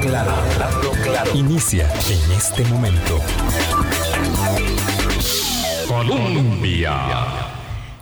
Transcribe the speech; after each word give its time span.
Claro, 0.00 0.32
claro. 1.02 1.30
Inicia 1.34 1.90
en 2.10 2.32
este 2.36 2.64
momento. 2.64 3.18
Colombia. 5.88 6.92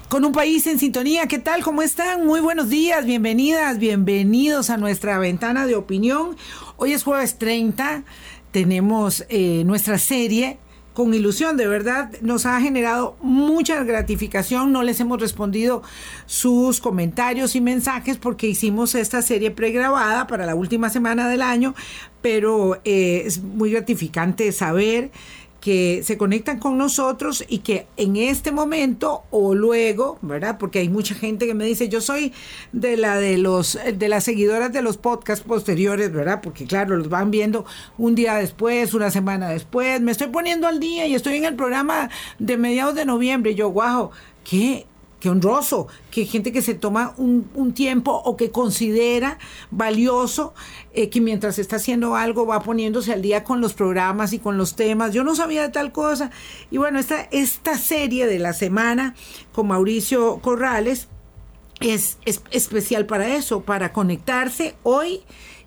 Con 0.09 0.25
un 0.25 0.33
país 0.33 0.67
en 0.67 0.79
sintonía, 0.81 1.27
¿qué 1.29 1.39
tal? 1.39 1.63
¿Cómo 1.63 1.83
están? 1.83 2.27
Muy 2.27 2.41
buenos 2.41 2.69
días, 2.69 3.07
bienvenidas, 3.07 3.79
bienvenidos 3.79 4.71
a 4.71 4.77
nuestra 4.77 5.19
ventana 5.19 5.67
de 5.67 5.77
opinión. 5.77 6.37
Hoy 6.77 6.95
es 6.95 7.05
jueves 7.05 7.39
30, 7.39 8.03
tenemos 8.51 9.25
eh, 9.29 9.63
nuestra 9.65 9.99
serie 9.99 10.59
con 10.95 11.15
ilusión, 11.15 11.57
de 11.57 11.67
verdad 11.67 12.11
nos 12.21 12.45
ha 12.47 12.61
generado 12.61 13.17
mucha 13.21 13.83
gratificación, 13.83 14.73
no 14.73 14.83
les 14.83 15.01
hemos 15.01 15.21
respondido 15.21 15.83
sus 16.27 16.81
comentarios 16.81 17.57
y 17.57 17.61
mensajes 17.61 18.19
porque 18.19 18.47
hicimos 18.47 18.95
esta 18.95 19.23
serie 19.23 19.51
pregrabada 19.51 20.27
para 20.27 20.45
la 20.45 20.55
última 20.55 20.91
semana 20.91 21.29
del 21.29 21.43
año, 21.43 21.75
pero 22.21 22.81
eh, 22.85 23.23
es 23.27 23.43
muy 23.43 23.71
gratificante 23.71 24.53
saber 24.53 25.11
que 25.63 26.03
se 26.03 26.19
conectan 26.19 26.59
con 26.59 26.77
nosotros 26.77 27.45
y 27.49 27.59
que 27.59 27.87
en 27.97 28.17
este 28.17 28.51
momento 28.51 29.23
o 29.31 29.55
luego, 29.55 30.19
¿verdad? 30.21 30.59
Porque 30.59 30.81
hay 30.81 30.89
mucha 30.89 31.15
gente 31.15 31.47
que 31.47 31.55
me 31.55 31.65
dice, 31.65 31.89
yo 31.89 32.01
soy 32.01 32.33
de 32.73 32.97
la 32.97 33.17
de 33.17 33.39
los 33.39 33.79
de 33.97 34.09
las 34.09 34.25
seguidoras 34.25 34.73
de 34.73 34.83
los 34.83 34.97
podcasts 34.97 35.45
posteriores, 35.47 36.13
¿verdad? 36.13 36.41
Porque 36.43 36.67
claro, 36.67 36.97
los 36.97 37.09
van 37.09 37.31
viendo 37.31 37.65
un 37.97 38.17
día 38.17 38.35
después, 38.35 38.93
una 38.93 39.13
semana 39.13 39.51
después, 39.51 40.01
me 40.01 40.11
estoy 40.11 40.27
poniendo 40.27 40.67
al 40.67 40.81
día 40.81 41.07
y 41.07 41.15
estoy 41.15 41.37
en 41.37 41.45
el 41.45 41.55
programa 41.55 42.11
de 42.41 42.57
mediados 42.57 42.97
de 42.97 43.05
noviembre 43.05 43.53
y 43.53 43.55
yo, 43.55 43.71
wow, 43.71 44.11
qué 44.43 44.87
qué 45.23 45.31
honroso, 45.31 45.87
que 46.11 46.25
gente 46.25 46.51
que 46.51 46.63
se 46.63 46.75
toma 46.75 47.15
un, 47.17 47.73
tiempo 47.75 48.11
o 48.11 48.37
que 48.37 48.51
considera 48.51 49.39
valioso 49.71 50.53
eh, 50.95 51.11
que 51.11 51.21
mientras 51.21 51.61
está 51.61 51.77
haciendo 51.77 52.17
algo 52.17 52.45
va 52.45 52.61
poniéndose 52.61 53.13
al 53.13 53.23
día 53.23 53.45
con 53.45 53.61
los 53.61 53.73
programas 53.73 54.33
y 54.33 54.41
con 54.41 54.59
los 54.59 54.75
temas. 54.75 55.15
Yo 55.15 55.23
no 55.23 55.37
sabía 55.37 55.63
de 55.63 55.69
tal 55.69 55.93
cosa. 55.93 56.33
Y 56.73 56.79
bueno, 56.79 56.99
esta, 56.99 57.29
esta 57.31 57.79
serie 57.79 58.27
de 58.27 58.41
la 58.41 58.53
semana 58.53 59.15
con 59.53 59.69
Mauricio 59.69 60.41
Corrales 60.41 61.07
es, 61.79 62.19
especial 62.51 63.07
para 63.07 63.37
eso, 63.37 63.63
para 63.63 63.93
conectarse 63.93 64.75
hoy 64.83 65.21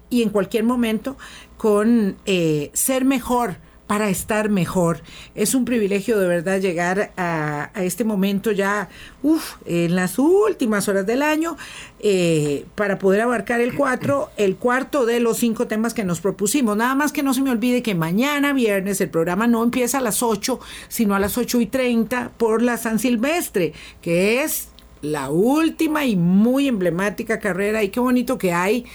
y 0.09 0.21
en 0.21 0.31
cualquier 0.31 0.65
momento 0.65 1.15
con 1.55 2.17
eh, 2.25 2.71
ser 2.73 3.05
mejor 3.05 3.55
para 3.87 4.09
estar 4.09 4.49
mejor. 4.49 5.01
Es 5.35 5.53
un 5.53 5.65
privilegio 5.65 6.19
de 6.19 6.27
verdad 6.27 6.59
llegar 6.59 7.11
a, 7.17 7.69
este 7.75 8.03
momento 8.03 8.51
ya, 8.51 8.89
uff, 9.21 9.55
en 9.65 9.95
las 9.95 10.17
últimas 10.17 10.87
horas 10.87 11.05
del 11.05 11.21
año, 11.21 11.57
eh, 11.99 12.65
para 12.75 12.97
poder 12.99 13.21
abarcar 13.21 13.61
el 13.61 13.75
cuatro, 13.75 14.29
el 14.37 14.55
cuarto 14.55 15.05
de 15.05 15.19
los 15.19 15.37
cinco 15.37 15.67
temas 15.67 15.93
que 15.93 16.03
nos 16.03 16.21
propusimos. 16.21 16.75
Nada 16.77 16.95
más 16.95 17.11
que 17.11 17.23
no 17.23 17.33
se 17.33 17.41
me 17.41 17.51
olvide 17.51 17.83
que 17.83 17.95
mañana 17.95 18.53
viernes 18.53 19.01
el 19.01 19.09
programa 19.09 19.47
no 19.47 19.63
empieza 19.63 19.99
a 19.99 20.01
las 20.01 20.23
8, 20.23 20.59
sino 20.87 21.15
a 21.15 21.19
las 21.19 21.37
8 21.37 21.61
y 21.61 21.65
30 21.67 22.31
por 22.37 22.61
la 22.61 22.77
San 22.77 22.99
Silvestre, 22.99 23.73
que 24.01 24.43
es 24.43 24.69
la 25.05 25.29
última 25.29 26.05
y 26.05 26.15
muy 26.15 26.67
emblemática 26.67 27.39
carrera 27.39 27.83
y 27.83 27.89
qué 27.89 27.99
bonito 27.99 28.37
que 28.37 28.53
hay 28.53 28.85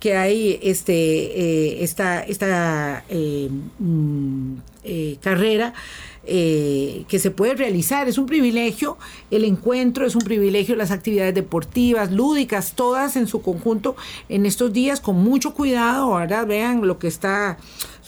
que 0.00 0.16
hay 0.16 0.58
este 0.62 0.92
eh, 0.94 1.82
esta 1.82 2.20
esta 2.20 3.04
eh, 3.08 3.48
mm, 3.78 4.54
eh, 4.84 5.16
carrera 5.20 5.74
que 6.28 7.18
se 7.18 7.30
puede 7.30 7.54
realizar. 7.54 8.06
Es 8.06 8.18
un 8.18 8.26
privilegio 8.26 8.98
el 9.30 9.44
encuentro, 9.44 10.04
es 10.04 10.14
un 10.14 10.20
privilegio 10.20 10.76
las 10.76 10.90
actividades 10.90 11.34
deportivas, 11.34 12.12
lúdicas, 12.12 12.74
todas 12.74 13.16
en 13.16 13.26
su 13.26 13.40
conjunto 13.40 13.96
en 14.28 14.44
estos 14.44 14.70
días 14.70 15.00
con 15.00 15.16
mucho 15.16 15.54
cuidado. 15.54 16.18
Ahora 16.18 16.44
vean 16.44 16.86
lo 16.86 16.98
que 16.98 17.08
está 17.08 17.56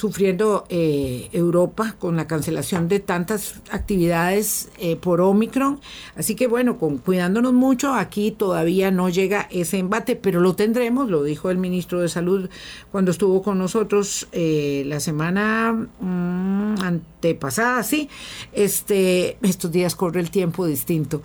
sufriendo 0.01 0.65
eh, 0.71 1.29
Europa 1.31 1.95
con 1.99 2.17
la 2.17 2.27
cancelación 2.27 2.89
de 2.89 3.01
tantas 3.01 3.61
actividades 3.71 4.71
eh, 4.79 4.97
por 4.97 5.21
Omicron. 5.21 5.79
Así 6.17 6.35
que 6.35 6.47
bueno, 6.47 6.79
con, 6.79 6.97
cuidándonos 6.97 7.53
mucho, 7.53 7.93
aquí 7.93 8.31
todavía 8.31 8.91
no 8.91 9.11
llega 9.11 9.47
ese 9.51 9.77
embate, 9.77 10.17
pero 10.17 10.41
lo 10.41 10.57
tendremos, 10.57 11.11
lo 11.11 11.23
dijo 11.23 11.51
el 11.51 11.59
ministro 11.59 12.01
de 12.01 12.09
Salud 12.09 12.49
cuando 12.91 13.11
estuvo 13.11 13.43
con 13.43 13.59
nosotros 13.59 14.27
eh, 14.33 14.85
la 14.87 15.01
semana 15.01 15.75
mm, 16.01 16.81
antepasada, 16.81 17.83
sí. 17.83 18.09
Este, 18.55 19.37
estos 19.43 19.71
días 19.71 19.95
corre 19.97 20.21
el 20.21 20.31
tiempo 20.31 20.65
distinto. 20.65 21.21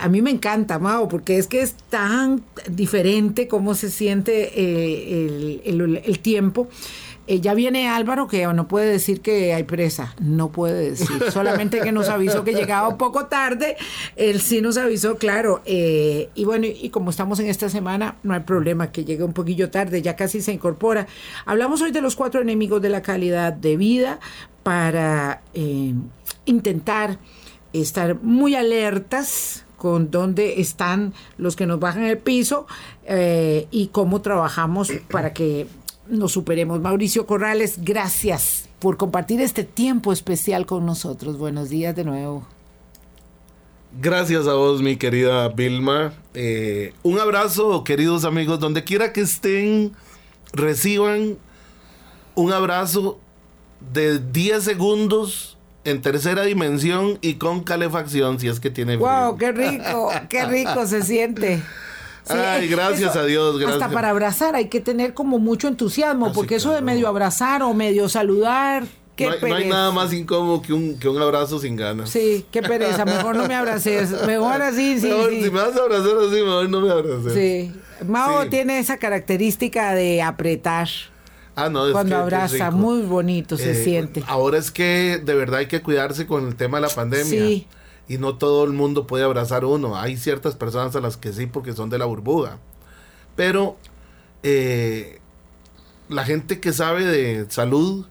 a 0.00 0.08
mí 0.08 0.20
me 0.20 0.30
encanta, 0.30 0.80
Mao, 0.80 1.06
porque 1.06 1.38
es 1.38 1.46
que 1.46 1.60
es 1.62 1.74
tan 1.88 2.42
diferente 2.68 3.46
cómo 3.46 3.76
se 3.76 3.88
siente 3.88 4.50
el, 5.64 6.02
el 6.04 6.18
tiempo. 6.18 6.68
Eh, 7.30 7.40
ya 7.40 7.54
viene 7.54 7.88
Álvaro 7.88 8.26
que 8.26 8.44
no 8.44 8.66
puede 8.66 8.90
decir 8.90 9.20
que 9.20 9.54
hay 9.54 9.62
presa, 9.62 10.16
no 10.20 10.50
puede 10.50 10.90
decir, 10.90 11.06
solamente 11.32 11.78
que 11.78 11.92
nos 11.92 12.08
avisó 12.08 12.42
que 12.42 12.54
llegaba 12.54 12.88
un 12.88 12.98
poco 12.98 13.26
tarde, 13.26 13.76
él 14.16 14.40
sí 14.40 14.60
nos 14.60 14.76
avisó, 14.76 15.14
claro, 15.14 15.62
eh, 15.64 16.28
y 16.34 16.44
bueno, 16.44 16.66
y 16.66 16.90
como 16.90 17.10
estamos 17.10 17.38
en 17.38 17.46
esta 17.46 17.68
semana, 17.68 18.16
no 18.24 18.34
hay 18.34 18.40
problema 18.40 18.90
que 18.90 19.04
llegue 19.04 19.22
un 19.22 19.32
poquillo 19.32 19.70
tarde, 19.70 20.02
ya 20.02 20.16
casi 20.16 20.40
se 20.40 20.52
incorpora. 20.52 21.06
Hablamos 21.46 21.80
hoy 21.82 21.92
de 21.92 22.00
los 22.00 22.16
cuatro 22.16 22.40
enemigos 22.40 22.82
de 22.82 22.88
la 22.88 23.00
calidad 23.00 23.52
de 23.52 23.76
vida 23.76 24.18
para 24.64 25.42
eh, 25.54 25.94
intentar 26.46 27.18
estar 27.72 28.20
muy 28.24 28.56
alertas 28.56 29.64
con 29.76 30.10
dónde 30.10 30.60
están 30.60 31.14
los 31.38 31.54
que 31.54 31.66
nos 31.66 31.78
bajan 31.78 32.02
el 32.02 32.18
piso 32.18 32.66
y 33.70 33.86
cómo 33.88 34.20
trabajamos 34.20 34.92
para 35.08 35.32
que 35.32 35.66
nos 36.10 36.32
superemos. 36.32 36.80
Mauricio 36.80 37.26
Corrales, 37.26 37.78
gracias 37.82 38.68
por 38.78 38.96
compartir 38.96 39.40
este 39.40 39.64
tiempo 39.64 40.12
especial 40.12 40.66
con 40.66 40.86
nosotros. 40.86 41.38
Buenos 41.38 41.68
días 41.68 41.94
de 41.94 42.04
nuevo. 42.04 42.46
Gracias 44.00 44.46
a 44.46 44.54
vos, 44.54 44.82
mi 44.82 44.96
querida 44.96 45.48
Vilma. 45.48 46.12
Eh, 46.34 46.92
un 47.02 47.18
abrazo, 47.18 47.82
queridos 47.82 48.24
amigos, 48.24 48.60
donde 48.60 48.84
quiera 48.84 49.12
que 49.12 49.20
estén, 49.22 49.92
reciban 50.52 51.38
un 52.34 52.52
abrazo 52.52 53.18
de 53.92 54.18
10 54.18 54.62
segundos 54.62 55.58
en 55.84 56.02
tercera 56.02 56.42
dimensión 56.42 57.18
y 57.20 57.34
con 57.34 57.64
calefacción, 57.64 58.38
si 58.38 58.48
es 58.48 58.60
que 58.60 58.70
tiene 58.70 58.96
¡Wow! 58.96 59.36
¡Qué 59.36 59.50
rico! 59.52 60.10
¡Qué 60.28 60.44
rico 60.44 60.86
se 60.86 61.02
siente! 61.02 61.62
Ay, 62.28 62.68
gracias 62.68 63.16
a 63.16 63.24
Dios, 63.24 63.58
gracias. 63.58 63.82
Hasta 63.82 63.92
para 63.92 64.10
abrazar 64.10 64.54
hay 64.54 64.68
que 64.68 64.80
tener 64.80 65.14
como 65.14 65.38
mucho 65.38 65.68
entusiasmo, 65.68 66.26
ah, 66.26 66.32
porque 66.34 66.56
eso 66.56 66.72
de 66.72 66.82
medio 66.82 67.08
abrazar 67.08 67.62
o 67.62 67.74
medio 67.74 68.08
saludar, 68.08 68.84
Qué 69.16 69.26
no, 69.26 69.32
hay, 69.32 69.40
no, 69.40 69.54
hay, 69.54 69.68
nada 69.68 69.90
más 69.90 70.12
incómodo 70.14 70.62
que 70.62 70.72
un, 70.72 70.98
que 70.98 71.06
un 71.06 71.20
abrazo 71.20 71.58
sin 71.58 71.76
ganas. 71.76 72.08
Sí, 72.08 72.46
qué 72.50 72.62
pereza. 72.62 73.04
Mejor 73.04 73.36
no 73.36 73.46
me 73.46 73.54
abraces. 73.54 74.10
Mejor 74.26 74.62
así, 74.62 74.98
sí, 74.98 75.10
sí. 75.10 75.42
Si 75.42 75.50
me 75.50 75.60
vas 75.60 75.76
a 75.76 75.82
abrazar 75.82 76.16
así, 76.26 76.36
mejor 76.36 76.70
no 76.70 76.80
me 76.80 76.90
abraces. 76.90 77.34
Sí. 77.34 77.72
Mao 78.06 78.48
tiene 78.48 78.78
esa 78.78 78.96
característica 78.96 79.94
de 79.94 80.22
apretar. 80.22 80.88
Ah, 81.54 81.68
no, 81.68 81.92
Cuando 81.92 82.16
abraza, 82.16 82.70
muy 82.70 83.02
bonito 83.02 83.58
se 83.58 83.72
eh, 83.72 83.84
siente. 83.84 84.22
Ahora 84.26 84.56
es 84.56 84.70
que 84.70 85.20
de 85.22 85.34
verdad 85.34 85.60
hay 85.60 85.66
que 85.66 85.82
cuidarse 85.82 86.26
con 86.26 86.46
el 86.46 86.56
tema 86.56 86.78
de 86.78 86.86
la 86.86 86.94
pandemia. 86.94 87.26
Sí 87.26 87.66
y 88.10 88.18
no 88.18 88.36
todo 88.36 88.64
el 88.64 88.72
mundo 88.72 89.06
puede 89.06 89.22
abrazar 89.22 89.64
uno. 89.64 89.96
Hay 89.96 90.16
ciertas 90.16 90.56
personas 90.56 90.96
a 90.96 91.00
las 91.00 91.16
que 91.16 91.32
sí 91.32 91.46
porque 91.46 91.74
son 91.74 91.90
de 91.90 91.98
la 91.98 92.06
burbuja. 92.06 92.58
Pero 93.36 93.76
eh, 94.42 95.20
la 96.08 96.24
gente 96.24 96.58
que 96.58 96.72
sabe 96.72 97.04
de 97.04 97.48
salud 97.50 98.08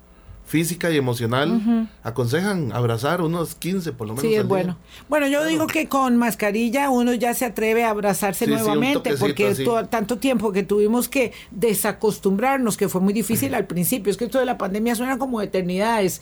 física 0.50 0.90
y 0.90 0.98
emocional, 0.98 1.88
aconsejan 2.02 2.72
abrazar 2.72 3.22
unos 3.22 3.54
15 3.54 3.92
por 3.94 4.08
lo 4.08 4.16
menos. 4.16 4.28
Sí, 4.28 4.34
es 4.34 4.48
bueno. 4.48 4.78
Bueno, 5.08 5.28
yo 5.28 5.46
digo 5.46 5.68
que 5.68 5.88
con 5.88 6.18
mascarilla 6.18 6.90
uno 6.90 7.14
ya 7.14 7.36
se 7.36 7.46
atreve 7.46 7.84
a 7.84 7.92
abrazarse 7.92 8.48
nuevamente, 8.48 9.16
porque 9.18 9.56
tanto 9.92 10.18
tiempo 10.18 10.52
que 10.52 10.64
tuvimos 10.64 11.08
que 11.08 11.34
desacostumbrarnos, 11.52 12.78
que 12.78 12.90
fue 12.90 13.00
muy 13.00 13.14
difícil 13.14 13.54
al 13.54 13.68
principio, 13.68 14.10
es 14.10 14.18
que 14.18 14.25
esto 14.25 14.40
de 14.40 14.46
la 14.46 14.57
pandemia 14.57 14.96
suena 14.96 15.19
como 15.19 15.40
eternidades, 15.40 16.19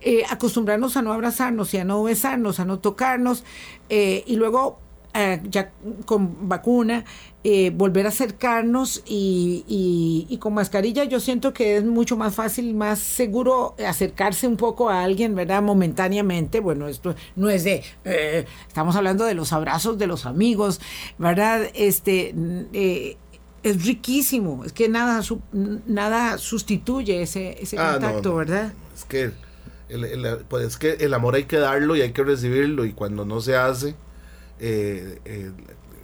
eh, 0.00 0.22
acostumbrarnos 0.30 0.96
a 0.96 1.02
no 1.02 1.12
abrazarnos 1.12 1.74
y 1.74 1.76
a 1.76 1.84
no 1.84 2.02
besarnos, 2.02 2.60
a 2.60 2.64
no 2.64 2.78
tocarnos, 2.78 3.44
eh, 3.90 4.24
y 4.26 4.36
luego 4.36 4.80
eh, 5.16 5.40
ya 5.48 5.72
con 6.04 6.48
vacuna, 6.48 7.04
eh, 7.42 7.70
volver 7.70 8.06
a 8.06 8.10
acercarnos 8.10 9.02
y, 9.06 9.64
y, 10.28 10.36
con 10.38 10.52
mascarilla 10.52 11.04
yo 11.04 11.20
siento 11.20 11.54
que 11.54 11.76
es 11.76 11.84
mucho 11.84 12.16
más 12.16 12.34
fácil, 12.34 12.74
más 12.74 12.98
seguro 12.98 13.74
acercarse 13.86 14.46
un 14.46 14.56
poco 14.56 14.90
a 14.90 15.02
alguien, 15.02 15.34
¿verdad? 15.34 15.62
Momentáneamente. 15.62 16.60
Bueno, 16.60 16.88
esto 16.88 17.14
no 17.34 17.48
es 17.48 17.64
de, 17.64 17.82
eh, 18.04 18.44
estamos 18.68 18.94
hablando 18.96 19.24
de 19.24 19.34
los 19.34 19.52
abrazos 19.52 19.96
de 19.96 20.06
los 20.06 20.26
amigos, 20.26 20.80
¿verdad? 21.18 21.62
Este... 21.74 22.34
es 23.62 23.84
riquísimo, 23.84 24.64
es 24.64 24.72
que 24.72 24.88
nada, 24.88 25.22
nada 25.86 26.38
sustituye 26.38 27.22
ese, 27.22 27.56
ese 27.60 27.78
ah, 27.78 27.92
contacto, 27.92 28.36
¿verdad? 28.36 28.72
Es 28.94 29.04
que 29.04 29.32
el, 29.88 30.44
pues 30.48 30.66
es 30.66 30.76
que 30.76 30.92
el 30.92 31.14
amor 31.14 31.34
hay 31.34 31.44
que 31.44 31.58
darlo 31.58 31.96
y 31.96 32.02
hay 32.02 32.12
que 32.12 32.22
recibirlo 32.22 32.84
y 32.84 32.92
cuando 32.92 33.24
no 33.24 33.40
se 33.40 33.56
hace, 33.56 33.94
eh, 34.60 35.20
eh, 35.24 35.52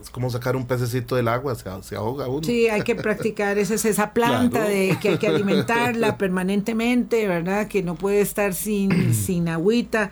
es 0.01 0.11
como 0.11 0.31
sacar 0.31 0.57
un 0.57 0.67
pececito 0.67 1.17
del 1.17 1.29
agua, 1.29 1.55
se, 1.55 1.97
ahoga 1.97 2.29
uno. 2.29 2.43
Sí, 2.43 2.69
hay 2.69 2.83
que 2.83 2.95
practicar, 2.95 3.59
esa 3.59 3.75
es 3.75 3.85
esa 3.85 4.13
planta 4.13 4.65
de 4.65 4.99
que 5.01 5.11
hay 5.11 5.19
que 5.19 5.29
alimentarla 5.29 6.17
permanentemente, 6.19 7.27
¿verdad? 7.29 7.69
Que 7.69 7.83
no 7.83 7.95
puede 7.95 8.21
estar 8.21 8.55
sin, 8.55 9.15
sin 9.15 9.49
agüita. 9.49 10.11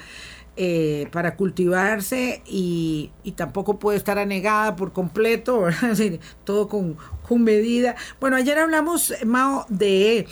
Eh, 0.63 1.09
para 1.13 1.37
cultivarse 1.37 2.43
y, 2.45 3.13
tampoco 3.35 3.79
puede 3.79 3.97
estar 3.97 4.19
anegada 4.19 4.77
por 4.77 4.93
completo, 4.93 5.63
¿verdad? 5.63 5.97
todo 6.45 6.69
con, 6.69 6.99
con, 7.27 7.45
medida. 7.45 7.95
Bueno, 8.21 8.37
ayer 8.37 8.59
hablamos, 8.59 9.15
Mao, 9.25 9.65
de 9.71 10.27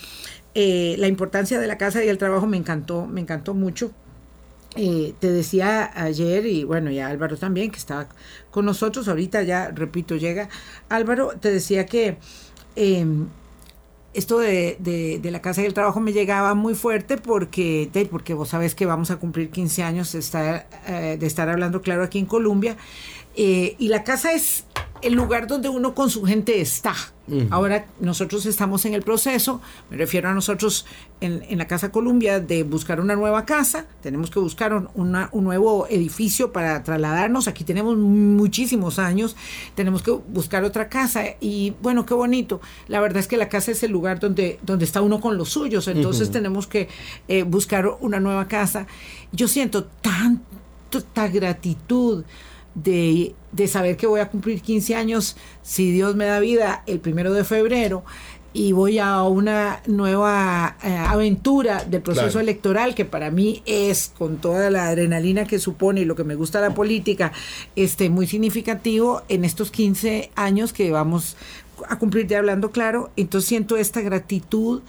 eh, 0.61 0.97
la 0.99 1.07
importancia 1.07 1.61
de 1.61 1.69
la 1.69 1.79
casa 1.79 2.05
y 2.05 2.09
el 2.09 2.19
trabajo, 2.19 2.49
me 2.49 2.57
encantó, 2.57 3.07
me 3.07 3.21
encantó 3.21 3.55
mucho. 3.55 3.93
Eh, 4.77 5.15
te 5.19 5.33
decía 5.33 5.91
ayer, 5.95 6.47
y 6.47 6.65
bueno, 6.65 6.91
ya 6.91 7.09
Álvaro 7.09 7.37
también, 7.37 7.71
que 7.71 7.79
estaba 7.79 8.09
con 8.51 8.67
nosotros, 8.67 9.09
ahorita 9.09 9.43
ya, 9.43 9.71
repito, 9.71 10.17
llega. 10.17 10.49
Álvaro, 10.89 11.33
te 11.41 11.51
decía 11.51 11.87
que 11.87 12.19
em, 12.77 13.29
esto 14.15 14.39
de, 14.39 14.77
de, 14.81 15.31
la 15.31 15.41
casa 15.41 15.63
y 15.63 15.67
el 15.67 15.75
trabajo 15.75 16.01
me 16.01 16.13
llegaba 16.13 16.55
muy 16.55 16.75
fuerte 16.75 17.17
porque, 17.19 17.91
porque 18.11 18.35
vos 18.35 18.51
sabés 18.51 18.75
que 18.75 18.87
vamos 18.87 19.11
a 19.11 19.17
cumplir 19.17 19.51
15 19.51 19.83
años 19.83 20.13
de 20.13 20.19
estar, 20.19 20.69
eh, 20.87 21.17
de 21.19 21.27
estar 21.27 21.49
hablando 21.49 21.83
claro 21.83 22.03
aquí 22.03 22.19
en 22.19 22.27
Colombia, 22.27 22.77
eh, 23.37 23.77
y 23.79 23.89
la 23.89 24.05
casa 24.05 24.33
es 24.33 24.65
el 25.03 25.15
lugar 25.15 25.47
donde 25.47 25.69
uno 25.69 25.95
con 25.95 26.11
su 26.11 26.25
gente 26.25 26.61
está. 26.61 26.95
Ahora 27.51 27.87
nosotros 28.01 28.47
estamos 28.47 28.87
en 28.87 28.95
el 28.95 29.03
proceso, 29.03 29.61
me 29.91 29.99
refiero 29.99 30.31
a 30.31 30.33
nosotros 30.33 30.87
en, 31.21 31.59
la 31.59 31.67
Casa 31.67 31.93
Columbia, 31.93 32.41
de 32.41 32.63
buscar 32.63 33.01
una 33.01 33.17
nueva 33.17 33.45
casa. 33.45 33.87
Tenemos 34.01 34.31
que 34.31 34.39
buscar 34.39 34.73
un, 34.73 34.89
un, 34.95 35.45
nuevo 35.45 35.87
edificio 35.91 36.53
para 36.53 36.83
trasladarnos. 36.83 37.47
Aquí 37.47 37.65
tenemos 37.65 37.99
muchísimos 37.99 38.99
años, 38.99 39.37
tenemos 39.75 40.03
que 40.03 40.11
buscar 40.11 40.65
otra 40.65 40.89
casa. 40.89 41.25
Y 41.39 41.75
bueno, 41.83 42.07
qué 42.07 42.15
bonito. 42.15 42.63
La 42.87 42.99
verdad 43.01 43.19
es 43.19 43.27
que 43.27 43.37
la 43.37 43.51
casa 43.51 43.73
es 43.73 43.83
el 43.83 43.91
lugar 43.91 44.21
donde, 44.21 44.59
donde 44.63 44.87
está 44.87 45.03
uno 45.03 45.21
con 45.21 45.37
los 45.37 45.51
suyos. 45.51 45.87
Entonces 45.87 46.31
tenemos 46.31 46.67
que 46.67 46.89
eh, 47.29 47.43
buscar 47.43 47.87
una 48.01 48.21
nueva 48.21 48.49
casa. 48.49 48.87
Yo 49.33 49.49
siento 49.49 49.85
tanta 50.01 51.29
gratitud 51.29 52.25
de, 52.75 53.35
saber 53.67 53.97
que 53.97 54.07
voy 54.07 54.21
a 54.21 54.29
cumplir 54.29 54.61
15 54.61 54.95
años, 54.95 55.37
si 55.63 55.91
Dios 55.91 56.17
me 56.17 56.27
da 56.27 56.41
vida, 56.41 56.83
el 56.87 57.01
primero 57.01 57.33
de 57.33 57.45
febrero, 57.45 58.05
y 58.53 58.73
voy 58.73 58.99
a 58.99 59.23
una 59.25 59.83
nueva 59.87 60.77
eh, 60.83 60.97
aventura 60.97 61.85
del 61.85 62.01
proceso 62.01 62.41
electoral 62.41 62.95
que 62.95 63.05
para 63.05 63.31
mí 63.31 63.63
es 63.67 64.13
con 64.17 64.39
toda 64.39 64.71
la 64.71 64.89
adrenalina 64.89 65.47
que 65.47 65.59
supone 65.59 66.01
y 66.01 66.05
lo 66.05 66.17
que 66.17 66.25
me 66.25 66.35
gusta 66.35 66.61
la 66.61 66.75
política 66.75 67.33
este 67.77 68.09
muy 68.09 68.27
significativo 68.27 69.23
en 69.29 69.45
estos 69.45 69.71
15 69.71 70.31
años 70.35 70.73
que 70.73 70.91
vamos 70.91 71.37
a 71.89 71.99
cumplir 71.99 72.27
de 72.27 72.37
hablando 72.37 72.71
claro 72.71 73.11
entonces 73.17 73.49
siento 73.49 73.77
esta 73.77 74.01
gratitud 74.01 74.81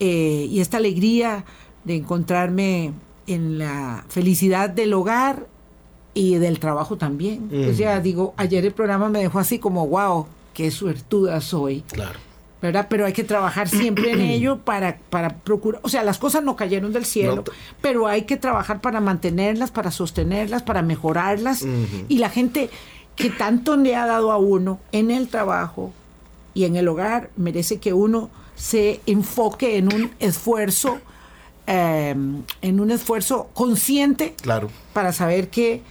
eh, 0.00 0.48
y 0.50 0.60
esta 0.60 0.78
alegría 0.78 1.44
de 1.84 1.94
encontrarme 1.94 2.92
en 3.28 3.58
la 3.58 4.04
felicidad 4.08 4.68
del 4.68 4.92
hogar 4.92 5.46
y 6.16 6.36
del 6.36 6.58
trabajo 6.58 6.96
también. 6.96 7.50
O 7.70 7.74
sea, 7.74 8.00
digo, 8.00 8.32
ayer 8.38 8.64
el 8.64 8.72
programa 8.72 9.10
me 9.10 9.20
dejó 9.20 9.38
así 9.38 9.58
como, 9.58 9.86
wow, 9.86 10.26
qué 10.54 10.70
suertuda 10.70 11.42
soy. 11.42 11.82
Claro. 11.82 12.18
¿verdad? 12.62 12.86
Pero 12.88 13.04
hay 13.04 13.12
que 13.12 13.22
trabajar 13.22 13.68
siempre 13.68 14.12
en 14.12 14.22
ello 14.22 14.58
para, 14.58 14.96
para 15.10 15.36
procurar, 15.36 15.80
o 15.84 15.90
sea, 15.90 16.02
las 16.02 16.16
cosas 16.16 16.42
no 16.42 16.56
cayeron 16.56 16.90
del 16.90 17.04
cielo, 17.04 17.44
pero 17.82 18.06
hay 18.06 18.22
que 18.22 18.38
trabajar 18.38 18.80
para 18.80 18.98
mantenerlas, 18.98 19.70
para 19.70 19.90
sostenerlas, 19.90 20.62
para 20.62 20.80
mejorarlas. 20.80 21.64
Y 22.08 22.16
la 22.16 22.30
gente 22.30 22.70
que 23.14 23.28
tanto 23.28 23.76
le 23.76 23.94
ha 23.94 24.06
dado 24.06 24.32
a 24.32 24.38
uno 24.38 24.80
en 24.90 25.10
el 25.10 25.28
trabajo 25.28 25.92
y 26.54 26.64
en 26.64 26.76
el 26.76 26.88
hogar 26.88 27.28
merece 27.36 27.78
que 27.78 27.92
uno 27.92 28.30
se 28.56 29.00
enfoque 29.04 29.76
en 29.76 29.92
un 29.94 30.10
esfuerzo, 30.18 30.98
em, 31.66 32.42
en 32.62 32.80
un 32.80 32.90
esfuerzo 32.90 33.50
consciente 33.52 34.34
claro. 34.40 34.70
para 34.94 35.12
saber 35.12 35.50
que 35.50 35.82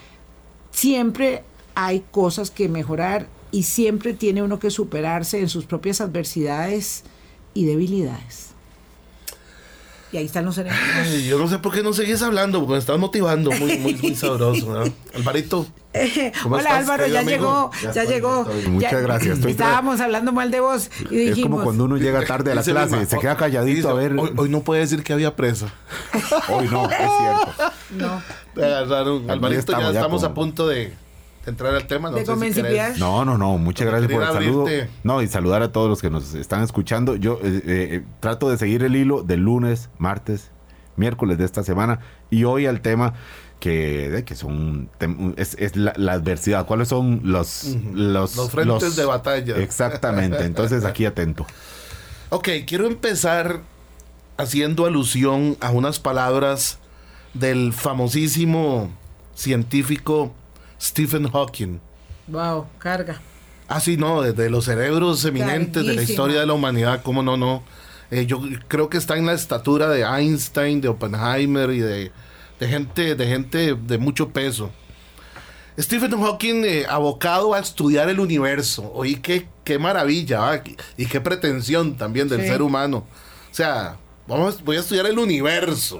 siempre 0.75 1.44
hay 1.74 2.04
cosas 2.12 2.51
que 2.51 2.68
mejorar 2.68 3.27
y 3.51 3.63
siempre 3.63 4.13
tiene 4.13 4.44
uno 4.44 4.60
que 4.60 4.69
superarse 4.69 5.39
en 5.39 5.48
sus 5.48 5.66
propias 5.66 6.01
adversidades 6.01 7.04
y 7.54 7.66
debilidades. 7.66 8.55
Y 10.15 10.17
ahí 10.17 10.25
están 10.27 10.45
los 10.45 10.57
enemigos. 10.57 11.25
yo 11.27 11.38
no 11.38 11.50
sé 11.50 11.59
por 11.59 11.73
qué 11.73 11.83
no 11.83 11.91
seguís 11.91 12.21
hablando, 12.21 12.59
porque 12.59 12.71
me 12.71 12.79
estás 12.79 12.97
motivando 12.97 13.51
muy, 13.51 13.77
muy, 13.79 14.15
sabroso. 14.15 14.73
¿no? 14.73 14.85
Alvarito. 15.13 15.67
Hola 16.50 16.77
Álvaro, 16.77 17.06
ya 17.06 17.21
llegó, 17.21 17.69
ya, 17.94 18.06
llegó. 18.06 18.47
Muchas 18.69 19.01
gracias. 19.01 19.39
estábamos 19.45 20.00
hablando 20.00 20.31
mal 20.31 20.51
de 20.51 20.62
vos 20.62 20.89
y 21.12 21.17
dijimos, 21.17 21.38
Es 21.38 21.44
como 21.44 21.63
cuando 21.63 21.83
uno 21.83 21.97
llega 21.97 22.25
tarde 22.25 22.53
a 22.53 22.56
la 22.56 22.63
clase, 22.63 23.06
se 23.07 23.19
queda 23.19 23.35
calladito 23.35 23.89
a 23.89 23.94
ver. 23.94 24.15
Hoy, 24.17 24.47
no 24.47 24.62
puede 24.62 24.79
decir 24.79 25.03
que 25.03 25.12
había 25.12 25.35
presa. 25.35 25.73
hoy 26.47 26.69
no, 26.69 26.89
es 26.89 26.95
cierto. 26.97 27.73
No. 28.56 29.31
Alvarito, 29.33 29.73
ya 29.73 29.89
estamos 29.89 30.23
a 30.23 30.33
punto 30.33 30.65
de 30.69 30.94
entrar 31.45 31.74
al 31.75 31.88
tema. 31.88 32.09
No, 32.12 33.25
no, 33.25 33.25
no, 33.25 33.38
no. 33.38 33.57
Muchas 33.57 33.88
gracias 33.88 34.12
por 34.12 34.21
el 34.21 34.27
saludo. 34.30 34.65
No, 35.03 35.21
y 35.21 35.27
saludar 35.27 35.62
a 35.62 35.71
todos 35.71 35.89
los 35.89 36.01
que 36.01 36.09
nos 36.09 36.33
están 36.33 36.63
escuchando. 36.63 37.15
Yo 37.15 37.39
eh, 37.44 37.62
eh, 37.65 38.03
trato 38.19 38.50
de 38.50 38.57
seguir 38.57 38.83
el 38.83 38.95
hilo 38.95 39.24
del 39.24 39.42
lunes, 39.42 39.89
martes, 39.97 40.51
miércoles 40.95 41.38
de 41.38 41.45
esta 41.45 41.63
semana 41.63 42.00
y 42.30 42.44
hoy 42.44 42.65
al 42.65 42.81
tema 42.81 43.13
que, 43.59 44.24
que 44.25 44.36
son 44.36 44.89
es, 45.38 45.75
la, 45.75 46.13
adversidad. 46.13 46.65
¿Cuáles 46.65 46.88
son 46.88 47.21
los, 47.24 47.75
los, 47.94 48.36
los 48.36 48.51
frentes 48.51 48.95
de 48.95 49.06
batalla? 49.06 49.57
Exactamente. 49.57 50.45
Entonces 50.45 50.86
aquí 50.86 51.06
atento. 51.06 51.45
Ok, 52.30 52.50
quiero 52.65 52.88
empezar 52.88 53.62
haciendo 54.38 54.86
alusión 54.86 55.57
a 55.62 55.71
unas 55.71 56.00
palabras 56.00 56.80
del 57.33 57.74
famosísimo 57.74 58.89
científico 59.33 60.33
Stephen 60.80 61.30
Hawking. 61.30 61.80
Wow, 62.27 62.68
carga. 62.80 63.22
Ah, 63.68 63.80
sí, 63.80 63.98
no, 63.98 64.22
desde 64.22 64.50
los 64.50 64.66
cerebros 64.66 65.25
eminentes 65.25 65.86
de 65.86 65.94
la 65.94 66.04
historia 66.04 66.39
de 66.39 66.45
la 66.45 66.54
humanidad, 66.54 67.01
cómo 67.04 67.24
no, 67.24 67.36
no. 67.36 67.63
Eh, 68.12 68.25
yo 68.27 68.39
creo 68.68 68.89
que 68.89 68.98
está 68.98 69.18
en 69.18 69.25
la 69.25 69.33
estatura 69.33 69.89
de 69.89 70.04
Einstein, 70.04 70.81
de 70.81 70.88
Oppenheimer 70.88 71.72
y 71.72 71.80
de, 71.80 72.12
gente, 72.60 73.16
de 73.16 73.27
gente 73.27 73.75
de 73.75 73.98
mucho 73.98 74.30
peso. 74.30 74.72
Stephen 75.77 76.12
Hawking, 76.12 76.63
eh, 76.63 76.86
abocado 76.88 77.54
a 77.54 77.60
estudiar 77.60 78.07
el 78.10 78.19
universo. 78.19 78.92
Oí 78.94 79.16
qué, 79.16 79.48
qué 79.63 79.80
maravilla 79.80 80.63
y 80.95 81.06
qué 81.07 81.19
pretensión 81.19 81.98
también 81.98 82.30
del 82.30 82.42
ser 82.42 82.62
humano. 82.62 83.06
O 83.51 83.54
sea, 83.54 83.98
vamos, 84.28 84.63
voy 84.63 84.78
a 84.78 84.81
estudiar 84.81 85.07
el 85.07 85.18
universo. 85.18 85.99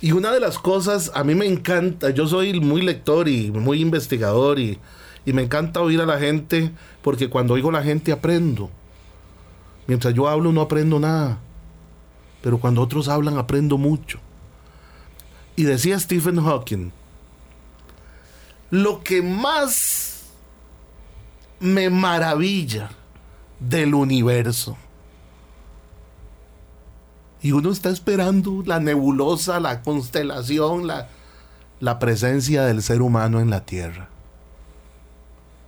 Y 0.00 0.12
una 0.12 0.32
de 0.32 0.40
las 0.40 0.58
cosas, 0.58 1.10
a 1.14 1.24
mí 1.24 1.34
me 1.34 1.46
encanta, 1.46 2.10
yo 2.10 2.26
soy 2.26 2.60
muy 2.60 2.82
lector 2.82 3.28
y 3.28 3.50
muy 3.50 3.80
investigador 3.80 4.58
y, 4.58 4.78
me 5.24 5.42
encanta 5.42 5.80
oír 5.80 6.02
a 6.02 6.06
la 6.06 6.18
gente 6.18 6.70
porque 7.00 7.30
cuando 7.30 7.54
oigo 7.54 7.70
a 7.70 7.72
la 7.72 7.82
gente 7.82 8.12
aprendo. 8.12 8.70
Mientras 9.86 10.12
yo 10.12 10.28
hablo 10.28 10.52
no 10.52 10.60
aprendo 10.60 11.00
nada, 11.00 11.38
pero 12.42 12.58
cuando 12.58 12.82
otros 12.82 13.08
hablan 13.08 13.38
aprendo 13.38 13.78
mucho. 13.78 14.18
Y 15.56 15.62
decía 15.62 15.98
Stephen 15.98 16.42
Hawking, 16.42 16.90
lo 18.70 19.02
que 19.02 19.22
más 19.22 20.24
me 21.60 21.88
maravilla 21.88 22.90
del 23.60 23.94
universo 23.94 24.76
y 27.44 27.52
uno 27.52 27.70
está 27.70 27.90
esperando 27.90 28.62
la 28.64 28.80
nebulosa, 28.80 29.60
la 29.60 29.82
constelación, 29.82 30.86
la, 30.86 31.08
la 31.78 31.98
presencia 31.98 32.64
del 32.64 32.82
ser 32.82 33.02
humano 33.02 33.38
en 33.38 33.50
la 33.50 33.66
tierra. 33.66 34.08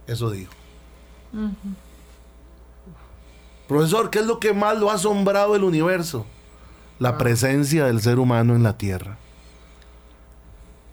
Eso 0.06 0.30
digo. 0.30 0.50
Profesor, 3.68 4.08
¿qué 4.08 4.20
es 4.20 4.26
lo 4.26 4.40
que 4.40 4.54
más 4.54 4.78
lo 4.78 4.90
ha 4.90 4.94
asombrado 4.94 5.54
el 5.54 5.64
universo? 5.64 6.24
La 6.98 7.10
ah. 7.10 7.18
presencia 7.18 7.84
del 7.84 8.00
ser 8.00 8.20
humano 8.20 8.56
en 8.56 8.62
la 8.62 8.78
tierra. 8.78 9.18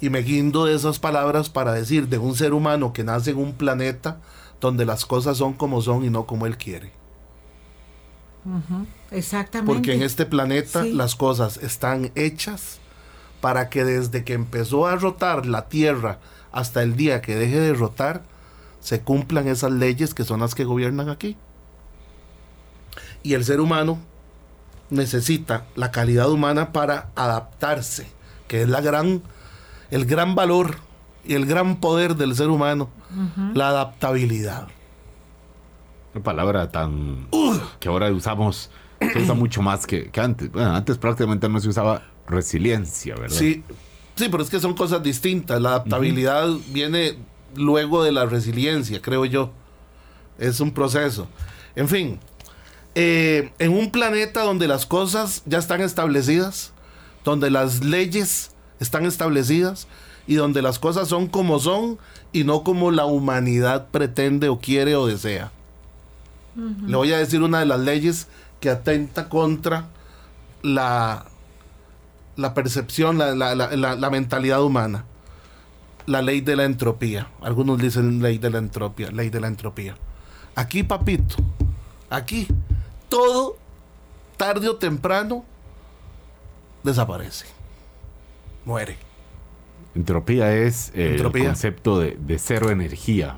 Y 0.01 0.09
me 0.09 0.19
guindo 0.19 0.65
de 0.65 0.75
esas 0.75 0.99
palabras 0.99 1.47
para 1.47 1.71
decir 1.71 2.09
de 2.09 2.17
un 2.17 2.35
ser 2.35 2.53
humano 2.53 2.91
que 2.91 3.05
nace 3.05 3.31
en 3.31 3.37
un 3.37 3.53
planeta 3.53 4.17
donde 4.59 4.85
las 4.85 5.05
cosas 5.05 5.37
son 5.37 5.53
como 5.53 5.81
son 5.81 6.03
y 6.03 6.09
no 6.09 6.25
como 6.25 6.45
él 6.45 6.57
quiere. 6.57 6.91
Exactamente. 9.11 9.71
Porque 9.71 9.93
en 9.93 10.01
este 10.01 10.25
planeta 10.25 10.83
las 10.83 11.15
cosas 11.15 11.57
están 11.57 12.11
hechas 12.15 12.79
para 13.41 13.69
que 13.69 13.83
desde 13.83 14.23
que 14.23 14.33
empezó 14.33 14.87
a 14.87 14.95
rotar 14.95 15.45
la 15.45 15.67
Tierra 15.67 16.19
hasta 16.51 16.81
el 16.83 16.95
día 16.95 17.21
que 17.21 17.35
deje 17.35 17.59
de 17.59 17.73
rotar, 17.73 18.23
se 18.79 19.01
cumplan 19.01 19.47
esas 19.47 19.71
leyes 19.71 20.13
que 20.13 20.23
son 20.23 20.41
las 20.41 20.55
que 20.55 20.65
gobiernan 20.65 21.09
aquí. 21.09 21.37
Y 23.21 23.33
el 23.33 23.45
ser 23.45 23.59
humano 23.61 23.99
necesita 24.89 25.65
la 25.75 25.91
calidad 25.91 26.29
humana 26.29 26.71
para 26.71 27.09
adaptarse, 27.15 28.07
que 28.47 28.61
es 28.61 28.69
la 28.69 28.81
gran, 28.81 29.23
el 29.89 30.05
gran 30.05 30.35
valor 30.35 30.77
y 31.25 31.35
el 31.35 31.45
gran 31.45 31.77
poder 31.77 32.15
del 32.15 32.35
ser 32.35 32.49
humano, 32.49 32.89
la 33.53 33.69
adaptabilidad. 33.69 34.67
Una 36.13 36.23
palabra 36.23 36.69
tan 36.69 37.27
que 37.79 37.89
ahora 37.89 38.11
usamos, 38.11 38.69
se 38.99 39.19
usa 39.19 39.33
mucho 39.33 39.61
más 39.61 39.87
que, 39.87 40.09
antes. 40.15 40.51
Bueno, 40.51 40.75
antes 40.75 40.97
prácticamente 40.97 41.49
no 41.49 41.59
se 41.59 41.69
usaba 41.69 42.03
resiliencia, 42.27 43.15
¿verdad? 43.15 43.35
Sí, 43.35 43.63
sí, 44.15 44.27
pero 44.29 44.43
es 44.43 44.49
que 44.49 44.59
son 44.59 44.75
cosas 44.75 45.01
distintas. 45.01 45.59
La 45.61 45.69
adaptabilidad 45.69 46.49
viene 46.69 47.17
luego 47.55 48.03
de 48.03 48.11
la 48.11 48.25
resiliencia, 48.25 49.01
creo 49.01 49.25
yo. 49.25 49.51
Es 50.37 50.59
un 50.59 50.71
proceso. 50.71 51.27
En 51.75 51.87
fin, 51.87 52.19
eh, 52.95 53.51
en 53.57 53.73
un 53.73 53.89
planeta 53.89 54.43
donde 54.43 54.67
las 54.67 54.85
cosas 54.85 55.41
ya 55.45 55.57
están 55.57 55.81
establecidas, 55.81 56.73
donde 57.23 57.49
las 57.49 57.83
leyes 57.83 58.51
están 58.79 59.05
establecidas 59.05 59.87
y 60.27 60.35
donde 60.35 60.61
las 60.61 60.77
cosas 60.77 61.07
son 61.07 61.27
como 61.27 61.59
son 61.59 61.97
y 62.31 62.43
no 62.43 62.63
como 62.63 62.91
la 62.91 63.05
humanidad 63.05 63.87
pretende 63.89 64.49
o 64.49 64.59
quiere 64.59 64.95
o 64.95 65.07
desea. 65.07 65.51
Le 66.55 66.95
voy 66.95 67.11
a 67.11 67.17
decir 67.17 67.41
una 67.41 67.59
de 67.59 67.65
las 67.65 67.79
leyes 67.79 68.27
que 68.59 68.69
atenta 68.69 69.27
contra 69.27 69.89
la, 70.61 71.25
la 72.35 72.53
percepción, 72.53 73.17
la, 73.17 73.33
la, 73.35 74.09
mentalidad 74.09 74.63
humana. 74.63 75.05
La 76.05 76.21
ley 76.21 76.41
de 76.41 76.55
la 76.55 76.65
entropía. 76.65 77.27
Algunos 77.41 77.79
dicen 77.79 78.21
ley 78.21 78.37
de 78.37 78.49
la 78.49 78.57
entropía, 78.57 79.09
ley 79.11 79.29
de 79.29 79.39
la 79.39 79.47
entropía. 79.47 79.95
Aquí, 80.55 80.83
papito, 80.83 81.35
aquí, 82.09 82.47
todo, 83.09 83.57
tarde 84.35 84.67
o 84.67 84.75
temprano, 84.75 85.45
desaparece. 86.83 87.45
Muere. 88.65 88.97
Entropía 89.95 90.53
es 90.53 90.91
el 90.93 91.21
concepto 91.21 91.99
de, 91.99 92.37
cero 92.39 92.69
energía. 92.69 93.37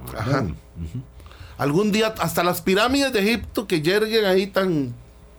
Algún 1.57 1.91
día, 1.91 2.13
hasta 2.19 2.43
las 2.43 2.61
pirámides 2.61 3.13
de 3.13 3.19
Egipto 3.19 3.67
que 3.67 3.81
yerguen 3.81 4.25
ahí 4.25 4.47
tan 4.47 4.93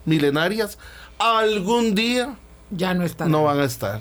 milenarias, 0.05 0.79
algún 1.19 1.95
día 1.95 2.37
ya 2.71 2.95
no 2.95 3.05
están. 3.05 3.31
No 3.31 3.45
van 3.45 3.61
a 3.61 3.65
estar. 3.65 4.01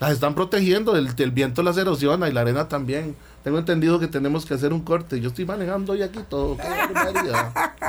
Las 0.00 0.12
están 0.12 0.34
protegiendo, 0.34 0.94
el, 0.96 1.30
viento 1.32 1.62
las 1.64 1.76
erosiona 1.76 2.28
y 2.28 2.32
la 2.32 2.42
arena 2.42 2.68
también. 2.68 3.16
Tengo 3.42 3.58
entendido 3.58 3.98
que 3.98 4.06
tenemos 4.06 4.46
que 4.46 4.54
hacer 4.54 4.72
un 4.72 4.80
corte. 4.80 5.20
Yo 5.20 5.28
estoy 5.28 5.44
manejando 5.44 5.92
hoy 5.92 6.02
aquí 6.02 6.20
todo. 6.28 6.56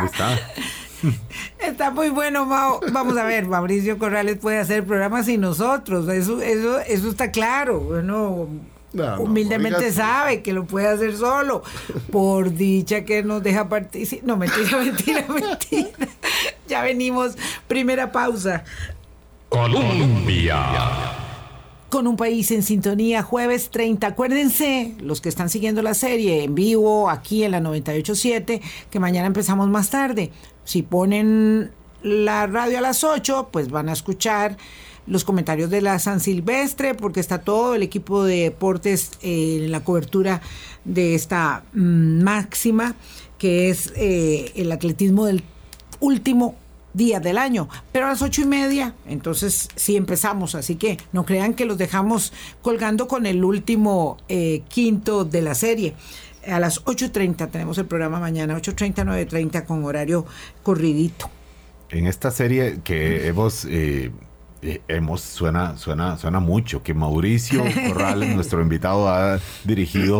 está. 0.06 0.40
Está 1.60 1.92
muy 1.92 2.10
bueno, 2.10 2.46
Vamos 2.46 3.18
a 3.18 3.24
ver, 3.24 3.46
Mauricio 3.46 3.98
Corrales 3.98 4.38
puede 4.38 4.60
hacer 4.60 4.84
programas 4.84 5.28
sin 5.28 5.40
nosotros. 5.40 6.10
Eso, 6.10 6.42
eso, 6.42 6.80
eso 6.80 7.10
está 7.10 7.32
claro. 7.32 7.80
Bueno, 7.80 8.50
humildemente 9.20 9.92
sabe 9.92 10.42
que 10.42 10.54
lo 10.54 10.66
puede 10.66 10.88
hacer 10.88 11.16
solo. 11.16 11.64
Por 12.12 12.54
dicha 12.54 13.06
que 13.06 13.24
nos 13.24 13.44
deja 13.44 13.70
participar. 13.70 14.28
No, 14.28 14.38
mentira, 14.38 14.78
mentira, 14.84 15.26
mentira. 15.28 16.08
Ya 16.68 16.82
venimos. 16.82 17.36
Primera 17.68 18.12
pausa. 18.12 18.64
Colombia 19.50 21.18
con 21.90 22.06
un 22.06 22.16
país 22.18 22.52
en 22.52 22.64
sintonía 22.64 23.24
jueves 23.24 23.70
30. 23.72 24.08
Acuérdense, 24.08 24.96
los 25.02 25.22
que 25.22 25.30
están 25.30 25.50
siguiendo 25.50 25.82
la 25.82 25.96
serie 25.96 26.44
en 26.44 26.56
vivo 26.56 27.10
aquí 27.10 27.44
en 27.44 27.52
la 27.52 27.60
987, 27.60 28.62
que 28.90 29.00
mañana 29.00 29.28
empezamos 29.28 29.68
más 29.70 29.90
tarde. 29.90 30.32
Si 30.64 30.84
ponen 30.84 31.72
la 32.04 32.48
radio 32.48 32.78
a 32.78 32.82
las 32.82 33.04
8, 33.04 33.50
pues 33.52 33.70
van 33.70 33.90
a 33.90 33.94
escuchar 33.94 34.58
los 35.10 35.26
comentarios 35.26 35.70
de 35.70 35.82
la 35.82 36.00
San 36.00 36.20
Silvestre, 36.20 36.94
porque 36.94 37.20
está 37.20 37.40
todo 37.40 37.76
el 37.76 37.84
equipo 37.84 38.24
de 38.24 38.44
deportes 38.44 39.12
en 39.22 39.72
la 39.72 39.84
cobertura 39.84 40.42
de 40.86 41.16
esta 41.16 41.64
mm, 41.74 42.24
máxima, 42.24 42.96
que 43.38 43.70
es 43.70 43.92
eh, 43.96 44.52
el 44.56 44.72
atletismo 44.72 45.26
del 45.26 45.44
último 46.00 46.56
día 46.94 47.20
del 47.20 47.38
año, 47.38 47.70
pero 47.92 48.06
a 48.06 48.10
las 48.10 48.22
ocho 48.22 48.42
y 48.42 48.46
media, 48.46 48.96
entonces 49.08 49.70
sí 49.76 49.96
empezamos, 49.96 50.56
así 50.56 50.76
que 50.76 50.98
no 51.12 51.26
crean 51.26 51.54
que 51.54 51.66
los 51.66 51.78
dejamos 51.78 52.34
colgando 52.62 53.08
con 53.08 53.26
el 53.26 53.44
último 53.44 54.18
eh, 54.28 54.64
quinto 54.70 55.26
de 55.26 55.42
la 55.42 55.56
serie. 55.56 55.94
A 56.48 56.60
las 56.60 56.84
8.30 56.86 57.52
tenemos 57.52 57.78
el 57.78 57.86
programa 57.86 58.20
mañana, 58.20 58.58
8.30, 58.58 59.06
9.30 59.30 59.66
con 59.66 59.84
horario 59.84 60.26
corridito. 60.64 61.30
En 61.90 62.08
esta 62.08 62.32
serie 62.32 62.80
que 62.84 63.28
hemos... 63.28 63.66
Eh, 63.66 64.12
eh, 64.62 64.82
hemos 64.90 65.22
suena 65.22 65.78
suena 65.78 66.18
suena 66.18 66.42
mucho 66.42 66.84
que 66.84 66.94
Mauricio 66.94 67.64
Corrales 67.88 68.36
nuestro 68.36 68.62
invitado 68.62 69.08
ha 69.08 69.40
dirigido 69.64 70.20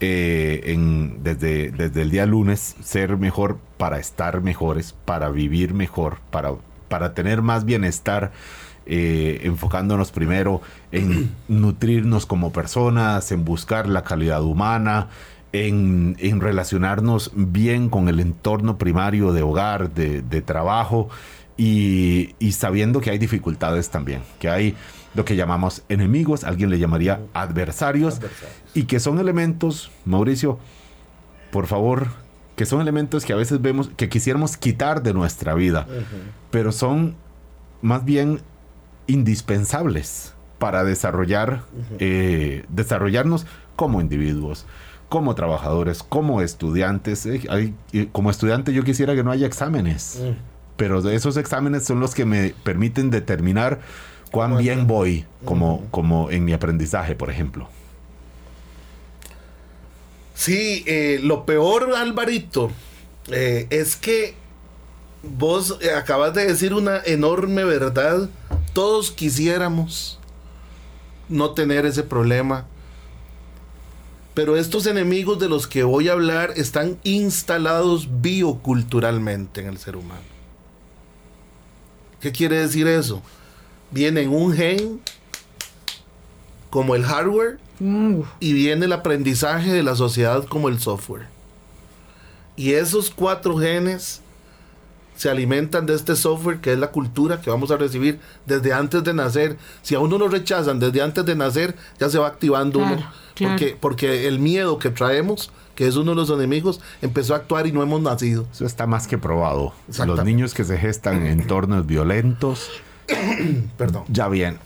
eh, 0.00 0.62
en, 0.64 1.22
desde, 1.22 1.70
desde 1.70 2.00
el 2.00 2.10
día 2.10 2.24
lunes 2.24 2.76
ser 2.82 3.18
mejor 3.18 3.58
para 3.76 3.98
estar 3.98 4.40
mejores 4.40 4.94
para 5.04 5.28
vivir 5.28 5.74
mejor 5.74 6.16
para 6.30 6.54
para 6.88 7.12
tener 7.12 7.42
más 7.42 7.66
bienestar 7.66 8.32
eh, 8.86 9.40
enfocándonos 9.42 10.12
primero 10.12 10.62
en 10.90 11.34
nutrirnos 11.48 12.24
como 12.24 12.52
personas 12.52 13.32
en 13.32 13.44
buscar 13.44 13.86
la 13.86 14.02
calidad 14.02 14.42
humana 14.42 15.08
en, 15.52 16.16
en 16.20 16.40
relacionarnos 16.40 17.32
bien 17.34 17.90
con 17.90 18.08
el 18.08 18.18
entorno 18.18 18.78
primario 18.78 19.32
de 19.32 19.42
hogar 19.42 19.92
de, 19.92 20.22
de 20.22 20.40
trabajo 20.40 21.10
y, 21.56 22.34
sabiendo 22.52 23.00
que 23.00 23.10
hay 23.10 23.18
dificultades 23.18 23.90
también, 23.90 24.22
que 24.38 24.48
hay 24.48 24.74
lo 25.14 25.24
que 25.24 25.36
llamamos 25.36 25.82
enemigos, 25.88 26.42
alguien 26.42 26.70
le 26.70 26.78
llamaría 26.78 27.20
adversarios, 27.32 28.20
y 28.74 28.84
que 28.84 28.98
son 28.98 29.20
elementos, 29.20 29.92
Mauricio, 30.04 30.58
por 31.52 31.66
favor, 31.66 32.08
que 32.56 32.66
son 32.66 32.80
elementos 32.80 33.24
que 33.24 33.32
a 33.32 33.36
veces 33.36 33.62
vemos 33.62 33.90
que 33.96 34.08
quisiéramos 34.08 34.56
quitar 34.56 35.02
de 35.02 35.14
nuestra 35.14 35.54
vida, 35.54 35.86
pero 36.50 36.72
son 36.72 37.14
más 37.82 38.04
bien 38.04 38.40
indispensables 39.06 40.34
para 40.58 40.82
desarrollar, 40.82 41.62
eh, 42.00 42.64
desarrollarnos 42.68 43.46
como 43.76 44.00
individuos, 44.00 44.66
como 45.08 45.34
trabajadores, 45.36 46.02
como 46.02 46.40
estudiantes. 46.40 47.26
Eh, 47.26 47.72
como 48.10 48.30
estudiante 48.30 48.72
yo 48.72 48.82
quisiera 48.82 49.14
que 49.14 49.22
no 49.22 49.30
haya 49.30 49.46
exámenes 49.46 50.20
pero 50.76 51.08
esos 51.08 51.36
exámenes 51.36 51.84
son 51.84 52.00
los 52.00 52.14
que 52.14 52.24
me 52.24 52.54
permiten 52.62 53.10
determinar 53.10 53.80
cuán 54.30 54.58
bien 54.58 54.86
voy 54.86 55.24
como, 55.44 55.86
como 55.90 56.30
en 56.30 56.44
mi 56.44 56.52
aprendizaje, 56.52 57.14
por 57.14 57.30
ejemplo. 57.30 57.68
Sí, 60.34 60.82
eh, 60.86 61.20
lo 61.22 61.46
peor, 61.46 61.94
Alvarito, 61.94 62.70
eh, 63.28 63.68
es 63.70 63.94
que 63.94 64.34
vos 65.22 65.78
acabas 65.96 66.34
de 66.34 66.46
decir 66.46 66.74
una 66.74 67.00
enorme 67.04 67.64
verdad. 67.64 68.28
Todos 68.72 69.12
quisiéramos 69.12 70.18
no 71.28 71.50
tener 71.52 71.86
ese 71.86 72.02
problema. 72.02 72.66
Pero 74.34 74.56
estos 74.56 74.86
enemigos 74.86 75.38
de 75.38 75.48
los 75.48 75.68
que 75.68 75.84
voy 75.84 76.08
a 76.08 76.12
hablar 76.12 76.52
están 76.56 76.98
instalados 77.04 78.20
bioculturalmente 78.20 79.60
en 79.60 79.68
el 79.68 79.78
ser 79.78 79.96
humano. 79.96 80.33
¿Qué 82.24 82.32
quiere 82.32 82.58
decir 82.58 82.86
eso? 82.88 83.20
Viene 83.90 84.26
un 84.26 84.54
gen 84.54 84.98
como 86.70 86.94
el 86.94 87.04
hardware 87.04 87.58
mm. 87.80 88.20
y 88.40 88.54
viene 88.54 88.86
el 88.86 88.94
aprendizaje 88.94 89.70
de 89.70 89.82
la 89.82 89.94
sociedad 89.94 90.46
como 90.46 90.70
el 90.70 90.80
software. 90.80 91.26
Y 92.56 92.72
esos 92.72 93.10
cuatro 93.10 93.58
genes 93.58 94.22
se 95.16 95.30
alimentan 95.30 95.86
de 95.86 95.94
este 95.94 96.16
software 96.16 96.60
que 96.60 96.72
es 96.72 96.78
la 96.78 96.88
cultura 96.88 97.40
que 97.40 97.50
vamos 97.50 97.70
a 97.70 97.76
recibir 97.76 98.20
desde 98.46 98.72
antes 98.72 99.04
de 99.04 99.14
nacer. 99.14 99.56
Si 99.82 99.94
a 99.94 100.00
uno 100.00 100.18
lo 100.18 100.28
rechazan 100.28 100.78
desde 100.78 101.02
antes 101.02 101.24
de 101.24 101.34
nacer, 101.34 101.74
ya 101.98 102.08
se 102.08 102.18
va 102.18 102.28
activando 102.28 102.80
uno. 102.80 103.10
Porque, 103.38 103.76
porque 103.78 104.28
el 104.28 104.38
miedo 104.38 104.78
que 104.78 104.90
traemos 104.90 105.50
que 105.74 105.86
es 105.86 105.96
uno 105.96 106.12
de 106.12 106.16
los 106.16 106.30
enemigos, 106.30 106.80
empezó 107.02 107.34
a 107.34 107.38
actuar 107.38 107.66
y 107.66 107.72
no 107.72 107.82
hemos 107.82 108.00
nacido. 108.00 108.46
Eso 108.52 108.64
está 108.64 108.86
más 108.86 109.06
que 109.06 109.18
probado. 109.18 109.72
Los 110.06 110.24
niños 110.24 110.54
que 110.54 110.64
se 110.64 110.78
gestan 110.78 111.26
en 111.26 111.40
entornos 111.40 111.86
violentos, 111.86 112.70
perdón. 113.76 114.04
Ya 114.08 114.28
bien, 114.28 114.58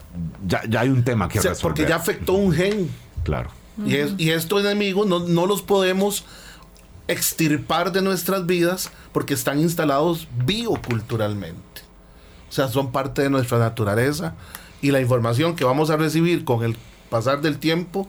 ya, 0.47 0.63
ya 0.69 0.81
hay 0.81 0.91
un 0.91 1.05
tema 1.05 1.29
que 1.29 1.39
resolver. 1.39 1.61
Porque 1.63 1.87
ya 1.87 1.97
afectó 1.97 2.35
un 2.35 2.53
gen. 2.53 2.91
Claro. 3.25 3.51
Y, 3.85 3.95
y 4.23 4.31
estos 4.31 4.65
enemigos 4.65 5.07
no, 5.07 5.21
no 5.21 5.47
los 5.47 5.63
podemos 5.63 6.25
extirpar 7.09 7.91
de 7.91 8.03
nuestras 8.03 8.47
vidas 8.47 8.91
porque 9.13 9.35
están 9.35 9.59
instalados 9.59 10.29
bioculturalmente. 10.45 11.83
O 12.49 12.53
sea, 12.53 12.69
son 12.69 12.93
parte 12.93 13.23
de 13.23 13.31
nuestra 13.31 13.59
naturaleza 13.59 14.35
y 14.81 14.91
la 14.91 15.01
información 15.01 15.57
que 15.57 15.65
vamos 15.65 15.91
a 15.91 15.97
recibir 15.97 16.45
con 16.45 16.63
el 16.63 16.77
pasar 17.11 17.41
del 17.41 17.59
tiempo 17.59 18.09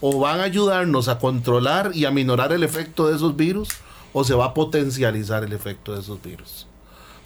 o 0.00 0.18
van 0.20 0.40
a 0.40 0.44
ayudarnos 0.44 1.08
a 1.08 1.18
controlar 1.18 1.90
y 1.94 2.04
a 2.04 2.10
minorar 2.10 2.52
el 2.52 2.62
efecto 2.62 3.08
de 3.08 3.16
esos 3.16 3.36
virus 3.36 3.68
o 4.12 4.24
se 4.24 4.34
va 4.34 4.46
a 4.46 4.54
potencializar 4.54 5.44
el 5.44 5.52
efecto 5.52 5.92
de 5.94 6.00
esos 6.00 6.22
virus. 6.22 6.66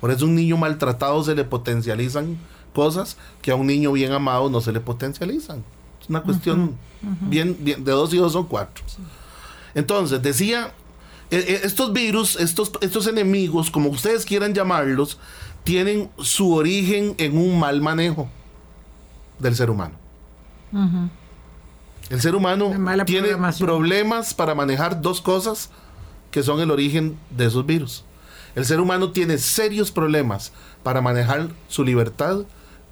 Por 0.00 0.10
eso 0.10 0.24
a 0.24 0.28
un 0.28 0.34
niño 0.34 0.56
maltratado 0.56 1.22
se 1.22 1.34
le 1.34 1.44
potencializan 1.44 2.38
cosas 2.74 3.16
que 3.42 3.50
a 3.50 3.54
un 3.54 3.66
niño 3.66 3.92
bien 3.92 4.12
amado 4.12 4.48
no 4.48 4.60
se 4.60 4.72
le 4.72 4.80
potencializan. 4.80 5.62
una 6.08 6.22
cuestión 6.22 6.76
bien, 7.02 7.56
bien, 7.60 7.84
de 7.84 7.92
dos 7.92 8.12
y 8.14 8.16
dos 8.16 8.32
son 8.32 8.46
cuatro. 8.46 8.84
Entonces, 9.74 10.20
decía, 10.22 10.72
e, 11.30 11.36
e, 11.36 11.66
estos 11.66 11.92
virus, 11.92 12.36
estos, 12.36 12.72
estos 12.80 13.06
enemigos, 13.06 13.70
como 13.70 13.88
ustedes 13.88 14.24
quieran 14.24 14.54
llamarlos, 14.54 15.18
tienen 15.64 16.10
su 16.18 16.52
origen 16.54 17.14
en 17.18 17.36
un 17.36 17.58
mal 17.58 17.80
manejo 17.80 18.28
del 19.38 19.54
ser 19.54 19.70
humano. 19.70 19.94
El 22.10 22.20
ser 22.20 22.34
humano 22.34 22.72
tiene 23.06 23.28
problemas 23.58 24.34
para 24.34 24.54
manejar 24.54 25.00
dos 25.00 25.20
cosas 25.20 25.70
que 26.30 26.42
son 26.42 26.60
el 26.60 26.70
origen 26.70 27.18
de 27.30 27.46
esos 27.46 27.66
virus. 27.66 28.04
El 28.54 28.64
ser 28.64 28.80
humano 28.80 29.12
tiene 29.12 29.38
serios 29.38 29.92
problemas 29.92 30.52
para 30.82 31.00
manejar 31.00 31.48
su 31.68 31.84
libertad 31.84 32.40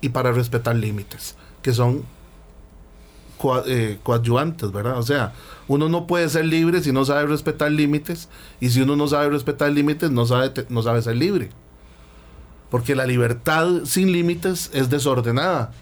y 0.00 0.10
para 0.10 0.32
respetar 0.32 0.76
límites, 0.76 1.36
que 1.62 1.72
son 1.72 2.04
eh, 3.66 3.98
coadyuvantes, 4.02 4.72
¿verdad? 4.72 4.98
O 4.98 5.02
sea, 5.02 5.32
uno 5.66 5.88
no 5.88 6.06
puede 6.06 6.28
ser 6.28 6.44
libre 6.44 6.82
si 6.82 6.92
no 6.92 7.04
sabe 7.04 7.26
respetar 7.26 7.70
límites, 7.70 8.28
y 8.60 8.70
si 8.70 8.82
uno 8.82 8.96
no 8.96 9.08
sabe 9.08 9.30
respetar 9.30 9.70
límites, 9.70 10.10
no 10.10 10.26
sabe, 10.26 10.52
no 10.68 10.82
sabe 10.82 11.02
ser 11.02 11.16
libre. 11.16 11.50
Porque 12.70 12.94
la 12.94 13.06
libertad 13.06 13.68
sin 13.84 14.12
límites 14.12 14.70
es 14.74 14.90
desordenada. 14.90 15.72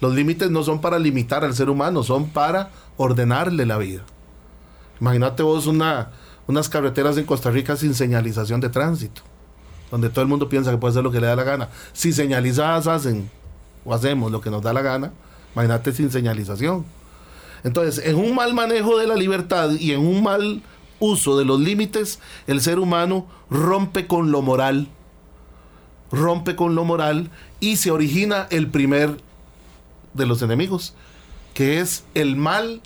Los 0.00 0.14
límites 0.14 0.50
no 0.50 0.62
son 0.62 0.80
para 0.80 0.98
limitar 0.98 1.44
al 1.44 1.54
ser 1.54 1.70
humano, 1.70 2.02
son 2.02 2.28
para 2.30 2.70
ordenarle 2.96 3.66
la 3.66 3.78
vida. 3.78 4.02
Imagínate 5.00 5.42
vos 5.42 5.66
una, 5.66 6.10
unas 6.46 6.68
carreteras 6.68 7.16
en 7.16 7.24
Costa 7.24 7.50
Rica 7.50 7.76
sin 7.76 7.94
señalización 7.94 8.60
de 8.60 8.68
tránsito, 8.68 9.22
donde 9.90 10.10
todo 10.10 10.22
el 10.22 10.28
mundo 10.28 10.48
piensa 10.48 10.70
que 10.70 10.76
puede 10.76 10.92
hacer 10.92 11.04
lo 11.04 11.10
que 11.10 11.20
le 11.20 11.26
da 11.26 11.36
la 11.36 11.44
gana. 11.44 11.68
Si 11.92 12.12
señalizadas 12.12 12.86
hacen 12.86 13.30
o 13.84 13.94
hacemos 13.94 14.32
lo 14.32 14.40
que 14.40 14.50
nos 14.50 14.62
da 14.62 14.72
la 14.72 14.82
gana, 14.82 15.12
imagínate 15.54 15.92
sin 15.92 16.10
señalización. 16.10 16.84
Entonces, 17.62 18.04
en 18.04 18.16
un 18.16 18.34
mal 18.34 18.54
manejo 18.54 18.98
de 18.98 19.06
la 19.06 19.16
libertad 19.16 19.70
y 19.72 19.92
en 19.92 20.00
un 20.00 20.22
mal 20.22 20.62
uso 20.98 21.38
de 21.38 21.44
los 21.44 21.60
límites, 21.60 22.20
el 22.46 22.60
ser 22.60 22.78
humano 22.78 23.26
rompe 23.50 24.06
con 24.06 24.30
lo 24.30 24.42
moral, 24.42 24.88
rompe 26.12 26.56
con 26.56 26.74
lo 26.74 26.84
moral 26.84 27.30
y 27.60 27.76
se 27.76 27.90
origina 27.90 28.46
el 28.50 28.68
primer 28.68 29.16
de 30.12 30.26
los 30.26 30.42
enemigos, 30.42 30.94
que 31.54 31.80
es 31.80 32.04
el 32.14 32.36
mal 32.36 32.82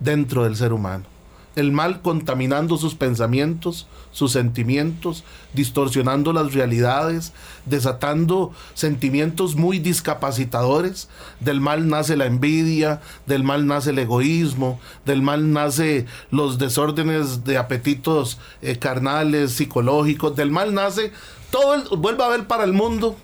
dentro 0.00 0.44
del 0.44 0.56
ser 0.56 0.72
humano 0.72 1.11
el 1.54 1.72
mal 1.72 2.00
contaminando 2.00 2.76
sus 2.78 2.94
pensamientos, 2.94 3.86
sus 4.10 4.32
sentimientos, 4.32 5.24
distorsionando 5.52 6.32
las 6.32 6.54
realidades, 6.54 7.32
desatando 7.66 8.52
sentimientos 8.74 9.56
muy 9.56 9.78
discapacitadores. 9.78 11.08
Del 11.40 11.60
mal 11.60 11.88
nace 11.88 12.16
la 12.16 12.26
envidia, 12.26 13.00
del 13.26 13.44
mal 13.44 13.66
nace 13.66 13.90
el 13.90 13.98
egoísmo, 13.98 14.80
del 15.04 15.22
mal 15.22 15.52
nace 15.52 16.06
los 16.30 16.58
desórdenes 16.58 17.44
de 17.44 17.58
apetitos 17.58 18.38
eh, 18.62 18.78
carnales, 18.78 19.52
psicológicos, 19.52 20.36
del 20.36 20.50
mal 20.50 20.74
nace 20.74 21.12
todo, 21.50 21.74
el, 21.74 21.82
vuelva 21.98 22.26
a 22.26 22.30
ver 22.30 22.46
para 22.46 22.64
el 22.64 22.72
mundo 22.72 23.16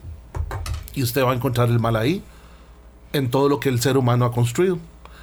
y 0.95 1.03
usted 1.03 1.25
va 1.25 1.31
a 1.31 1.35
encontrar 1.35 1.69
el 1.69 1.79
mal 1.79 1.97
ahí, 1.97 2.23
en 3.13 3.31
todo 3.31 3.49
lo 3.49 3.61
que 3.61 3.69
el 3.69 3.81
ser 3.81 3.97
humano 3.97 4.25
ha 4.25 4.33
construido. 4.33 4.79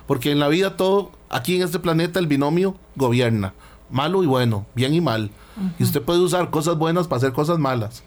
Porque 0.08 0.32
en 0.32 0.40
la 0.40 0.48
vida 0.48 0.78
todo 0.78 1.12
Aquí 1.30 1.56
en 1.56 1.64
este 1.64 1.80
planeta 1.80 2.20
el 2.20 2.28
binomio 2.28 2.76
gobierna, 2.96 3.54
malo 3.90 4.24
y 4.24 4.28
bueno, 4.28 4.66
bien 4.76 4.94
y 4.94 5.02
mal. 5.02 5.32
Y 5.80 5.84
usted 5.84 6.02
puede 6.02 6.20
usar 6.20 6.50
cosas 6.50 6.78
buenas 6.78 7.08
para 7.08 7.18
hacer 7.18 7.34
cosas 7.34 7.58
malas. 7.58 8.04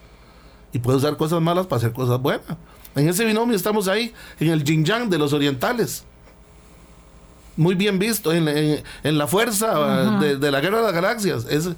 Y 0.72 0.78
puede 0.78 0.98
usar 0.98 1.16
cosas 1.16 1.40
malas 1.40 1.66
para 1.66 1.78
hacer 1.78 1.92
cosas 1.92 2.20
buenas. 2.20 2.56
En 2.94 3.08
ese 3.08 3.24
binomio 3.24 3.56
estamos 3.56 3.88
ahí, 3.88 4.12
en 4.40 4.50
el 4.50 4.64
yin 4.64 4.84
yang 4.84 5.08
de 5.08 5.18
los 5.18 5.32
orientales. 5.32 6.04
Muy 7.56 7.74
bien 7.74 7.98
visto 7.98 8.32
en, 8.32 8.84
la 9.02 9.26
fuerza 9.26 10.18
de, 10.20 10.50
la 10.50 10.60
guerra 10.60 10.78
de 10.78 10.84
las 10.84 10.92
galaxias. 10.92 11.46
Es, 11.48 11.70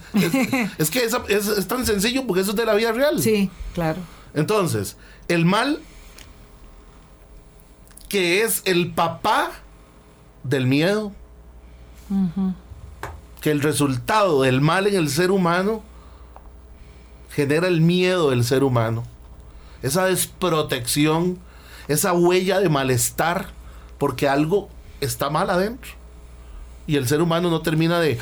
es, 0.78 0.90
que 0.90 1.04
es, 1.04 1.68
tan 1.68 1.86
sencillo 1.86 2.26
porque 2.26 2.42
eso 2.42 2.50
es 2.50 2.56
de 2.56 2.66
la 2.66 2.74
vida 2.74 2.92
real. 2.92 3.22
Sí, 3.22 3.50
claro. 3.74 3.98
Entonces, 4.34 4.96
el 5.28 5.44
mal, 5.44 5.80
que 8.08 8.42
es 8.42 8.62
el 8.66 8.92
papá 8.92 9.52
del 10.42 10.66
miedo, 10.66 11.12
que 13.40 13.50
el 13.50 13.62
resultado 13.62 14.42
del 14.42 14.60
mal 14.60 14.86
en 14.86 14.96
el 14.96 15.08
ser 15.08 15.30
humano 15.30 15.82
genera 17.30 17.68
el 17.68 17.80
miedo 17.80 18.30
del 18.30 18.44
ser 18.44 18.64
humano. 18.64 19.04
Esa 19.82 20.04
desprotección, 20.06 21.38
esa 21.88 22.12
huella 22.12 22.60
de 22.60 22.68
malestar, 22.68 23.48
porque 23.98 24.28
algo 24.28 24.68
está 25.00 25.30
mal 25.30 25.48
adentro. 25.50 25.92
Y 26.86 26.96
el 26.96 27.06
ser 27.06 27.22
humano 27.22 27.50
no 27.50 27.62
termina 27.62 28.00
de 28.00 28.18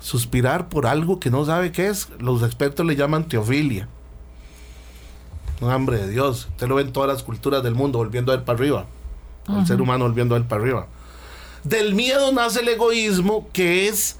suspirar 0.00 0.68
por 0.68 0.86
algo 0.86 1.20
que 1.20 1.30
no 1.30 1.44
sabe 1.44 1.72
qué 1.72 1.88
es. 1.88 2.08
Los 2.18 2.42
expertos 2.42 2.84
le 2.86 2.96
llaman 2.96 3.28
teofilia. 3.28 3.88
Un 5.60 5.70
hambre 5.70 5.98
de 5.98 6.08
Dios. 6.08 6.48
Usted 6.50 6.66
lo 6.68 6.76
ve 6.76 6.82
en 6.82 6.92
todas 6.92 7.08
las 7.08 7.22
culturas 7.22 7.62
del 7.62 7.74
mundo, 7.74 7.98
volviendo 7.98 8.32
a 8.32 8.34
él 8.34 8.42
para 8.42 8.58
arriba. 8.58 8.86
El 9.48 9.66
ser 9.66 9.80
humano 9.80 10.04
volviendo 10.04 10.34
a 10.34 10.38
él 10.38 10.44
para 10.44 10.62
arriba. 10.62 10.86
Del 11.64 11.94
miedo 11.94 12.30
nace 12.30 12.60
el 12.60 12.68
egoísmo, 12.68 13.48
que 13.52 13.88
es 13.88 14.16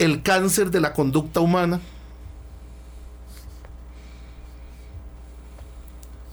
el 0.00 0.22
cáncer 0.22 0.72
de 0.72 0.80
la 0.80 0.92
conducta 0.92 1.40
humana. 1.40 1.80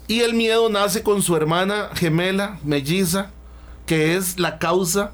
Y 0.08 0.22
el 0.22 0.34
miedo 0.34 0.70
nace 0.70 1.04
con 1.04 1.22
su 1.22 1.36
hermana 1.36 1.90
gemela, 1.94 2.60
melliza, 2.64 3.30
que 3.86 4.16
es 4.16 4.40
la 4.40 4.58
causa 4.58 5.12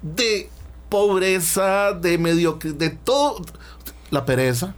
de 0.00 0.48
pobreza, 0.88 1.92
de 1.92 2.16
mediocridad, 2.16 2.74
de 2.76 2.90
todo. 2.90 3.44
La 4.10 4.24
pereza. 4.24 4.74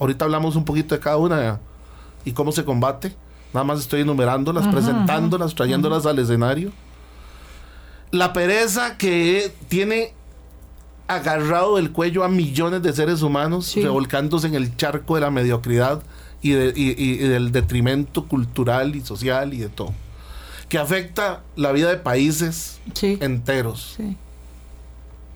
Ahorita 0.00 0.24
hablamos 0.24 0.56
un 0.56 0.64
poquito 0.64 0.96
de 0.96 1.00
cada 1.00 1.16
una 1.16 1.60
y 2.24 2.32
cómo 2.32 2.50
se 2.50 2.64
combate. 2.64 3.14
Nada 3.52 3.64
más 3.64 3.80
estoy 3.80 4.00
enumerándolas, 4.00 4.66
presentándolas, 4.66 5.54
trayéndolas 5.54 6.06
al 6.06 6.18
escenario 6.18 6.72
la 8.10 8.32
pereza 8.32 8.96
que 8.96 9.52
tiene 9.68 10.12
agarrado 11.06 11.78
el 11.78 11.90
cuello 11.90 12.24
a 12.24 12.28
millones 12.28 12.82
de 12.82 12.92
seres 12.92 13.22
humanos, 13.22 13.74
revolcándose 13.74 14.46
en 14.46 14.54
el 14.54 14.76
charco 14.76 15.16
de 15.16 15.22
la 15.22 15.30
mediocridad 15.30 16.02
y, 16.40 16.52
del 16.52 17.52
detrimento 17.52 18.26
cultural 18.26 18.94
y 18.94 19.00
social 19.00 19.52
y 19.54 19.58
de 19.58 19.68
todo, 19.68 19.92
que 20.68 20.78
afecta 20.78 21.42
la 21.56 21.72
vida 21.72 21.90
de 21.90 21.96
países 21.96 22.80
enteros. 23.02 23.96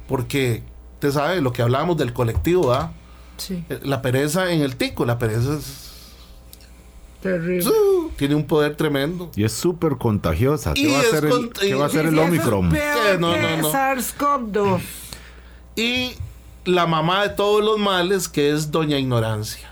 Porque, 0.07 0.63
usted 0.95 1.13
sabe, 1.13 1.41
lo 1.41 1.53
que 1.53 1.63
hablábamos 1.63 1.97
del 1.97 2.13
colectivo, 2.13 2.73
¿ah? 2.73 2.93
La 3.83 4.01
pereza 4.01 4.53
en 4.53 4.61
el 4.61 4.77
tico, 4.77 5.05
la 5.05 5.19
pereza 5.19 5.55
es 5.55 5.91
tiene 8.17 8.35
un 8.35 8.47
poder 8.47 8.77
tremendo. 8.77 9.31
Y 9.37 9.45
es 9.45 9.53
súper 9.53 9.97
contagiosa. 9.97 10.75
¿Qué, 10.75 10.91
va, 10.93 11.01
a 11.01 11.03
ser 11.03 11.25
el, 11.27 11.51
¿qué 11.51 11.75
va 11.75 11.87
a 11.87 11.89
ser 11.89 12.07
el 12.07 12.19
Omicron? 12.19 12.71
No, 13.19 13.37
no, 13.37 13.57
no. 13.57 13.73
SARS-CoV-2. 13.73 14.81
Y 15.77 16.13
la 16.65 16.87
mamá 16.87 17.23
de 17.23 17.31
todos 17.31 17.65
los 17.65 17.79
males, 17.79 18.29
que 18.29 18.53
es 18.53 18.71
Doña 18.71 18.99
Ignorancia. 18.99 19.71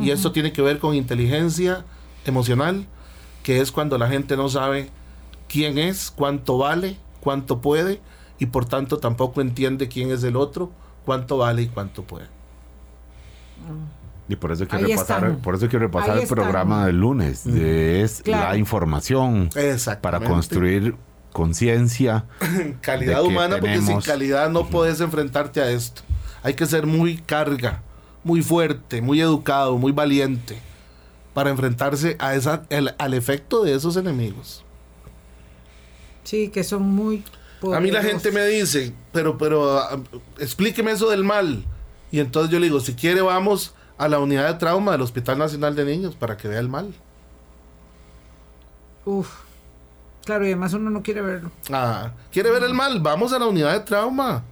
Y 0.00 0.10
esto 0.10 0.30
tiene 0.30 0.52
que 0.52 0.62
ver 0.62 0.78
con 0.78 0.94
inteligencia 0.94 1.84
emocional, 2.24 2.86
que 3.42 3.60
es 3.60 3.72
cuando 3.72 3.98
la 3.98 4.08
gente 4.08 4.36
no 4.36 4.48
sabe 4.48 4.88
quién 5.48 5.78
es, 5.78 6.12
cuánto 6.14 6.58
vale, 6.58 6.96
cuánto 7.20 7.60
puede, 7.60 8.00
y 8.38 8.46
por 8.46 8.66
tanto 8.66 8.98
tampoco 8.98 9.40
entiende 9.40 9.88
quién 9.88 10.12
es 10.12 10.22
el 10.22 10.36
otro, 10.36 10.70
cuánto 11.04 11.38
vale 11.38 11.62
y 11.62 11.66
cuánto 11.66 12.04
puede. 12.04 12.26
Y 14.30 14.36
por 14.36 14.52
eso 14.52 14.68
quiero 14.68 14.86
repasar, 14.86 15.38
por 15.38 15.56
eso 15.56 15.68
quiero 15.68 15.86
repasar 15.86 16.18
el 16.18 16.28
programa 16.28 16.86
del 16.86 17.00
lunes. 17.00 17.44
es 17.46 18.24
la 18.26 18.56
información 18.56 19.50
para 20.00 20.20
construir 20.20 20.94
conciencia. 21.32 22.26
calidad 22.80 23.24
humana, 23.24 23.56
porque 23.58 23.82
sin 23.82 24.00
calidad 24.00 24.48
no 24.48 24.68
puedes 24.68 25.00
enfrentarte 25.00 25.60
a 25.60 25.68
esto. 25.68 26.02
Hay 26.44 26.54
que 26.54 26.64
ser 26.66 26.86
muy 26.86 27.16
carga, 27.16 27.82
muy 28.22 28.40
fuerte, 28.40 29.02
muy 29.02 29.20
educado, 29.20 29.76
muy 29.78 29.90
valiente 29.90 30.58
para 31.34 31.50
enfrentarse 31.50 32.14
a 32.20 32.36
esa, 32.36 32.62
al 32.98 33.14
efecto 33.14 33.64
de 33.64 33.74
esos 33.74 33.96
enemigos. 33.96 34.62
Sí, 36.22 36.50
que 36.50 36.62
son 36.62 36.82
muy 36.82 37.24
A 37.74 37.80
mí 37.80 37.90
la 37.90 38.04
gente 38.04 38.30
me 38.30 38.46
dice, 38.46 38.92
pero, 39.10 39.36
pero 39.36 39.76
ah, 39.76 40.00
explíqueme 40.38 40.92
eso 40.92 41.10
del 41.10 41.24
mal. 41.24 41.64
Y 42.12 42.20
entonces 42.20 42.52
yo 42.52 42.60
le 42.60 42.66
digo, 42.66 42.78
si 42.78 42.94
quiere 42.94 43.22
vamos 43.22 43.74
a 44.00 44.08
la 44.08 44.18
unidad 44.18 44.48
de 44.48 44.54
trauma 44.54 44.92
del 44.92 45.02
Hospital 45.02 45.36
Nacional 45.36 45.76
de 45.76 45.84
Niños 45.84 46.16
para 46.16 46.34
que 46.38 46.48
vea 46.48 46.58
el 46.58 46.70
mal. 46.70 46.94
Uf. 49.04 49.30
Claro, 50.24 50.44
y 50.44 50.48
además 50.48 50.72
uno 50.72 50.88
no 50.88 51.02
quiere 51.02 51.20
verlo. 51.20 51.50
Ah, 51.70 52.12
quiere 52.32 52.50
ver 52.50 52.62
el 52.62 52.72
mal. 52.72 52.98
Vamos 53.00 53.34
a 53.34 53.38
la 53.38 53.46
unidad 53.46 53.74
de 53.74 53.80
trauma. 53.80 54.42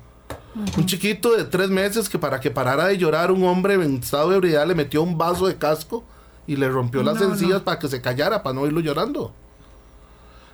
Un 0.77 0.85
chiquito 0.85 1.35
de 1.35 1.45
tres 1.45 1.71
meses 1.71 2.11
que 2.11 2.19
para 2.19 2.41
que 2.41 2.51
parara 2.51 2.89
de 2.89 2.99
llorar, 2.99 3.33
un 3.33 3.43
hombre 3.45 3.73
en 3.75 3.97
estado 3.97 4.29
de 4.29 4.37
ebriedad 4.37 4.67
le 4.67 4.75
metió 4.75 5.03
un 5.03 5.17
vaso 5.17 5.47
de 5.47 5.57
casco 5.57 6.05
y 6.47 6.57
le 6.57 6.69
rompió 6.69 7.03
las 7.03 7.19
encías 7.23 7.63
para 7.63 7.79
que 7.79 7.89
se 7.89 8.03
callara, 8.03 8.43
para 8.43 8.55
no 8.55 8.67
irlo 8.67 8.81
llorando. 8.81 9.33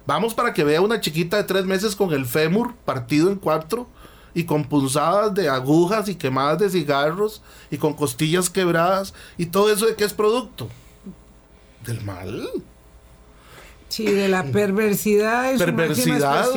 Vamos 0.06 0.34
para 0.34 0.54
que 0.54 0.62
vea 0.62 0.80
una 0.80 1.00
chiquita 1.00 1.36
de 1.36 1.44
tres 1.44 1.64
meses 1.64 1.96
con 1.96 2.12
el 2.12 2.26
fémur 2.26 2.74
partido 2.84 3.28
en 3.28 3.38
cuatro 3.38 3.88
y 4.34 4.44
con 4.44 4.64
punzadas 4.64 5.34
de 5.34 5.48
agujas 5.48 6.08
y 6.08 6.16
quemadas 6.16 6.58
de 6.58 6.70
cigarros 6.70 7.42
y 7.70 7.78
con 7.78 7.94
costillas 7.94 8.50
quebradas 8.50 9.14
y 9.38 9.46
todo 9.46 9.72
eso 9.72 9.86
de 9.86 9.94
qué 9.94 10.04
es 10.04 10.12
producto 10.12 10.68
del 11.86 12.02
mal. 12.02 12.48
Sí, 13.88 14.06
de 14.06 14.28
la 14.28 14.42
perversidad. 14.44 15.56
perversidad, 15.56 16.48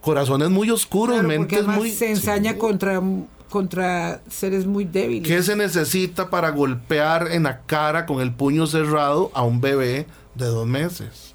corazones 0.00 0.48
muy 0.48 0.70
oscuros, 0.70 1.22
mentes 1.22 1.66
muy. 1.66 1.90
Se 1.90 2.10
ensaña 2.10 2.56
contra 2.56 3.02
contra 3.50 4.22
seres 4.28 4.66
muy 4.66 4.84
débiles. 4.84 5.28
¿Qué 5.28 5.42
se 5.42 5.56
necesita 5.56 6.30
para 6.30 6.50
golpear 6.50 7.28
en 7.30 7.44
la 7.44 7.60
cara 7.62 8.06
con 8.06 8.20
el 8.20 8.32
puño 8.32 8.66
cerrado 8.66 9.30
a 9.34 9.42
un 9.42 9.60
bebé 9.60 10.06
de 10.34 10.46
dos 10.46 10.66
meses? 10.66 11.34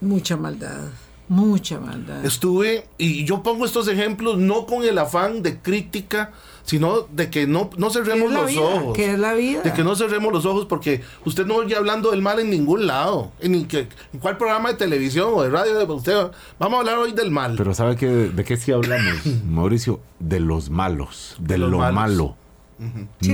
Mucha 0.00 0.36
maldad. 0.36 0.88
Mucha 1.32 1.80
maldad. 1.80 2.22
Estuve, 2.26 2.84
y 2.98 3.24
yo 3.24 3.42
pongo 3.42 3.64
estos 3.64 3.88
ejemplos 3.88 4.36
no 4.36 4.66
con 4.66 4.84
el 4.84 4.98
afán 4.98 5.42
de 5.42 5.58
crítica, 5.60 6.30
sino 6.62 7.06
de 7.10 7.30
que 7.30 7.46
no, 7.46 7.70
no 7.78 7.88
cerremos 7.88 8.30
los 8.30 8.54
ojos. 8.58 8.94
¿Qué 8.94 9.12
es 9.12 9.18
la 9.18 9.32
vida? 9.32 9.62
De 9.62 9.72
que 9.72 9.82
no 9.82 9.96
cerremos 9.96 10.30
los 10.30 10.44
ojos 10.44 10.66
porque 10.66 11.00
usted 11.24 11.46
no 11.46 11.54
oye 11.54 11.74
hablando 11.74 12.10
del 12.10 12.20
mal 12.20 12.38
en 12.38 12.50
ningún 12.50 12.86
lado. 12.86 13.32
En, 13.40 13.66
que, 13.66 13.88
en 14.12 14.20
cuál 14.20 14.36
programa 14.36 14.68
de 14.68 14.74
televisión 14.74 15.30
o 15.32 15.42
de 15.42 15.48
radio 15.48 15.86
usted 15.94 16.26
vamos 16.58 16.76
a 16.76 16.80
hablar 16.80 16.98
hoy 16.98 17.12
del 17.12 17.30
mal. 17.30 17.54
Pero 17.56 17.72
¿sabe 17.72 17.96
qué, 17.96 18.06
de 18.08 18.44
qué 18.44 18.58
sí 18.58 18.70
hablamos, 18.70 19.24
Mauricio? 19.48 20.00
De 20.18 20.38
los 20.38 20.68
malos, 20.68 21.36
de, 21.40 21.56
lo 21.56 21.78
malo 21.78 22.36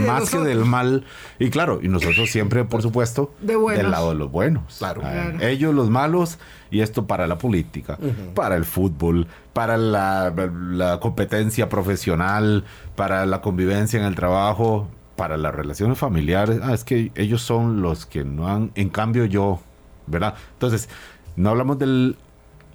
más 0.06 0.30
que 0.30 0.38
del 0.38 0.64
mal. 0.64 1.04
Y 1.38 1.50
claro, 1.50 1.80
y 1.82 1.88
nosotros 1.88 2.30
siempre, 2.30 2.64
por 2.64 2.82
supuesto, 2.82 3.34
del 3.40 3.90
lado 3.90 4.10
de 4.10 4.14
los 4.16 4.30
buenos. 4.30 4.78
Claro. 4.78 5.02
Ellos 5.40 5.74
los 5.74 5.90
malos, 5.90 6.38
y 6.70 6.80
esto 6.80 7.06
para 7.06 7.26
la 7.26 7.38
política, 7.38 7.98
para 8.34 8.56
el 8.56 8.64
fútbol, 8.64 9.26
para 9.52 9.76
la, 9.76 10.98
competencia 11.00 11.68
profesional, 11.68 12.64
para 12.96 13.26
la 13.26 13.40
convivencia 13.40 13.98
en 13.98 14.06
el 14.06 14.14
trabajo, 14.14 14.88
para 15.16 15.36
las 15.36 15.54
relaciones 15.54 15.98
familiares. 15.98 16.60
Ah, 16.62 16.74
es 16.74 16.84
que 16.84 17.10
ellos 17.16 17.42
son 17.42 17.82
los 17.82 18.06
que 18.06 18.24
no 18.24 18.48
han, 18.48 18.70
en 18.74 18.88
cambio 18.88 19.24
yo, 19.24 19.60
¿verdad? 20.06 20.34
Entonces, 20.52 20.88
no 21.36 21.50
hablamos 21.50 21.78
del 21.78 22.16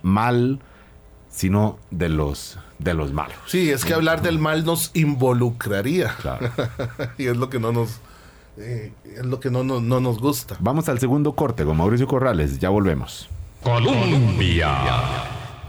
mal, 0.02 0.60
sino 1.34 1.78
de 1.92 2.10
los 2.10 2.60
de 2.80 2.94
los 2.94 3.14
malos. 3.14 3.38
Sí, 3.48 3.70
es 3.70 3.86
que 3.86 3.94
hablar 3.94 4.22
del 4.22 4.40
mal 4.40 4.66
nos 4.66 4.92
involucraría. 4.94 6.16
Claro. 6.22 6.50
y 7.18 7.28
es 7.28 7.38
lo 7.38 7.50
que 7.50 7.60
no 7.60 7.72
nos 7.72 8.00
eh, 8.58 8.92
es 9.06 9.26
lo 9.26 9.40
que 9.40 9.50
no, 9.50 9.64
no, 9.64 9.80
nos 9.82 10.20
gusta. 10.20 10.58
Vamos 10.60 10.88
al 10.90 11.00
segundo 11.00 11.34
corte 11.34 11.66
con 11.66 11.78
Mauricio 11.78 12.08
Corrales, 12.08 12.60
ya 12.60 12.70
volvemos. 12.70 13.28
Colombia. 13.64 14.78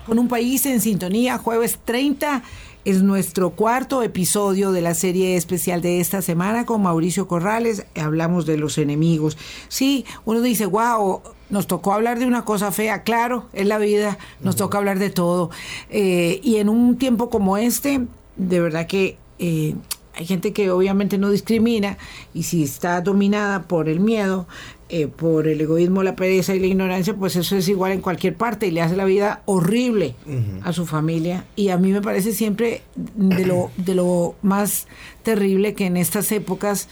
Con 0.06 0.18
un 0.18 0.28
país 0.28 0.66
en 0.66 0.80
sintonía, 0.80 1.38
jueves 1.38 1.78
30 1.84 2.42
es 2.84 3.02
nuestro 3.02 3.50
cuarto 3.50 4.02
episodio 4.02 4.70
de 4.70 4.82
la 4.82 4.94
serie 4.94 5.36
especial 5.36 5.80
de 5.80 6.00
esta 6.00 6.20
semana 6.20 6.66
con 6.66 6.82
Mauricio 6.82 7.26
Corrales. 7.26 7.86
Hablamos 7.96 8.44
de 8.44 8.58
los 8.58 8.76
enemigos. 8.76 9.38
Sí, 9.68 10.04
uno 10.26 10.42
dice, 10.42 10.66
wow, 10.66 11.22
nos 11.48 11.66
tocó 11.66 11.94
hablar 11.94 12.18
de 12.18 12.26
una 12.26 12.44
cosa 12.44 12.72
fea. 12.72 13.02
Claro, 13.02 13.46
es 13.54 13.66
la 13.66 13.78
vida, 13.78 14.18
nos 14.40 14.56
toca 14.56 14.78
hablar 14.78 14.98
de 14.98 15.10
todo. 15.10 15.50
Eh, 15.88 16.40
y 16.42 16.56
en 16.56 16.68
un 16.68 16.98
tiempo 16.98 17.30
como 17.30 17.56
este, 17.56 18.06
de 18.36 18.60
verdad 18.60 18.86
que 18.86 19.16
eh, 19.38 19.74
hay 20.14 20.26
gente 20.26 20.52
que 20.52 20.70
obviamente 20.70 21.18
no 21.18 21.30
discrimina 21.30 21.98
y 22.34 22.44
si 22.44 22.62
está 22.62 23.00
dominada 23.00 23.62
por 23.62 23.88
el 23.88 23.98
miedo, 23.98 24.46
eh, 24.90 25.06
por 25.06 25.48
el 25.48 25.60
egoísmo, 25.60 26.02
la 26.02 26.14
pereza 26.14 26.54
y 26.54 26.60
la 26.60 26.66
ignorancia, 26.66 27.14
pues 27.14 27.36
eso 27.36 27.56
es 27.56 27.68
igual 27.68 27.92
en 27.92 28.00
cualquier 28.00 28.36
parte 28.36 28.66
y 28.66 28.70
le 28.70 28.82
hace 28.82 28.96
la 28.96 29.06
vida 29.06 29.42
horrible 29.46 30.14
a 30.62 30.72
su 30.72 30.84
familia. 30.84 31.46
Y 31.56 31.70
a 31.70 31.78
mí 31.78 31.90
me 31.90 32.02
parece 32.02 32.32
siempre 32.32 32.82
de 32.94 33.46
lo, 33.46 33.70
de 33.78 33.94
lo 33.94 34.34
más 34.42 34.86
terrible 35.22 35.74
que 35.74 35.86
en 35.86 35.96
estas 35.96 36.30
épocas 36.32 36.88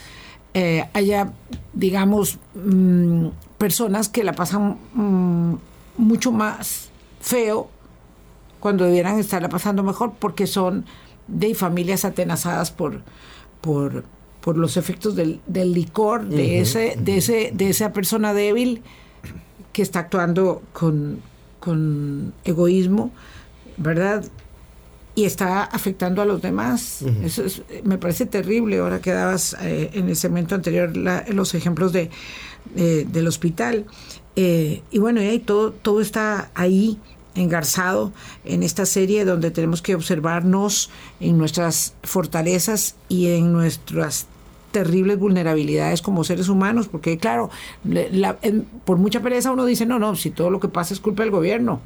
eh, 0.55 0.85
haya, 0.93 1.33
digamos, 1.73 2.39
mm, 2.55 3.27
personas 3.57 4.09
que 4.09 4.23
la 4.23 4.33
pasan 4.33 4.77
mm, 4.93 5.55
mucho 5.97 6.31
más 6.31 6.89
feo 7.21 7.69
cuando 8.59 8.85
debieran 8.85 9.19
estarla 9.19 9.49
pasando 9.49 9.83
mejor 9.83 10.13
porque 10.19 10.47
son 10.47 10.85
de 11.27 11.55
familias 11.55 12.05
atenazadas 12.05 12.71
por, 12.71 13.01
por 13.61 14.03
por 14.43 14.57
los 14.57 14.75
efectos 14.75 15.15
del, 15.15 15.39
licor, 15.73 16.25
de, 16.25 16.59
ese, 16.59 16.97
de, 16.99 17.17
ese, 17.17 17.51
de 17.53 17.69
esa 17.69 17.93
persona 17.93 18.33
débil 18.33 18.81
que 19.71 19.81
está 19.81 19.99
actuando 19.99 20.61
con, 20.73 21.21
egoísmo, 22.43 23.11
¿verdad? 23.77 24.25
Y 25.15 25.23
está 25.23 25.63
afectando 25.63 26.21
a 26.21 26.25
los 26.25 26.41
demás. 26.41 27.03
Eso 27.23 27.43
me 27.85 27.97
parece 27.97 28.25
terrible. 28.25 28.79
Ahora 28.79 28.99
que 28.99 29.13
dabas 29.13 29.55
eh, 29.61 29.91
en 29.93 30.09
el 30.09 30.17
segmento 30.17 30.55
anterior 30.55 30.91
los 30.97 31.53
ejemplos 31.53 31.93
de, 31.93 32.09
del 32.75 33.27
hospital. 33.27 33.85
Eh, 34.35 34.81
y 34.91 34.99
bueno, 34.99 35.23
y 35.23 35.39
todo, 35.39 35.71
todo 35.71 36.01
está 36.01 36.51
ahí 36.53 36.99
engarzado 37.35 38.11
en 38.43 38.61
esta 38.61 38.85
serie 38.85 39.23
donde 39.23 39.51
tenemos 39.51 39.81
que 39.81 39.95
observarnos 39.95 40.89
en 41.21 41.37
nuestras 41.37 41.93
fortalezas 42.03 42.95
y 43.07 43.27
en 43.27 43.53
nuestras 43.53 44.27
terribles 44.73 45.17
vulnerabilidades 45.17 46.01
como 46.01 46.25
seres 46.25 46.49
humanos, 46.49 46.89
porque 46.89 47.17
claro, 47.17 47.49
por 48.83 48.97
mucha 48.97 49.21
pereza 49.21 49.51
uno 49.51 49.63
dice, 49.65 49.85
no, 49.85 49.99
no, 49.99 50.17
si 50.17 50.31
todo 50.31 50.49
lo 50.49 50.59
que 50.59 50.67
pasa 50.67 50.93
es 50.93 50.99
culpa 50.99 51.23
del 51.23 51.31
gobierno, 51.31 51.79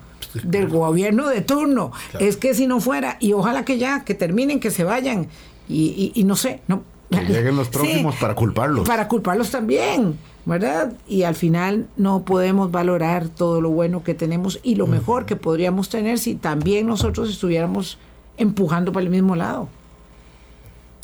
del 0.43 0.67
gobierno 0.67 1.27
de 1.27 1.41
turno, 1.41 1.91
es 2.19 2.37
que 2.37 2.55
si 2.55 2.65
no 2.65 2.79
fuera, 2.79 3.17
y 3.19 3.33
ojalá 3.33 3.63
que 3.63 3.77
ya, 3.77 4.03
que 4.03 4.15
terminen, 4.15 4.59
que 4.59 4.71
se 4.71 4.83
vayan, 4.83 5.27
y, 5.69 6.23
no 6.25 6.35
sé, 6.35 6.61
no. 6.67 6.81
Que 7.11 7.21
lleguen 7.21 7.55
los 7.55 7.69
próximos 7.69 8.15
para 8.15 8.33
culparlos. 8.33 8.87
Para 8.87 9.07
culparlos 9.07 9.51
también, 9.51 10.17
¿verdad? 10.45 10.93
Y 11.07 11.23
al 11.23 11.35
final 11.35 11.87
no 11.95 12.23
podemos 12.23 12.71
valorar 12.71 13.29
todo 13.29 13.61
lo 13.61 13.69
bueno 13.69 14.03
que 14.03 14.13
tenemos 14.13 14.59
y 14.63 14.75
lo 14.75 14.87
mejor 14.87 15.25
que 15.25 15.35
podríamos 15.35 15.89
tener 15.89 16.19
si 16.19 16.35
también 16.35 16.87
nosotros 16.87 17.29
estuviéramos 17.29 17.97
empujando 18.37 18.91
para 18.91 19.03
el 19.03 19.09
mismo 19.09 19.35
lado 19.35 19.69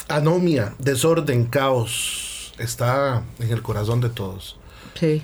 anomia, 0.07 0.75
desorden, 0.79 1.45
caos 1.45 2.53
está 2.57 3.23
en 3.39 3.51
el 3.51 3.61
corazón 3.61 4.01
de 4.01 4.09
todos. 4.09 4.57
Sí. 4.99 5.21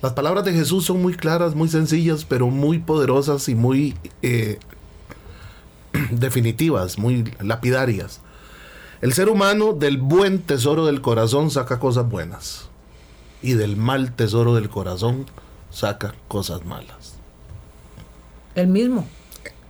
Las 0.00 0.12
palabras 0.12 0.44
de 0.44 0.52
Jesús 0.52 0.84
son 0.84 1.02
muy 1.02 1.14
claras, 1.14 1.54
muy 1.54 1.68
sencillas, 1.68 2.24
pero 2.24 2.48
muy 2.48 2.78
poderosas 2.78 3.48
y 3.48 3.54
muy 3.54 3.96
eh, 4.22 4.58
definitivas, 6.10 6.98
muy 6.98 7.32
lapidarias. 7.40 8.20
El 9.00 9.12
ser 9.12 9.28
humano 9.28 9.72
del 9.72 9.98
buen 9.98 10.42
tesoro 10.42 10.86
del 10.86 11.00
corazón 11.00 11.50
saca 11.50 11.78
cosas 11.78 12.08
buenas 12.08 12.68
y 13.42 13.54
del 13.54 13.76
mal 13.76 14.12
tesoro 14.12 14.54
del 14.54 14.68
corazón 14.68 15.26
saca 15.70 16.14
cosas 16.26 16.64
malas. 16.64 17.14
El 18.54 18.68
mismo. 18.68 19.06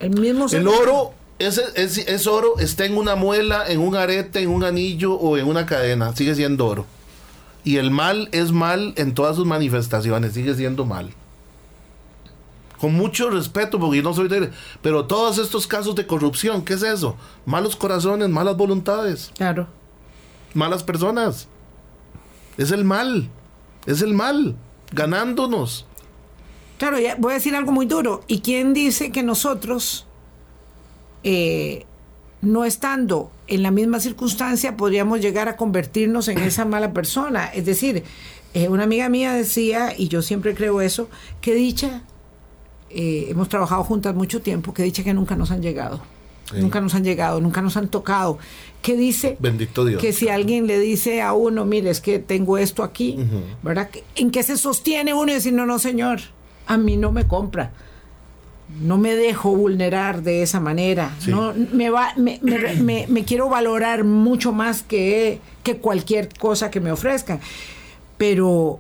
El 0.01 0.18
mismo. 0.18 0.47
El 0.51 0.68
oro 0.68 1.12
ese, 1.38 1.62
es, 1.77 2.27
oro, 2.27 2.59
está 2.59 2.85
en 2.85 2.96
una 2.96 3.14
muela, 3.14 3.64
en 3.68 3.81
un 3.81 3.94
arete, 3.94 4.40
en 4.40 4.51
un 4.51 4.64
anillo 4.64 5.14
o 5.14 5.37
en 5.38 5.46
una 5.46 5.66
cadena, 5.66 6.14
sigue 6.16 6.35
siendo 6.35 6.66
oro. 6.66 6.87
Y 7.64 7.77
el 7.77 7.90
mal 7.90 8.29
es 8.33 8.51
mal 8.51 8.92
en 8.96 9.14
todas 9.14 9.37
sus 9.37 9.46
manifestaciones, 9.46 10.33
sigue 10.33 10.55
siendo 10.55 10.85
mal. 10.85 11.11
Con 12.81 12.94
mucho 12.94 13.31
respeto, 13.31 13.79
porque 13.79 13.98
yo 13.98 14.03
no 14.03 14.14
soy 14.14 14.29
de... 14.29 14.51
Pero 14.83 15.07
todos 15.07 15.38
estos 15.38 15.66
casos 15.66 15.94
de 15.94 16.07
corrupción, 16.07 16.64
¿qué 16.64 16.74
es 16.74 16.83
eso? 16.83 17.16
Malos 17.44 17.77
corazones, 17.77 18.29
malas 18.29 18.57
voluntades. 18.57 19.33
Claro. 19.37 19.66
Malas 20.55 20.83
personas. 20.83 21.48
Es 22.57 22.70
el 22.70 22.85
mal. 22.85 23.29
Es 23.87 24.03
el 24.03 24.14
mal. 24.14 24.57
Ganándonos. 24.92 25.87
Claro, 26.79 26.98
ya 27.01 27.16
voy 27.16 27.33
a 27.33 27.35
decir 27.35 27.57
algo 27.57 27.72
muy 27.72 27.87
duro. 27.87 28.22
¿Y 28.29 28.40
quién 28.40 28.72
dice 28.74 29.11
que 29.11 29.24
nosotros 29.24 30.08
eh, 31.24 31.85
no 32.40 32.64
estando 32.64 33.31
en 33.46 33.62
la 33.62 33.70
misma 33.70 34.00
circunstancia, 34.00 34.76
podríamos 34.76 35.20
llegar 35.20 35.48
a 35.48 35.57
convertirnos 35.57 36.28
en 36.28 36.38
esa 36.38 36.64
mala 36.66 36.92
persona. 36.92 37.46
Es 37.46 37.66
decir, 37.66 38.04
eh, 38.54 38.68
una 38.68 38.85
amiga 38.85 39.09
mía 39.09 39.33
decía, 39.33 39.92
y 39.96 40.09
yo 40.09 40.22
siempre 40.22 40.54
creo 40.54 40.81
eso, 40.81 41.09
que 41.40 41.54
dicha, 41.54 42.02
eh, 42.90 43.26
hemos 43.28 43.48
trabajado 43.48 43.85
juntas 43.85 44.14
mucho 44.14 44.40
tiempo, 44.40 44.72
que 44.72 44.83
dicha 44.83 45.04
que 45.04 45.14
nunca 45.14 45.37
nos 45.37 45.50
han 45.50 45.62
llegado. 45.62 46.00
Nunca 46.57 46.81
nos 46.81 46.94
han 46.94 47.04
llegado, 47.04 47.42
nunca 47.42 47.61
nos 47.61 47.76
han 47.76 47.88
tocado. 47.88 48.38
Que 48.81 48.96
dice 48.96 49.37
Bendito 49.38 49.85
Dios. 49.85 50.00
que 50.00 50.14
si 50.14 50.31
alguien 50.31 50.66
le 50.66 50.78
dice 50.78 51.20
a 51.20 51.35
uno, 51.35 51.66
mire, 51.66 51.90
es 51.90 52.00
que 52.00 52.18
tengo 52.20 52.57
esto 52.57 52.83
aquí, 52.83 53.18
¿verdad? 53.62 53.90
¿En 54.14 54.31
qué 54.31 54.42
se 54.42 54.57
sostiene 54.57 55.12
uno 55.12 55.31
y 55.31 55.35
decir, 55.35 55.52
no, 55.52 55.66
no, 55.66 55.78
señor, 55.78 56.20
a 56.66 56.78
mí 56.78 56.96
no 56.96 57.12
me 57.12 57.26
compra? 57.26 57.72
No 58.81 58.98
me 58.98 59.14
dejo 59.14 59.54
vulnerar 59.54 60.22
de 60.22 60.42
esa 60.42 60.61
manera. 60.61 61.14
No, 61.26 61.54
me, 61.72 61.90
va, 61.90 62.12
me, 62.16 62.38
me, 62.42 63.24
quiero 63.24 63.48
valorar 63.48 64.04
mucho 64.04 64.52
más 64.52 64.83
que, 64.83 65.40
que 65.62 65.78
cualquier 65.78 66.28
cosa 66.38 66.70
que 66.70 66.81
me 66.81 66.92
ofrezcan. 66.92 67.40
Pero 68.18 68.78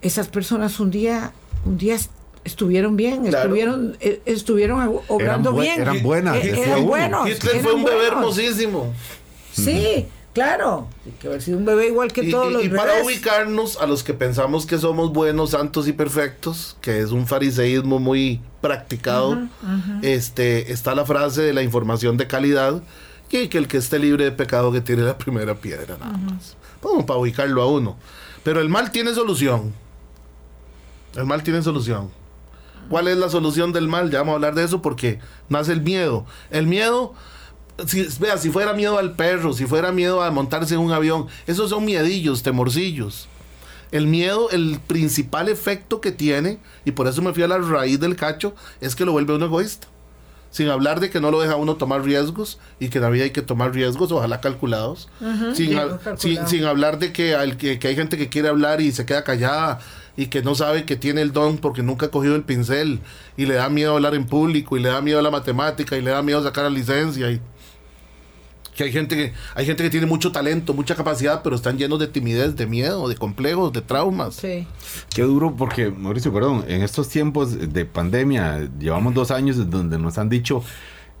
esas 0.00 0.28
personas 0.28 0.78
un 0.80 0.90
día, 0.90 1.32
un 1.64 1.76
día 1.76 1.96
estuvieron 2.44 2.96
bien, 2.96 3.26
estuvieron, 3.26 3.96
eh, 4.00 4.20
estuvieron 4.26 5.00
obrando 5.08 5.52
bien. 5.52 5.80
Eran 5.80 6.02
buenas. 6.02 6.36
Eh, 6.36 6.62
eran 6.64 6.86
buenos. 6.86 7.28
Hitler 7.28 7.60
fue 7.60 7.74
un 7.74 7.84
bebé 7.84 8.06
hermosísimo. 8.06 8.92
Sí, 9.52 10.06
claro. 10.36 10.88
Que 11.18 11.28
haber 11.28 11.40
sido 11.40 11.56
un 11.56 11.64
bebé 11.64 11.86
igual 11.86 12.12
que 12.12 12.30
todos 12.30 12.52
los 12.52 12.62
Y 12.62 12.68
para 12.68 13.02
ubicarnos 13.02 13.80
a 13.80 13.86
los 13.86 14.04
que 14.04 14.12
pensamos 14.12 14.66
que 14.66 14.76
somos 14.76 15.12
buenos, 15.12 15.50
santos 15.50 15.88
y 15.88 15.94
perfectos, 15.94 16.76
que 16.82 17.00
es 17.00 17.10
un 17.10 17.26
fariseísmo 17.26 17.98
muy 17.98 18.42
practicado, 18.60 19.38
este 20.02 20.72
está 20.72 20.94
la 20.94 21.06
frase 21.06 21.40
de 21.40 21.54
la 21.54 21.62
información 21.62 22.18
de 22.18 22.26
calidad, 22.26 22.82
que, 23.30 23.48
que 23.48 23.56
el 23.56 23.66
que 23.66 23.78
esté 23.78 23.98
libre 23.98 24.24
de 24.24 24.32
pecado 24.32 24.70
que 24.72 24.82
tire 24.82 25.02
la 25.02 25.16
primera 25.16 25.54
piedra, 25.54 25.96
nada 25.98 26.18
más. 26.18 26.54
Vamos 26.82 27.06
para 27.06 27.18
ubicarlo 27.18 27.62
a 27.62 27.66
uno. 27.66 27.96
Pero 28.44 28.60
el 28.60 28.68
mal 28.68 28.90
tiene 28.90 29.14
solución. 29.14 29.72
El 31.16 31.24
mal 31.24 31.42
tiene 31.42 31.62
solución. 31.62 32.10
¿Cuál 32.90 33.08
es 33.08 33.16
la 33.16 33.30
solución 33.30 33.72
del 33.72 33.88
mal? 33.88 34.10
Ya 34.10 34.18
vamos 34.18 34.32
a 34.32 34.34
hablar 34.36 34.54
de 34.54 34.64
eso 34.64 34.82
porque 34.82 35.18
nace 35.48 35.72
el 35.72 35.80
miedo. 35.80 36.26
El 36.50 36.66
miedo, 36.66 37.14
si, 37.86 38.06
vea, 38.18 38.38
si 38.38 38.50
fuera 38.50 38.72
miedo 38.72 38.98
al 38.98 39.12
perro, 39.12 39.52
si 39.52 39.66
fuera 39.66 39.92
miedo 39.92 40.22
a 40.22 40.30
montarse 40.30 40.74
en 40.74 40.80
un 40.80 40.92
avión, 40.92 41.26
esos 41.46 41.70
son 41.70 41.84
miedillos, 41.84 42.42
temorcillos. 42.42 43.28
El 43.92 44.06
miedo, 44.06 44.50
el 44.50 44.80
principal 44.84 45.48
efecto 45.48 46.00
que 46.00 46.12
tiene, 46.12 46.58
y 46.84 46.92
por 46.92 47.06
eso 47.06 47.22
me 47.22 47.32
fui 47.32 47.42
a 47.42 47.48
la 47.48 47.58
raíz 47.58 48.00
del 48.00 48.16
cacho, 48.16 48.54
es 48.80 48.96
que 48.96 49.04
lo 49.04 49.12
vuelve 49.12 49.34
uno 49.34 49.46
egoísta. 49.46 49.88
Sin 50.50 50.68
hablar 50.70 51.00
de 51.00 51.10
que 51.10 51.20
no 51.20 51.30
lo 51.30 51.40
deja 51.40 51.56
uno 51.56 51.76
tomar 51.76 52.02
riesgos 52.02 52.58
y 52.80 52.88
que 52.88 52.98
en 52.98 53.04
la 53.04 53.10
vida 53.10 53.24
hay 53.24 53.30
que 53.30 53.42
tomar 53.42 53.74
riesgos, 53.74 54.10
ojalá 54.10 54.40
calculados. 54.40 55.08
sin, 55.52 56.64
hablar 56.64 56.98
de 56.98 57.12
que, 57.12 57.78
que 57.78 57.88
hay 57.88 57.94
gente 57.94 58.16
que 58.16 58.28
quiere 58.28 58.48
hablar 58.48 58.80
y 58.80 58.90
se 58.90 59.04
queda 59.04 59.22
callada 59.22 59.80
y 60.16 60.26
que 60.26 60.42
no 60.42 60.54
sabe 60.54 60.84
que 60.84 60.96
tiene 60.96 61.20
el 61.20 61.32
don 61.32 61.58
porque 61.58 61.82
nunca 61.82 62.06
ha 62.06 62.10
cogido 62.10 62.36
el 62.36 62.42
pincel 62.42 63.00
y 63.36 63.44
le 63.44 63.54
da 63.54 63.68
miedo 63.68 63.92
hablar 63.92 64.14
en 64.14 64.26
público 64.26 64.76
y 64.76 64.80
le 64.80 64.88
da 64.88 65.02
miedo 65.02 65.18
a 65.18 65.22
la 65.22 65.30
matemática 65.30 65.96
y 65.96 66.02
le 66.02 66.10
da 66.10 66.22
miedo 66.22 66.42
sacar 66.42 66.64
la 66.64 66.70
licencia 66.70 67.30
y 67.30 67.40
que 68.76 68.84
hay 68.84 68.92
gente 68.92 69.16
que 69.16 69.32
hay 69.54 69.66
gente 69.66 69.82
que 69.82 69.90
tiene 69.90 70.06
mucho 70.06 70.32
talento, 70.32 70.74
mucha 70.74 70.94
capacidad, 70.94 71.42
pero 71.42 71.56
están 71.56 71.78
llenos 71.78 71.98
de 71.98 72.06
timidez, 72.06 72.56
de 72.56 72.66
miedo, 72.66 73.08
de 73.08 73.16
complejos, 73.16 73.72
de 73.72 73.80
traumas. 73.80 74.36
Sí. 74.36 74.66
Qué 75.14 75.22
duro 75.22 75.54
porque 75.56 75.90
Mauricio, 75.90 76.32
perdón, 76.32 76.64
en 76.68 76.82
estos 76.82 77.08
tiempos 77.08 77.72
de 77.72 77.84
pandemia 77.84 78.68
llevamos 78.78 79.14
dos 79.14 79.30
años 79.30 79.70
donde 79.70 79.98
nos 79.98 80.18
han 80.18 80.28
dicho 80.28 80.62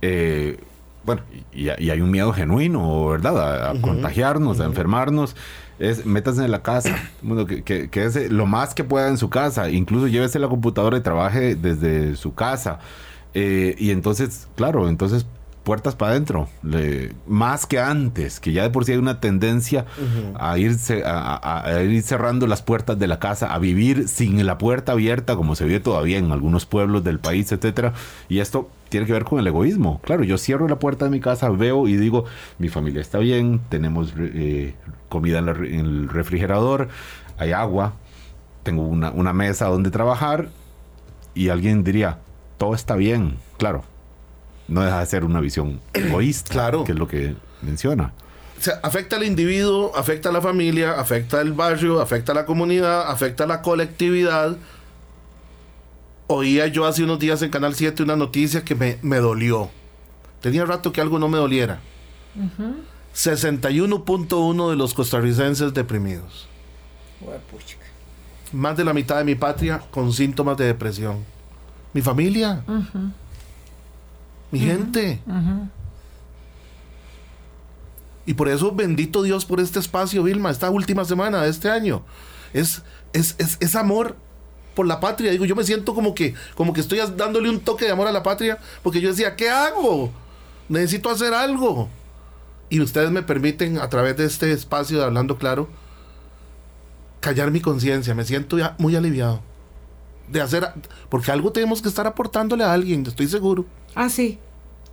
eh, 0.02 0.58
bueno, 1.04 1.22
y, 1.52 1.68
hay 1.68 2.00
un 2.00 2.10
miedo 2.10 2.32
genuino, 2.32 3.06
¿verdad? 3.06 3.70
A, 3.70 3.80
contagiarnos, 3.80 4.60
a 4.60 4.64
enfermarnos 4.64 5.36
es 5.78 6.06
métase 6.06 6.44
en 6.44 6.50
la 6.50 6.62
casa, 6.62 6.96
bueno, 7.22 7.46
que, 7.46 7.62
que, 7.62 8.04
es 8.04 8.30
lo 8.30 8.46
más 8.46 8.74
que 8.74 8.82
pueda 8.82 9.08
en 9.08 9.18
su 9.18 9.28
casa, 9.30 9.70
incluso 9.70 10.08
llévese 10.08 10.38
la 10.38 10.48
computadora 10.48 10.96
y 10.96 11.00
trabaje 11.00 11.54
desde 11.54 12.16
su 12.16 12.34
casa. 12.34 12.80
Eh, 13.34 13.74
y 13.78 13.90
entonces, 13.90 14.48
claro, 14.56 14.88
entonces 14.88 15.26
puertas 15.66 15.96
para 15.96 16.12
adentro, 16.12 16.48
más 17.26 17.66
que 17.66 17.80
antes, 17.80 18.38
que 18.38 18.52
ya 18.52 18.62
de 18.62 18.70
por 18.70 18.84
sí 18.84 18.92
hay 18.92 18.98
una 18.98 19.18
tendencia 19.18 19.84
a, 20.38 20.56
irse, 20.58 21.02
a, 21.04 21.82
ir 21.82 22.02
cerrando 22.04 22.46
las 22.46 22.62
puertas 22.62 22.96
de 23.00 23.08
la 23.08 23.18
casa, 23.18 23.52
a 23.52 23.58
vivir 23.58 24.06
sin 24.06 24.46
la 24.46 24.58
puerta 24.58 24.92
abierta, 24.92 25.34
como 25.34 25.56
se 25.56 25.64
vive 25.64 25.80
todavía 25.80 26.18
en 26.18 26.30
algunos 26.30 26.66
pueblos 26.66 27.02
del 27.02 27.18
país, 27.18 27.50
etcétera. 27.50 27.94
Y 28.28 28.38
esto 28.38 28.70
tiene 28.90 29.06
que 29.06 29.12
ver 29.12 29.24
con 29.24 29.40
el 29.40 29.46
egoísmo. 29.48 30.00
Claro, 30.04 30.22
yo 30.22 30.38
cierro 30.38 30.68
la 30.68 30.78
puerta 30.78 31.06
de 31.06 31.10
mi 31.10 31.18
casa, 31.18 31.50
veo 31.50 31.88
y 31.88 31.96
digo, 31.96 32.26
mi 32.58 32.68
familia 32.68 33.00
está 33.00 33.18
bien, 33.18 33.60
tenemos 33.68 34.14
eh, 34.16 34.76
comida 35.08 35.40
en, 35.40 35.48
el 35.48 36.08
refrigerador, 36.08 36.86
hay 37.38 37.50
agua, 37.50 37.94
tengo 38.62 38.86
una, 38.86 39.10
una 39.10 39.32
mesa 39.32 39.66
donde 39.66 39.90
trabajar 39.90 40.48
y 41.34 41.48
alguien 41.48 41.82
diría, 41.82 42.20
todo 42.56 42.72
está 42.72 42.94
bien, 42.94 43.38
claro 43.58 43.82
no 44.68 44.82
deja 44.82 45.00
de 45.00 45.06
ser 45.06 45.24
una 45.24 45.40
visión 45.40 45.80
egoísta, 45.92 46.52
claro. 46.52 46.84
que 46.84 46.92
es 46.92 46.98
lo 46.98 47.08
que 47.08 47.34
menciona. 47.62 48.12
O 48.58 48.62
sea, 48.62 48.80
afecta 48.82 49.16
al 49.16 49.24
individuo, 49.24 49.92
afecta 49.94 50.30
a 50.30 50.32
la 50.32 50.40
familia, 50.40 50.98
afecta 50.98 51.40
al 51.40 51.52
barrio, 51.52 52.00
afecta 52.00 52.32
a 52.32 52.34
la 52.34 52.46
comunidad, 52.46 53.10
afecta 53.10 53.44
a 53.44 53.46
la 53.46 53.62
colectividad. 53.62 54.56
Oía 56.26 56.66
yo 56.66 56.86
hace 56.86 57.04
unos 57.04 57.18
días 57.18 57.42
en 57.42 57.50
Canal 57.50 57.74
7 57.74 58.02
una 58.02 58.16
noticia 58.16 58.64
que 58.64 58.74
me, 58.74 59.16
dolió. 59.18 59.70
Tenía 60.40 60.64
rato 60.64 60.92
que 60.92 61.00
algo 61.00 61.18
no 61.18 61.28
me 61.28 61.38
doliera. 61.38 61.80
61.1 63.14 64.70
de 64.70 64.76
los 64.76 64.94
costarricenses 64.94 65.74
deprimidos. 65.74 66.48
Más 68.52 68.76
de 68.76 68.84
la 68.84 68.92
mitad 68.94 69.18
de 69.18 69.24
mi 69.24 69.34
patria 69.34 69.82
con 69.90 70.12
síntomas 70.12 70.56
de 70.56 70.64
depresión. 70.66 71.24
Mi 71.92 72.02
familia 72.02 72.62
mi 74.56 74.66
gente. 74.66 75.20
Y 78.26 78.34
por 78.34 78.48
eso 78.48 78.72
bendito 78.72 79.22
Dios 79.22 79.44
por 79.44 79.60
este 79.60 79.78
espacio, 79.78 80.22
Vilma, 80.24 80.50
esta 80.50 80.70
última 80.70 81.04
semana 81.04 81.42
de 81.42 81.50
este 81.50 81.70
año. 81.70 82.02
Es, 82.52 82.82
es, 83.12 83.36
es, 83.38 83.74
amor 83.76 84.16
por 84.74 84.86
la 84.86 84.98
patria. 84.98 85.30
Digo, 85.30 85.44
yo 85.44 85.54
me 85.54 85.64
siento 85.64 85.94
como 85.94 86.14
que, 86.14 86.34
como 86.54 86.72
que 86.72 86.80
estoy 86.80 87.00
dándole 87.16 87.48
un 87.48 87.60
toque 87.60 87.84
de 87.84 87.92
amor 87.92 88.08
a 88.08 88.12
la 88.12 88.22
patria, 88.22 88.58
porque 88.82 89.00
yo 89.00 89.10
decía, 89.10 89.36
¿qué 89.36 89.48
hago? 89.48 90.10
Necesito 90.68 91.08
hacer 91.08 91.34
algo. 91.34 91.88
Y 92.68 92.80
ustedes 92.80 93.10
me 93.10 93.22
permiten, 93.22 93.78
a 93.78 93.88
través 93.88 94.16
de 94.16 94.24
este 94.24 94.50
espacio 94.50 94.98
de 94.98 95.04
Hablando 95.04 95.38
Claro, 95.38 95.68
callar 97.20 97.52
mi 97.52 97.60
conciencia. 97.60 98.14
Me 98.14 98.24
siento 98.24 98.58
ya 98.58 98.74
muy 98.78 98.96
aliviado. 98.96 99.40
De 100.28 100.40
hacer, 100.40 100.68
porque 101.08 101.30
algo 101.30 101.52
tenemos 101.52 101.80
que 101.80 101.88
estar 101.88 102.08
aportándole 102.08 102.64
a 102.64 102.72
alguien, 102.72 103.06
estoy 103.06 103.28
seguro. 103.28 103.64
Ah, 103.94 104.08
sí. 104.08 104.40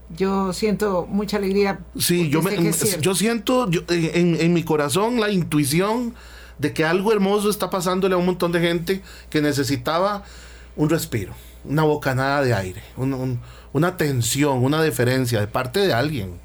Yo 0.09 0.53
siento 0.53 1.07
mucha 1.09 1.37
alegría. 1.37 1.79
Sí, 1.97 2.29
yo, 2.29 2.41
me, 2.41 2.55
yo 3.01 3.15
siento 3.15 3.69
en, 3.89 4.35
en, 4.39 4.53
mi 4.53 4.63
corazón 4.63 5.19
la 5.19 5.29
intuición 5.29 6.13
de 6.59 6.73
que 6.73 6.85
algo 6.85 7.11
hermoso 7.11 7.49
está 7.49 7.69
pasándole 7.69 8.15
a 8.15 8.17
un 8.17 8.25
montón 8.25 8.51
de 8.51 8.59
gente 8.59 9.01
que 9.29 9.41
necesitaba 9.41 10.23
un 10.75 10.89
respiro, 10.89 11.33
una 11.65 11.83
bocanada 11.83 12.41
de 12.41 12.53
aire, 12.53 12.83
una 13.73 13.97
tensión, 13.97 14.63
una 14.63 14.81
deferencia 14.81 15.39
de 15.39 15.47
parte 15.47 15.79
de 15.79 15.93
alguien, 15.93 16.39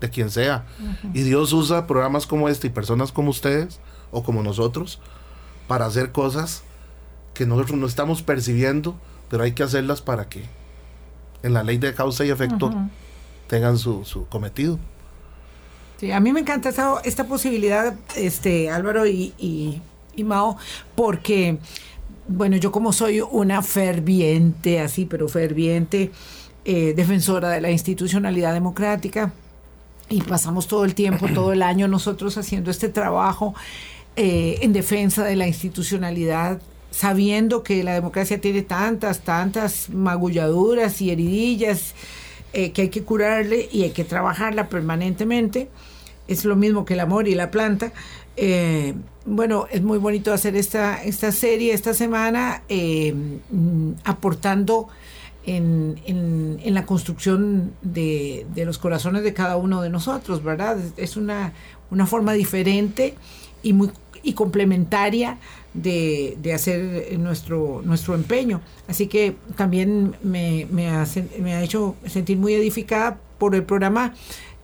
de 0.00 0.10
quien 0.10 0.30
sea. 0.30 0.66
Y 1.12 1.22
Dios 1.22 1.52
usa 1.52 1.86
programas 1.86 2.26
como 2.26 2.48
este 2.48 2.68
y 2.68 2.70
personas 2.70 3.12
como 3.12 3.30
ustedes 3.30 3.80
o 4.10 4.22
como 4.22 4.42
nosotros 4.42 5.00
para 5.66 5.86
hacer 5.86 6.12
cosas 6.12 6.62
que 7.34 7.46
nosotros 7.46 7.78
no 7.78 7.86
estamos 7.86 8.22
percibiendo, 8.22 8.98
pero 9.28 9.44
hay 9.44 9.52
que 9.52 9.62
hacerlas 9.62 10.00
para 10.00 10.28
que 10.28 10.44
en 11.42 11.54
la 11.54 11.62
ley 11.62 11.78
de 11.78 11.94
causa 11.94 12.24
y 12.24 12.30
efecto 12.30 12.72
tengan 13.46 13.78
su, 13.78 14.04
su, 14.04 14.26
cometido. 14.26 14.78
Sí, 15.98 16.12
a 16.12 16.20
mí 16.20 16.32
me 16.32 16.40
encanta 16.40 16.68
esta, 16.68 17.00
esta 17.04 17.24
posibilidad, 17.24 17.94
este 18.16 18.70
Álvaro 18.70 19.06
y, 19.06 19.34
y, 19.38 20.24
Mao, 20.24 20.56
porque, 20.94 21.58
bueno, 22.28 22.56
yo 22.56 22.70
como 22.70 22.92
soy 22.92 23.20
una 23.20 23.62
ferviente, 23.62 24.80
así, 24.80 25.06
pero 25.06 25.28
ferviente, 25.28 26.12
eh, 26.64 26.92
defensora 26.94 27.48
de 27.48 27.60
la 27.60 27.70
institucionalidad 27.70 28.52
democrática, 28.52 29.32
y 30.10 30.20
pasamos 30.22 30.66
todo 30.66 30.84
el 30.84 30.94
tiempo, 30.94 31.28
todo 31.34 31.52
el 31.52 31.62
año 31.62 31.88
nosotros 31.88 32.36
haciendo 32.36 32.70
este 32.70 32.88
trabajo 32.88 33.54
eh, 34.16 34.58
en 34.60 34.72
defensa 34.72 35.24
de 35.24 35.36
la 35.36 35.46
institucionalidad 35.46 36.60
sabiendo 36.90 37.62
que 37.62 37.82
la 37.84 37.94
democracia 37.94 38.40
tiene 38.40 38.62
tantas, 38.62 39.20
tantas 39.20 39.90
magulladuras 39.90 41.00
y 41.00 41.10
heridillas 41.10 41.94
eh, 42.52 42.72
que 42.72 42.82
hay 42.82 42.88
que 42.88 43.02
curarle 43.02 43.68
y 43.70 43.82
hay 43.82 43.90
que 43.90 44.04
trabajarla 44.04 44.68
permanentemente. 44.68 45.68
Es 46.26 46.44
lo 46.44 46.56
mismo 46.56 46.84
que 46.84 46.94
el 46.94 47.00
amor 47.00 47.28
y 47.28 47.34
la 47.34 47.50
planta. 47.50 47.92
Eh, 48.36 48.94
bueno, 49.24 49.66
es 49.70 49.82
muy 49.82 49.98
bonito 49.98 50.32
hacer 50.32 50.56
esta, 50.56 51.02
esta 51.02 51.32
serie 51.32 51.72
esta 51.72 51.94
semana 51.94 52.62
eh, 52.68 53.14
mm, 53.50 53.92
aportando 54.04 54.88
en, 55.46 56.00
en, 56.06 56.74
la 56.74 56.86
construcción 56.86 57.72
de, 57.82 58.46
de, 58.54 58.64
los 58.64 58.78
corazones 58.78 59.22
de 59.22 59.32
cada 59.32 59.56
uno 59.56 59.80
de 59.82 59.88
nosotros, 59.88 60.44
¿verdad? 60.44 60.76
Es 60.96 61.16
una, 61.16 61.54
una 61.90 62.06
forma 62.06 62.34
diferente 62.34 63.14
y 63.62 63.72
muy 63.72 63.90
y 64.22 64.34
complementaria 64.34 65.38
de, 65.74 66.36
de, 66.40 66.52
hacer 66.52 67.18
nuestro, 67.18 67.82
nuestro 67.84 68.14
empeño. 68.14 68.60
Así 68.88 69.06
que 69.06 69.36
también 69.56 70.16
me, 70.22 70.66
me, 70.70 70.88
ha, 70.88 71.06
me 71.40 71.54
ha 71.54 71.62
hecho 71.62 71.96
sentir 72.06 72.36
muy 72.38 72.54
edificada 72.54 73.18
por 73.38 73.54
el 73.54 73.62
programa, 73.62 74.14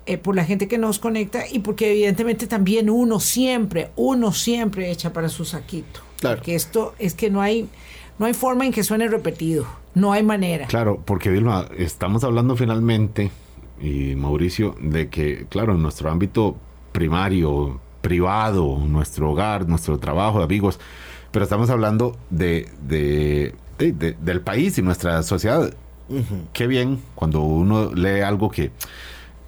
eh, 0.06 0.18
por 0.18 0.36
la 0.36 0.44
gente 0.44 0.68
que 0.68 0.78
nos 0.78 0.98
conecta 0.98 1.44
y 1.50 1.60
porque 1.60 1.90
evidentemente 1.90 2.46
también 2.46 2.90
uno 2.90 3.18
siempre, 3.20 3.90
uno 3.96 4.32
siempre 4.32 4.90
echa 4.90 5.12
para 5.12 5.28
su 5.28 5.44
saquito. 5.44 6.00
Claro. 6.20 6.36
Porque 6.36 6.54
esto 6.54 6.94
es 6.98 7.14
que 7.14 7.30
no 7.30 7.40
hay, 7.40 7.68
no 8.18 8.26
hay 8.26 8.34
forma 8.34 8.64
en 8.66 8.72
que 8.72 8.84
suene 8.84 9.08
repetido, 9.08 9.66
no 9.94 10.12
hay 10.12 10.22
manera. 10.22 10.66
Claro, 10.66 11.02
porque 11.04 11.30
Vilma, 11.30 11.68
estamos 11.76 12.24
hablando 12.24 12.56
finalmente, 12.56 13.30
y 13.80 14.14
Mauricio, 14.14 14.74
de 14.80 15.08
que, 15.08 15.46
claro, 15.48 15.74
en 15.74 15.82
nuestro 15.82 16.10
ámbito 16.10 16.56
primario, 16.92 17.80
privado, 18.00 18.78
nuestro 18.86 19.30
hogar, 19.30 19.68
nuestro 19.68 19.98
trabajo, 19.98 20.42
amigos, 20.42 20.78
pero 21.30 21.44
estamos 21.44 21.70
hablando 21.70 22.16
de, 22.30 22.68
del 23.78 24.40
país 24.40 24.78
y 24.78 24.82
nuestra 24.82 25.22
sociedad. 25.22 25.72
Qué 26.52 26.66
bien 26.66 27.02
cuando 27.14 27.40
uno 27.40 27.92
lee 27.92 28.20
algo 28.20 28.50
que 28.50 28.70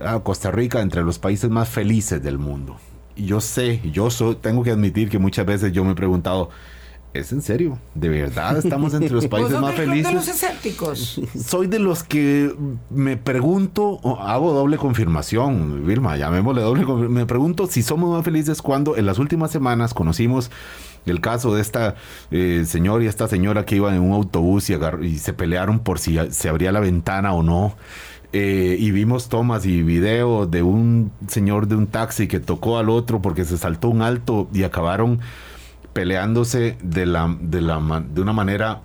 ah, 0.00 0.20
Costa 0.22 0.50
Rica 0.50 0.80
entre 0.80 1.02
los 1.02 1.18
países 1.18 1.48
más 1.50 1.68
felices 1.68 2.22
del 2.22 2.38
mundo. 2.38 2.76
Y 3.16 3.26
yo 3.26 3.40
sé, 3.40 3.80
yo 3.92 4.10
soy, 4.10 4.36
tengo 4.36 4.62
que 4.62 4.70
admitir 4.70 5.08
que 5.08 5.18
muchas 5.18 5.46
veces 5.46 5.72
yo 5.72 5.84
me 5.84 5.92
he 5.92 5.94
preguntado, 5.94 6.50
¿Es 7.14 7.32
en 7.32 7.42
serio? 7.42 7.78
¿De 7.94 8.08
verdad 8.08 8.58
estamos 8.58 8.92
entre 8.94 9.10
los 9.10 9.26
países 9.28 9.58
más 9.60 9.74
felices? 9.74 10.08
de 10.08 10.12
los 10.12 10.28
escépticos? 10.28 11.20
Soy 11.46 11.66
de 11.66 11.78
los 11.78 12.02
que 12.02 12.54
me 12.90 13.16
pregunto, 13.16 14.00
hago 14.20 14.52
doble 14.52 14.76
confirmación, 14.76 15.86
Vilma, 15.86 16.16
llamémosle 16.16 16.62
doble 16.62 16.84
confirmación. 16.84 17.14
Me 17.14 17.26
pregunto 17.26 17.66
si 17.66 17.82
somos 17.82 18.10
más 18.10 18.24
felices 18.24 18.62
cuando 18.62 18.96
en 18.96 19.06
las 19.06 19.18
últimas 19.18 19.50
semanas 19.50 19.94
conocimos 19.94 20.50
el 21.06 21.20
caso 21.20 21.54
de 21.54 21.62
esta 21.62 21.94
eh, 22.30 22.64
señor 22.66 23.02
y 23.02 23.06
esta 23.06 23.28
señora 23.28 23.64
que 23.64 23.76
iban 23.76 23.94
en 23.94 24.02
un 24.02 24.12
autobús 24.12 24.68
y, 24.68 24.74
y 25.02 25.18
se 25.18 25.32
pelearon 25.32 25.78
por 25.78 25.98
si 25.98 26.18
se 26.30 26.48
abría 26.48 26.72
la 26.72 26.80
ventana 26.80 27.32
o 27.32 27.42
no. 27.42 27.74
Eh, 28.34 28.76
y 28.78 28.90
vimos 28.90 29.30
tomas 29.30 29.64
y 29.64 29.82
videos 29.82 30.50
de 30.50 30.62
un 30.62 31.10
señor 31.28 31.66
de 31.66 31.76
un 31.76 31.86
taxi 31.86 32.28
que 32.28 32.40
tocó 32.40 32.76
al 32.76 32.90
otro 32.90 33.22
porque 33.22 33.46
se 33.46 33.56
saltó 33.56 33.88
un 33.88 34.02
alto 34.02 34.48
y 34.52 34.64
acabaron 34.64 35.20
peleándose 35.98 36.76
de, 36.80 37.06
la, 37.06 37.36
de, 37.40 37.60
la, 37.60 38.04
de 38.08 38.20
una 38.20 38.32
manera 38.32 38.82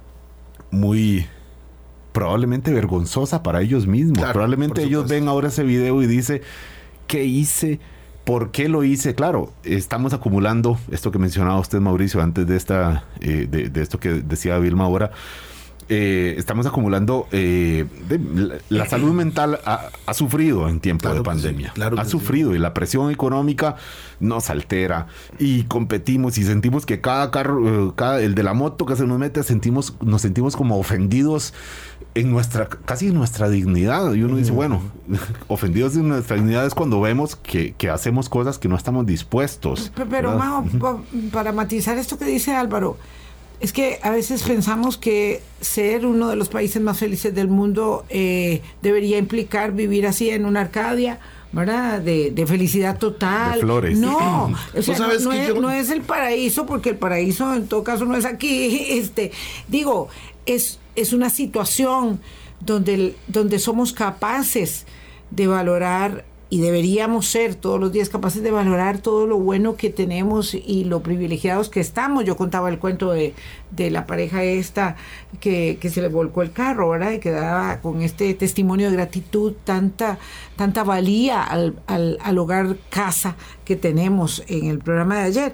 muy 0.72 1.28
probablemente 2.12 2.74
vergonzosa 2.74 3.44
para 3.44 3.62
ellos 3.62 3.86
mismos. 3.86 4.26
probablemente 4.32 4.82
ellos 4.82 5.08
ven 5.08 5.28
ahora 5.28 5.50
ese 5.50 5.62
video 5.62 6.02
y 6.02 6.08
dice, 6.08 6.42
¿qué 7.06 7.24
hice? 7.24 7.80
¿Por 8.24 8.50
qué 8.50 8.68
lo 8.68 8.84
hice? 8.84 9.14
Claro, 9.14 9.54
estamos 9.64 10.14
acumulando 10.14 10.80
esto 10.90 11.12
que 11.12 11.20
mencionaba 11.20 11.60
usted, 11.60 11.80
Mauricio, 11.82 12.20
antes 12.20 12.48
de, 12.48 12.58
esta, 12.58 13.04
eh, 13.22 13.46
de, 13.48 13.70
de, 13.70 13.84
esto 13.84 14.00
que 14.00 14.10
decía 14.10 14.58
Vilma 14.58 14.86
ahora. 14.86 15.12
Eh, 15.90 16.36
estamos 16.38 16.66
acumulando, 16.66 17.28
eh, 17.32 17.86
la 18.70 18.86
salud 18.88 19.12
mental 19.14 19.60
ha, 19.66 20.14
sufrido 20.14 20.70
en 20.70 20.80
tiempo 20.80 21.14
de 21.14 21.22
pandemia, 21.22 21.74
ha 21.98 22.06
sufrido 22.06 22.56
y 22.56 22.60
la 22.60 22.74
presión 22.74 23.12
económica 23.12 23.76
nos 24.20 24.50
altera 24.50 25.08
y 25.40 25.64
competimos 25.64 26.38
y 26.38 26.44
sentimos 26.44 26.86
que 26.86 27.02
cada 27.02 27.32
carro, 27.32 27.90
eh, 27.90 27.92
cada, 27.96 28.22
el 28.22 28.36
de 28.36 28.44
la 28.44 28.54
moto 28.54 28.86
que 28.86 28.96
se 28.96 29.06
nos 29.06 29.20
mete, 29.20 29.44
sentimos, 29.44 29.96
nos 30.02 30.22
sentimos 30.22 30.56
como 30.56 30.78
ofendidos 30.78 31.54
en 32.16 32.32
nuestra, 32.32 32.68
casi 32.70 33.08
en 33.08 33.16
nuestra 33.16 33.50
dignidad. 33.50 34.14
Y 34.14 34.24
uno 34.24 34.38
dice, 34.38 34.52
bueno, 34.52 34.82
ofendidos 35.48 35.96
en 35.96 36.08
nuestra 36.08 36.38
dignidad 36.38 36.66
es 36.66 36.74
cuando 36.74 37.02
vemos 37.02 37.36
que, 37.36 37.76
hacemos 37.92 38.30
cosas 38.30 38.58
que 38.58 38.68
no 38.68 38.76
estamos 38.76 39.06
dispuestos. 39.06 39.92
Pero, 40.10 40.40
para 41.32 41.52
matizar 41.52 41.98
esto 41.98 42.18
que 42.18 42.26
dice 42.26 42.56
Álvaro, 42.56 42.98
es 43.64 43.72
que 43.72 43.98
a 44.04 44.10
veces 44.10 44.44
pensamos 44.44 44.98
que 44.98 45.42
ser 45.62 46.06
uno 46.06 46.28
de 46.28 46.36
los 46.36 46.50
países 46.50 46.82
más 46.82 47.00
felices 47.00 47.34
del 47.34 47.48
mundo 47.48 48.04
eh, 48.10 48.62
debería 48.82 49.18
implicar 49.18 49.72
vivir 49.72 50.06
así 50.06 50.30
en 50.30 50.46
una 50.46 50.60
Arcadia, 50.60 51.22
¿verdad? 51.54 52.02
De, 52.02 52.46
felicidad 52.46 52.98
total. 52.98 53.62
flores. 53.62 53.98
No, 53.98 54.50
no, 54.50 55.72
es, 55.72 55.90
el 55.92 56.02
paraíso, 56.02 56.66
porque 56.66 56.90
el 56.90 56.98
paraíso 56.98 57.54
en 57.54 57.68
todo 57.70 57.86
caso 57.86 58.04
no 58.04 58.18
es 58.18 58.26
aquí. 58.26 58.86
Este, 58.90 59.32
digo, 59.70 60.10
es, 60.46 60.80
es 60.98 61.14
una 61.14 61.30
situación 61.30 62.20
donde, 62.60 63.16
donde 63.30 63.60
somos 63.60 63.94
capaces 63.94 64.86
de 65.32 65.48
valorar 65.48 66.26
y 66.54 66.62
deberíamos 66.62 67.26
ser 67.26 67.56
todos 67.56 67.80
los 67.80 67.92
días 67.92 68.10
capaces 68.10 68.44
de 68.44 68.52
valorar 68.52 69.00
todo 69.00 69.26
lo 69.26 69.40
bueno 69.40 69.76
que 69.76 69.90
tenemos 69.90 70.54
y 70.54 70.84
lo 70.84 71.02
privilegiados 71.02 71.68
que 71.68 71.80
estamos. 71.80 72.26
Yo 72.26 72.38
contaba 72.38 72.70
el 72.70 72.78
cuento 72.78 73.10
de, 73.10 73.34
de 73.72 73.90
la 73.90 74.06
pareja 74.06 74.44
esta 74.44 74.96
que, 75.40 75.80
que, 75.82 75.90
se 75.90 76.04
le 76.04 76.10
volcó 76.10 76.44
el 76.44 76.52
carro, 76.52 76.90
¿verdad? 76.90 77.14
Y 77.14 77.18
que 77.18 77.32
daba 77.32 77.82
con 77.82 78.04
este 78.04 78.32
testimonio 78.36 78.92
de 78.92 78.98
gratitud 78.98 79.54
tanta, 79.64 80.20
tanta 80.56 80.84
valía 80.84 81.42
al, 81.42 81.82
al, 81.88 82.20
al 82.22 82.38
hogar 82.38 82.78
casa 82.92 83.36
que 83.66 83.76
tenemos 83.76 84.44
en 84.46 84.68
el 84.68 84.78
programa 84.78 85.16
de 85.16 85.24
ayer. 85.24 85.54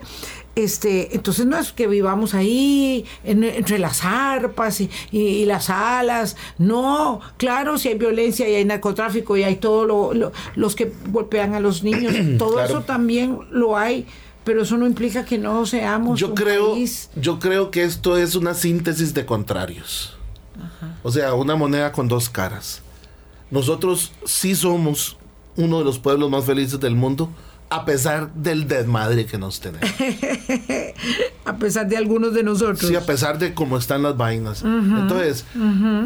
Este, 0.59 1.15
entonces 1.15 1.45
no 1.45 1.57
es 1.57 1.71
que 1.71 1.87
vivamos 1.87 2.33
ahí 2.33 3.05
entre 3.23 3.79
las 3.79 4.03
arpas 4.03 4.81
y, 4.81 5.45
las 5.45 5.69
alas, 5.69 6.35
no, 6.57 7.21
claro, 7.37 7.77
si 7.77 7.87
hay 7.87 7.97
violencia 7.97 8.47
y 8.49 8.55
hay 8.55 8.65
narcotráfico 8.65 9.37
y 9.37 9.43
hay 9.43 9.55
todo 9.55 9.85
lo, 9.85 10.31
los 10.55 10.75
que 10.75 10.91
golpean 11.11 11.55
a 11.55 11.61
los 11.61 11.81
niños, 11.81 12.13
todo 12.37 12.61
eso 12.61 12.81
también 12.81 13.39
lo 13.51 13.77
hay, 13.77 14.05
pero 14.43 14.63
eso 14.63 14.75
no 14.75 14.85
implica 14.85 15.23
que 15.23 15.37
no 15.37 15.65
seamos 15.65 16.19
yo 16.19 16.33
creo, 16.35 16.75
Yo 17.15 17.39
creo 17.39 17.71
que 17.71 17.83
esto 17.83 18.17
es 18.17 18.35
una 18.35 18.53
síntesis 18.53 19.13
de 19.13 19.25
contrarios, 19.25 20.17
o 21.03 21.11
sea, 21.11 21.35
una 21.35 21.55
moneda 21.55 21.93
con 21.93 22.09
dos 22.09 22.29
caras. 22.29 22.81
Nosotros 23.49 24.11
sí 24.25 24.55
somos 24.55 25.15
uno 25.55 25.79
de 25.79 25.85
los 25.85 25.99
pueblos 25.99 26.29
más 26.29 26.43
felices 26.43 26.81
del 26.81 26.95
mundo, 26.95 27.29
a 27.71 27.85
pesar 27.85 28.33
del 28.33 28.67
desmadre 28.67 29.25
que 29.27 29.37
nos 29.37 29.59
tenemos. 29.59 29.87
a 31.45 31.57
pesar 31.57 31.87
de 31.87 31.97
algunos 31.97 32.33
de 32.33 32.41
nosotros. 32.41 32.79
Sí, 32.79 32.95
a 32.95 33.05
pesar 33.05 33.37
de 33.37 33.53
cómo 33.53 33.77
están 33.77 34.01
las 34.01 34.17
vainas. 34.17 34.63
Entonces, 34.63 35.45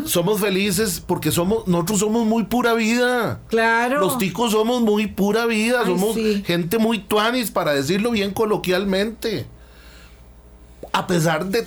somos 0.05 0.41
felices 0.41 1.01
porque 1.05 1.31
somos, 1.31 1.65
nosotros 1.67 1.99
somos 1.99 2.25
muy 2.25 2.43
pura 2.43 2.73
vida. 2.73 3.39
Claro. 3.47 4.01
Los 4.01 4.17
ticos 4.17 4.51
somos 4.51 4.81
muy 4.81 5.07
pura 5.07 5.45
vida, 5.45 5.85
somos 5.85 6.17
gente 6.45 6.77
muy 6.77 6.99
tuanis, 6.99 7.49
para 7.49 7.73
decirlo 7.73 8.11
bien 8.11 8.31
coloquialmente. 8.31 9.45
A 10.91 11.07
pesar 11.07 11.45
de 11.45 11.65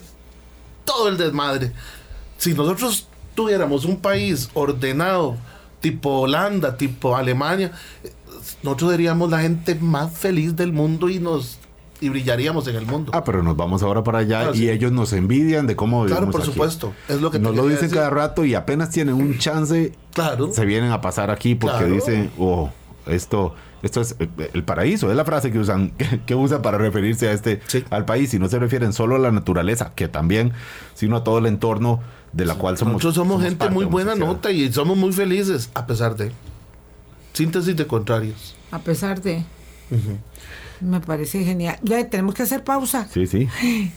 todo 0.84 1.08
el 1.08 1.16
desmadre. 1.16 1.72
Si 2.36 2.52
nosotros 2.52 3.08
tuviéramos 3.34 3.86
un 3.86 3.96
país 3.96 4.50
ordenado, 4.52 5.36
tipo 5.80 6.20
Holanda, 6.20 6.76
tipo 6.76 7.16
Alemania, 7.16 7.72
nosotros 8.62 8.92
seríamos 8.92 9.30
la 9.30 9.40
gente 9.40 9.74
más 9.74 10.12
feliz 10.12 10.56
del 10.56 10.72
mundo 10.72 11.08
y 11.08 11.18
nos 11.18 11.58
y 12.00 12.08
brillaríamos 12.08 12.68
en 12.68 12.76
el 12.76 12.86
mundo. 12.86 13.12
Ah, 13.14 13.24
pero 13.24 13.42
nos 13.42 13.56
vamos 13.56 13.82
ahora 13.82 14.02
para 14.02 14.18
allá 14.18 14.50
y 14.54 14.68
ellos 14.68 14.92
nos 14.92 15.12
envidian 15.12 15.66
de 15.66 15.76
cómo 15.76 16.02
vivimos 16.02 16.18
Claro, 16.18 16.32
por 16.32 16.44
supuesto. 16.44 16.92
Es 17.08 17.20
lo 17.20 17.30
que 17.30 17.38
nos 17.38 17.54
lo 17.54 17.66
dicen 17.66 17.90
cada 17.90 18.10
rato 18.10 18.44
y 18.44 18.54
apenas 18.54 18.90
tienen 18.90 19.14
un 19.14 19.38
chance, 19.38 19.92
claro. 20.12 20.52
se 20.52 20.64
vienen 20.64 20.92
a 20.92 21.00
pasar 21.00 21.30
aquí 21.30 21.54
porque 21.54 21.84
dicen, 21.86 22.30
oh, 22.38 22.70
esto, 23.06 23.54
esto 23.82 24.00
es 24.00 24.16
el 24.52 24.64
paraíso, 24.64 25.10
es 25.10 25.16
la 25.16 25.24
frase 25.24 25.50
que 25.50 25.58
usan, 25.58 25.92
que, 26.26 26.34
usan 26.34 26.62
para 26.62 26.78
referirse 26.78 27.28
a 27.28 27.32
este, 27.32 27.60
al 27.90 28.04
país, 28.04 28.34
y 28.34 28.38
no 28.38 28.48
se 28.48 28.58
refieren 28.58 28.92
solo 28.92 29.16
a 29.16 29.18
la 29.18 29.30
naturaleza, 29.30 29.92
que 29.94 30.08
también, 30.08 30.52
sino 30.94 31.16
a 31.16 31.24
todo 31.24 31.38
el 31.38 31.46
entorno 31.46 32.00
de 32.32 32.44
la 32.44 32.56
cual 32.56 32.76
somos. 32.76 32.94
Nosotros 32.94 33.14
somos, 33.14 33.42
gente 33.42 33.70
muy 33.70 33.84
buena 33.86 34.14
nota 34.14 34.50
y 34.50 34.70
somos 34.72 34.96
muy 34.96 35.12
felices, 35.12 35.70
a 35.74 35.86
pesar 35.86 36.16
de. 36.16 36.32
Síntesis 37.36 37.76
de 37.76 37.86
contrarios. 37.86 38.56
A 38.70 38.78
pesar 38.78 39.20
de. 39.20 39.44
Me 40.80 41.00
parece 41.00 41.44
genial. 41.44 41.78
Ya 41.82 42.08
tenemos 42.08 42.34
que 42.34 42.44
hacer 42.44 42.64
pausa. 42.64 43.08
Sí, 43.12 43.26
sí. 43.26 43.46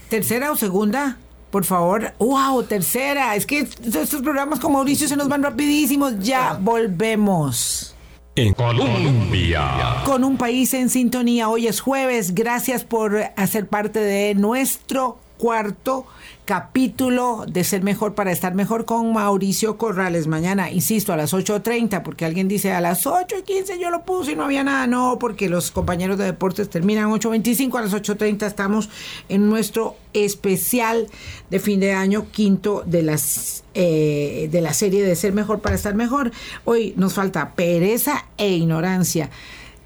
¿Tercera 0.09 0.51
o 0.51 0.57
segunda? 0.57 1.17
Por 1.49 1.63
favor. 1.63 2.11
¡Wow! 2.19 2.63
Tercera. 2.63 3.37
Es 3.37 3.45
que 3.45 3.59
estos 3.59 4.21
programas 4.21 4.59
con 4.59 4.73
Mauricio 4.73 5.07
se 5.07 5.15
nos 5.15 5.29
van 5.29 5.41
rapidísimos. 5.41 6.19
Ya 6.19 6.59
volvemos. 6.61 7.95
En 8.35 8.53
Colombia. 8.53 10.03
Con 10.03 10.25
un 10.25 10.35
país 10.35 10.73
en 10.73 10.89
sintonía. 10.89 11.47
Hoy 11.47 11.67
es 11.67 11.79
jueves. 11.79 12.35
Gracias 12.35 12.83
por 12.83 13.17
hacer 13.37 13.67
parte 13.67 14.01
de 14.01 14.35
nuestro 14.35 15.17
cuarto 15.39 16.05
capítulo 16.43 17.45
de 17.47 17.63
Ser 17.63 17.81
Mejor 17.81 18.13
para 18.13 18.31
Estar 18.31 18.53
Mejor 18.53 18.83
con 18.83 19.13
Mauricio 19.13 19.77
Corrales. 19.77 20.27
Mañana, 20.27 20.69
insisto, 20.69 21.13
a 21.13 21.17
las 21.17 21.33
8.30, 21.33 22.03
porque 22.03 22.25
alguien 22.25 22.47
dice 22.47 22.73
a 22.73 22.81
las 22.81 23.05
8.15 23.05 23.79
yo 23.79 23.89
lo 23.89 24.03
puse 24.03 24.33
y 24.33 24.35
no 24.35 24.43
había 24.43 24.63
nada. 24.63 24.85
No, 24.85 25.17
porque 25.17 25.47
los 25.47 25.71
compañeros 25.71 26.17
de 26.17 26.25
deportes 26.25 26.69
terminan 26.69 27.09
8.25, 27.09 27.77
a 27.77 27.81
las 27.83 27.93
8.30 27.93 28.45
estamos 28.45 28.89
en 29.29 29.49
nuestro 29.49 29.95
especial 30.13 31.07
de 31.49 31.59
fin 31.59 31.79
de 31.79 31.93
año 31.93 32.27
quinto 32.31 32.83
de 32.85 33.03
las 33.03 33.63
eh, 33.75 34.49
de 34.51 34.61
la 34.61 34.73
serie 34.73 35.03
de 35.03 35.15
Ser 35.15 35.31
Mejor 35.31 35.61
para 35.61 35.75
Estar 35.75 35.95
Mejor. 35.95 36.31
Hoy 36.65 36.93
nos 36.97 37.13
falta 37.13 37.53
pereza 37.55 38.25
e 38.37 38.49
ignorancia. 38.49 39.29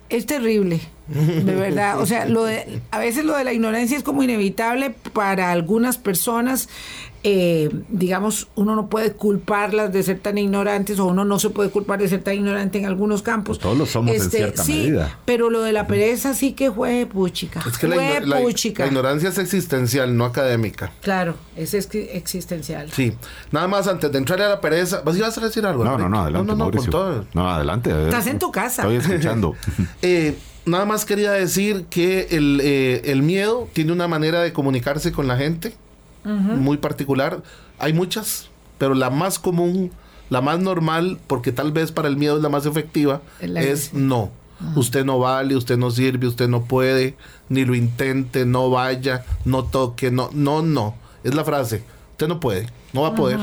Es 0.10 0.26
terrible 0.26 0.82
de 1.08 1.56
verdad, 1.56 2.00
o 2.00 2.06
sea, 2.06 2.26
lo 2.28 2.46
de, 2.46 2.82
a 2.92 3.00
veces 3.00 3.26
lo 3.26 3.36
de 3.36 3.44
la 3.44 3.52
ignorancia 3.52 3.98
es 3.98 4.04
como 4.04 4.24
inevitable 4.24 4.96
para 5.14 5.52
algunas 5.52 5.98
personas. 5.98 6.70
Eh, 7.26 7.70
digamos, 7.88 8.50
uno 8.56 8.76
no 8.76 8.90
puede 8.90 9.14
culparlas 9.14 9.94
de 9.94 10.04
ser 10.04 10.20
tan 10.20 10.38
ignorantes 10.38 11.00
o 11.00 11.06
uno 11.06 11.24
no 11.24 11.40
se 11.40 11.52
puede 11.52 11.70
culpar 11.70 12.00
de 12.00 12.10
ser 12.10 12.22
tan 12.22 12.34
ignorante 12.34 12.80
en 12.80 12.86
algunos 12.86 13.22
campos. 13.22 13.60
Pues 13.60 13.64
todos 13.64 13.78
lo 13.78 13.86
somos 13.86 14.14
en 14.14 14.22
este, 14.22 14.38
cierta 14.38 14.62
sí, 14.62 14.74
medida. 14.74 15.20
Pero 15.24 15.50
lo 15.50 15.62
de 15.62 15.72
la 15.72 15.88
pereza 15.88 16.34
sí 16.34 16.52
que 16.52 16.70
fue 16.70 17.06
puchica. 17.06 17.64
Es 17.66 17.78
que 17.78 17.88
la, 17.88 18.42
ignorancia 18.86 19.30
es 19.30 19.38
existencial, 19.38 20.18
no 20.18 20.26
académica. 20.26 20.92
Claro, 21.02 21.36
es 21.56 21.74
existencial. 21.74 22.92
Sí. 22.92 23.14
Nada 23.52 23.70
más 23.70 23.88
antes 23.88 24.12
de 24.12 24.18
entrar 24.18 24.42
a 24.42 24.50
la 24.50 24.60
pereza, 24.60 25.02
¿vas 25.02 25.38
a 25.38 25.42
decir 25.42 25.66
algo? 25.66 25.86
No, 25.86 25.98
no, 25.98 26.10
no, 26.10 26.24
adelante. 26.24 26.56
No, 26.56 26.72
no, 26.72 27.26
no, 27.34 27.50
adelante, 27.50 27.90
Estás 28.04 28.28
en 28.28 28.40
tu 28.40 28.52
casa. 28.52 28.82
Estoy 28.82 28.98
escuchando. 28.98 29.56
eh, 30.02 30.36
nada 30.66 30.86
más 30.86 31.06
quería 31.06 31.32
decir 31.32 31.86
que 31.90 32.28
el, 32.32 32.60
eh, 32.64 33.02
el, 33.06 33.22
miedo 33.22 33.68
tiene 33.74 33.92
una 33.92 34.08
manera 34.08 34.42
de 34.42 34.54
comunicarse 34.54 35.12
con 35.12 35.28
la 35.28 35.38
gente 35.38 35.76
muy 36.24 36.78
particular. 36.78 37.44
Hay 37.80 37.94
muchas, 37.94 38.48
pero 38.78 38.94
la 38.94 39.10
más 39.10 39.40
común, 39.40 39.92
la 40.30 40.42
más 40.42 40.60
normal, 40.60 41.20
porque 41.28 41.52
tal 41.52 41.72
vez 41.72 41.92
para 41.92 42.08
el 42.08 42.16
miedo 42.16 42.38
es 42.38 42.44
la 42.44 42.50
más 42.50 42.66
efectiva, 42.66 43.22
es 43.42 43.94
no. 43.94 44.32
Usted 44.76 45.04
no 45.04 45.20
vale, 45.20 45.58
usted 45.58 45.78
no 45.78 45.92
sirve, 45.92 46.28
usted 46.28 46.48
no 46.48 46.64
puede, 46.64 47.18
ni 47.50 47.66
lo 47.66 47.76
intente, 47.76 48.46
no 48.46 48.70
vaya, 48.70 49.26
no 49.44 49.66
toque, 49.66 50.10
no, 50.10 50.30
no, 50.32 50.62
no. 50.62 50.96
Es 51.24 51.36
la 51.36 51.44
frase. 51.44 51.84
Usted 52.12 52.28
no 52.30 52.40
puede, 52.40 52.68
no 52.94 53.02
va 53.02 53.10
a 53.10 53.16
poder. 53.16 53.40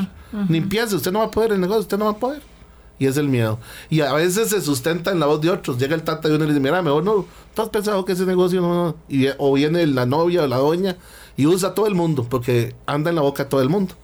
Ni 0.48 0.58
empiece, 0.58 0.94
usted 0.94 1.12
no 1.12 1.18
va 1.18 1.26
a 1.26 1.30
poder 1.30 1.52
el 1.52 1.60
negocio, 1.60 1.80
usted 1.80 1.98
no 1.98 2.06
va 2.06 2.12
a 2.12 2.18
poder. 2.18 2.42
Y 3.00 3.06
es 3.06 3.16
el 3.16 3.28
miedo. 3.28 3.58
Y 3.88 4.02
a 4.02 4.12
veces 4.12 4.50
se 4.50 4.60
sustenta 4.60 5.10
en 5.10 5.18
la 5.18 5.26
voz 5.26 5.40
de 5.40 5.50
otros. 5.50 5.78
Llega 5.78 5.96
el 5.96 6.02
tata 6.02 6.28
y 6.28 6.32
uno 6.32 6.44
le 6.44 6.52
dice, 6.52 6.60
mira, 6.60 6.82
mejor 6.82 7.02
no, 7.02 7.24
tú 7.54 7.62
has 7.62 7.70
pensado 7.70 8.04
que 8.04 8.12
ese 8.12 8.26
negocio 8.26 8.60
no... 8.60 8.94
Y, 9.08 9.26
o 9.38 9.54
viene 9.54 9.86
la 9.88 10.06
novia 10.06 10.42
o 10.42 10.46
la 10.46 10.58
doña 10.58 10.96
y 11.36 11.46
usa 11.46 11.70
a 11.70 11.74
todo 11.74 11.86
el 11.86 11.94
mundo, 11.94 12.26
porque 12.28 12.76
anda 12.86 13.08
en 13.08 13.16
la 13.16 13.22
boca 13.22 13.44
a 13.44 13.48
todo 13.48 13.62
el 13.62 13.70
mundo. 13.70 13.94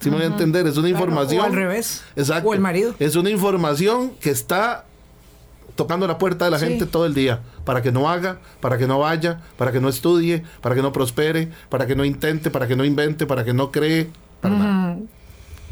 Si 0.00 0.10
me 0.10 0.16
voy 0.16 0.24
a 0.24 0.28
entender, 0.28 0.66
es 0.66 0.76
una 0.76 0.88
información. 0.88 1.40
O 1.40 1.44
al 1.44 1.52
revés. 1.52 2.02
Exacto. 2.16 2.48
O 2.48 2.54
el 2.54 2.60
marido. 2.60 2.94
Es 2.98 3.14
una 3.16 3.30
información 3.30 4.10
que 4.20 4.30
está 4.30 4.84
tocando 5.76 6.08
la 6.08 6.18
puerta 6.18 6.46
de 6.46 6.50
la 6.50 6.58
gente 6.58 6.86
todo 6.86 7.06
el 7.06 7.14
día, 7.14 7.42
para 7.64 7.82
que 7.82 7.92
no 7.92 8.10
haga, 8.10 8.40
para 8.60 8.78
que 8.78 8.86
no 8.86 8.98
vaya, 8.98 9.42
para 9.56 9.70
que 9.70 9.80
no 9.80 9.88
estudie, 9.88 10.42
para 10.62 10.74
que 10.74 10.82
no 10.82 10.90
prospere, 10.92 11.50
para 11.68 11.86
que 11.86 11.94
no 11.94 12.04
intente, 12.04 12.50
para 12.50 12.66
que 12.66 12.74
no 12.74 12.84
invente, 12.84 13.26
para 13.26 13.44
que 13.44 13.52
no 13.52 13.70
cree, 13.70 14.10
para 14.40 14.56
nada. 14.56 14.85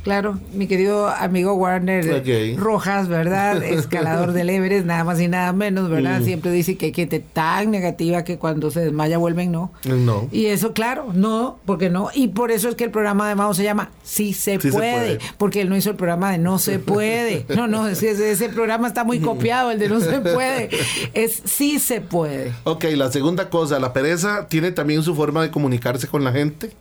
Claro, 0.05 0.38
mi 0.52 0.66
querido 0.66 1.09
amigo 1.09 1.55
Warner 1.55 2.59
Rojas, 2.59 3.09
¿verdad? 3.09 3.62
Escalador 3.64 4.32
del 4.32 4.50
Everest, 4.50 4.84
nada 4.84 5.02
más 5.02 5.18
y 5.18 5.28
nada 5.28 5.55
menos, 5.55 5.88
¿verdad? 5.88 6.20
Mm. 6.20 6.24
Siempre 6.24 6.50
dice 6.50 6.76
que 6.76 6.86
hay 6.86 6.92
gente 6.92 7.20
tan 7.20 7.70
negativa 7.70 8.22
que 8.22 8.36
cuando 8.36 8.70
se 8.70 8.80
desmaya 8.80 9.16
vuelven 9.16 9.50
no. 9.50 9.72
No. 9.84 10.28
Y 10.30 10.46
eso, 10.46 10.74
claro, 10.74 11.07
no, 11.14 11.59
porque 11.64 11.88
no. 11.88 12.11
Y 12.14 12.28
por 12.28 12.50
eso 12.50 12.68
es 12.68 12.74
que 12.74 12.84
el 12.84 12.90
programa 12.90 13.26
de 13.30 13.34
Mao 13.34 13.55
se 13.55 13.64
llama 13.64 13.92
Sí 14.02 14.34
se, 14.34 14.59
puede, 14.59 15.20
porque 15.38 15.62
él 15.62 15.70
no 15.70 15.76
hizo 15.76 15.88
el 15.88 15.96
programa 15.96 16.30
de 16.32 16.36
No 16.36 16.59
se 16.59 16.78
puede. 16.78 17.46
No, 17.57 17.66
no, 17.66 17.88
ese, 17.88 18.11
ese 18.30 18.50
programa 18.50 18.88
está 18.88 19.05
muy 19.05 19.20
copiado, 19.20 19.70
el 19.70 19.78
de 19.78 19.88
No 19.88 20.00
se 20.00 20.20
puede. 20.20 20.68
Es 21.14 21.40
Sí 21.46 21.78
se 21.78 22.02
puede. 22.02 22.52
Ok, 22.64 22.84
la 22.94 23.11
segunda 23.11 23.48
cosa, 23.48 23.80
la 23.80 23.94
pereza 23.94 24.48
tiene 24.48 24.70
también 24.70 25.02
su 25.02 25.14
forma 25.14 25.40
de 25.40 25.50
comunicarse 25.50 26.09
con 26.09 26.24
la 26.24 26.32
gente. 26.32 26.72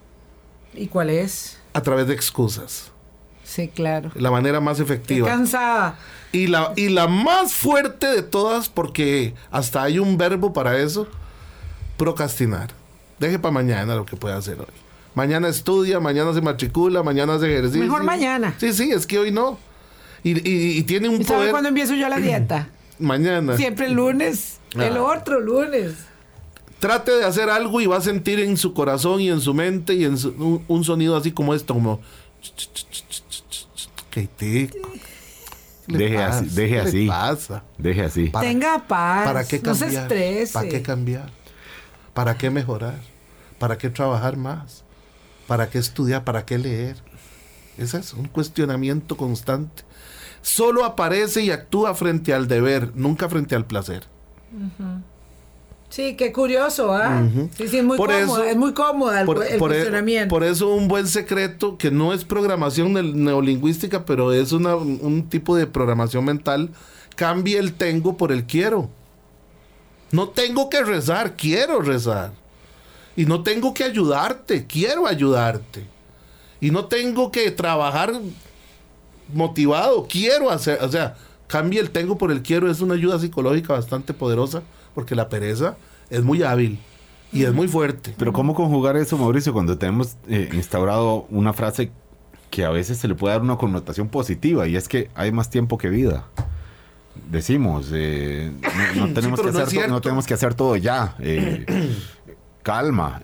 ¿Y 0.75 0.87
cuál 0.87 1.09
es? 1.09 1.57
A 1.73 1.81
través 1.81 2.07
de 2.07 2.13
excusas. 2.13 2.92
Sí, 3.43 3.67
claro. 3.67 4.11
La 4.15 4.31
manera 4.31 4.59
más 4.59 4.79
efectiva. 4.79 5.27
cansada. 5.27 5.97
Y 6.31 6.47
la, 6.47 6.73
y 6.75 6.89
la 6.89 7.07
más 7.07 7.53
fuerte 7.53 8.07
de 8.07 8.23
todas, 8.23 8.69
porque 8.69 9.35
hasta 9.51 9.83
hay 9.83 9.99
un 9.99 10.17
verbo 10.17 10.53
para 10.53 10.79
eso, 10.79 11.07
procrastinar. 11.97 12.71
Deje 13.19 13.37
para 13.37 13.51
mañana 13.51 13.95
lo 13.95 14.05
que 14.05 14.15
puede 14.15 14.35
hacer 14.35 14.59
hoy. 14.59 14.65
Mañana 15.15 15.47
estudia, 15.47 15.99
mañana 15.99 16.33
se 16.33 16.41
matricula, 16.41 17.03
mañana 17.03 17.35
hace 17.35 17.51
ejercicio. 17.51 17.83
Mejor 17.83 18.03
mañana. 18.03 18.55
Sí, 18.57 18.73
sí, 18.73 18.91
es 18.91 19.05
que 19.05 19.19
hoy 19.19 19.31
no. 19.31 19.59
Y, 20.23 20.81
tiene 20.83 21.09
un 21.09 21.21
¿Y 21.21 21.25
poder... 21.25 21.51
cuándo 21.51 21.69
empiezo 21.69 21.93
yo 21.93 22.09
la 22.09 22.17
dieta? 22.19 22.69
mañana. 22.99 23.57
Siempre 23.57 23.87
el 23.87 23.93
lunes. 23.93 24.59
El 24.73 24.97
ah. 24.97 25.03
otro 25.03 25.39
lunes. 25.39 25.93
Trate 26.79 27.11
de 27.11 27.25
hacer 27.25 27.49
algo 27.49 27.79
y 27.81 27.85
va 27.85 27.97
a 27.97 28.01
sentir 28.01 28.39
en 28.39 28.57
su 28.57 28.73
corazón 28.73 29.21
y 29.21 29.29
en 29.29 29.39
su 29.39 29.53
mente 29.53 29.93
y 29.93 30.05
en 30.05 30.13
un, 30.37 30.63
un, 30.67 30.83
sonido 30.83 31.15
así 31.15 31.31
como 31.31 31.53
esto, 31.53 31.73
como 31.73 32.01
Deje 35.87 36.17
así, 36.23 36.45
deje 36.49 36.79
así. 36.79 37.07
Pasa? 37.07 37.63
Deje 37.77 38.03
así. 38.03 38.31
Tenga 38.39 38.87
paz. 38.87 39.25
¿Para 39.25 39.45
qué 39.45 39.61
cambiar? 39.61 40.07
¿Para 40.53 40.69
qué 40.69 40.81
cambiar? 40.81 41.29
¿Para 42.13 42.37
qué 42.37 42.49
mejorar? 42.49 42.99
¿Para 43.59 43.77
qué 43.77 43.89
trabajar 43.89 44.37
más? 44.37 44.83
¿Para 45.47 45.69
qué 45.69 45.79
estudiar? 45.79 46.23
¿Para 46.23 46.45
qué 46.45 46.57
leer? 46.57 46.97
Ese 47.77 47.97
es 47.97 48.13
un 48.13 48.27
cuestionamiento 48.27 49.17
constante. 49.17 49.83
Solo 50.41 50.85
aparece 50.85 51.41
y 51.41 51.51
actúa 51.51 51.95
frente 51.95 52.33
al 52.33 52.47
deber, 52.47 52.91
nunca 52.95 53.29
frente 53.29 53.55
al 53.55 53.65
placer. 53.65 54.03
Sí, 55.93 56.15
qué 56.15 56.31
curioso, 56.31 56.91
¿ah? 56.91 57.21
Sí, 57.55 57.67
sí, 57.67 57.77
es 57.77 57.83
muy 57.83 57.97
cómodo, 57.97 58.43
es 58.43 58.57
muy 58.57 58.73
cómoda 58.73 59.21
el, 59.21 59.27
por, 59.27 59.45
e, 59.71 60.25
Por 60.25 60.43
eso 60.43 60.73
un 60.73 60.87
buen 60.87 61.07
secreto, 61.07 61.77
que 61.77 61.91
no 61.91 62.13
es 62.13 62.25
programación 62.25 62.93
neolingüística, 63.23 64.03
pero 64.03 64.33
es 64.33 64.53
una, 64.53 64.75
un 64.75 65.29
tipo 65.29 65.55
de 65.55 65.67
programación 65.67 66.25
mental, 66.25 66.71
cambie 67.15 67.59
el 67.59 67.73
tengo 67.75 68.17
por 68.17 68.31
el 68.31 68.45
quiero. 68.45 68.89
No 70.09 70.29
tengo 70.29 70.67
que 70.67 70.81
rezar, 70.81 71.35
quiero 71.35 71.79
rezar. 71.79 72.31
Y 73.15 73.25
no 73.25 73.43
tengo 73.43 73.75
que 73.75 73.83
ayudarte, 73.83 74.65
quiero 74.65 75.05
ayudarte. 75.05 75.85
Y 76.59 76.71
no 76.71 76.85
tengo 76.85 77.31
que 77.31 77.51
trabajar 77.51 78.19
motivado, 79.31 80.07
quiero 80.09 80.49
hacer, 80.49 80.79
o 80.81 80.89
sea, 80.89 81.17
cambie 81.45 81.79
el 81.79 81.91
tengo 81.91 82.17
por 82.17 82.31
el 82.31 82.41
quiero, 82.41 82.71
es 82.71 82.81
una 82.81 82.95
ayuda 82.95 83.19
psicológica 83.19 83.73
bastante 83.73 84.15
poderosa 84.15 84.63
porque 84.93 85.15
la 85.15 85.29
pereza 85.29 85.77
es 86.09 86.23
muy 86.23 86.43
hábil 86.43 86.79
y 87.33 87.43
es 87.43 87.53
muy 87.53 87.67
fuerte. 87.67 88.13
Pero 88.17 88.31
¿cómo 88.31 88.53
conjugar 88.53 88.95
eso, 88.95 89.17
Mauricio, 89.17 89.53
cuando 89.53 89.77
tenemos 89.77 90.17
eh, 90.27 90.49
instaurado 90.53 91.25
una 91.29 91.51
frase 91.53 91.91
que 92.51 92.63
a 92.63 92.69
veces 92.69 92.99
se 92.99 93.07
le 93.07 93.15
puede 93.15 93.33
dar 93.33 93.41
una 93.41 93.57
connotación 93.57 94.07
positiva 94.07 94.67
y 94.67 94.75
es 94.75 94.87
que 94.87 95.09
hay 95.15 95.31
más 95.31 95.49
tiempo 95.49 95.77
que 95.77 95.89
vida? 95.89 96.27
Decimos, 97.29 97.89
eh, 97.91 98.51
no, 98.95 99.13
tenemos 99.13 99.41
que 99.41 99.49
hacer 99.49 99.89
no 99.89 100.01
tenemos 100.01 100.27
que 100.27 100.33
hacer 100.33 100.53
todo 100.53 100.75
ya. 100.75 101.15
Eh, 101.19 101.65
calma, 102.63 103.19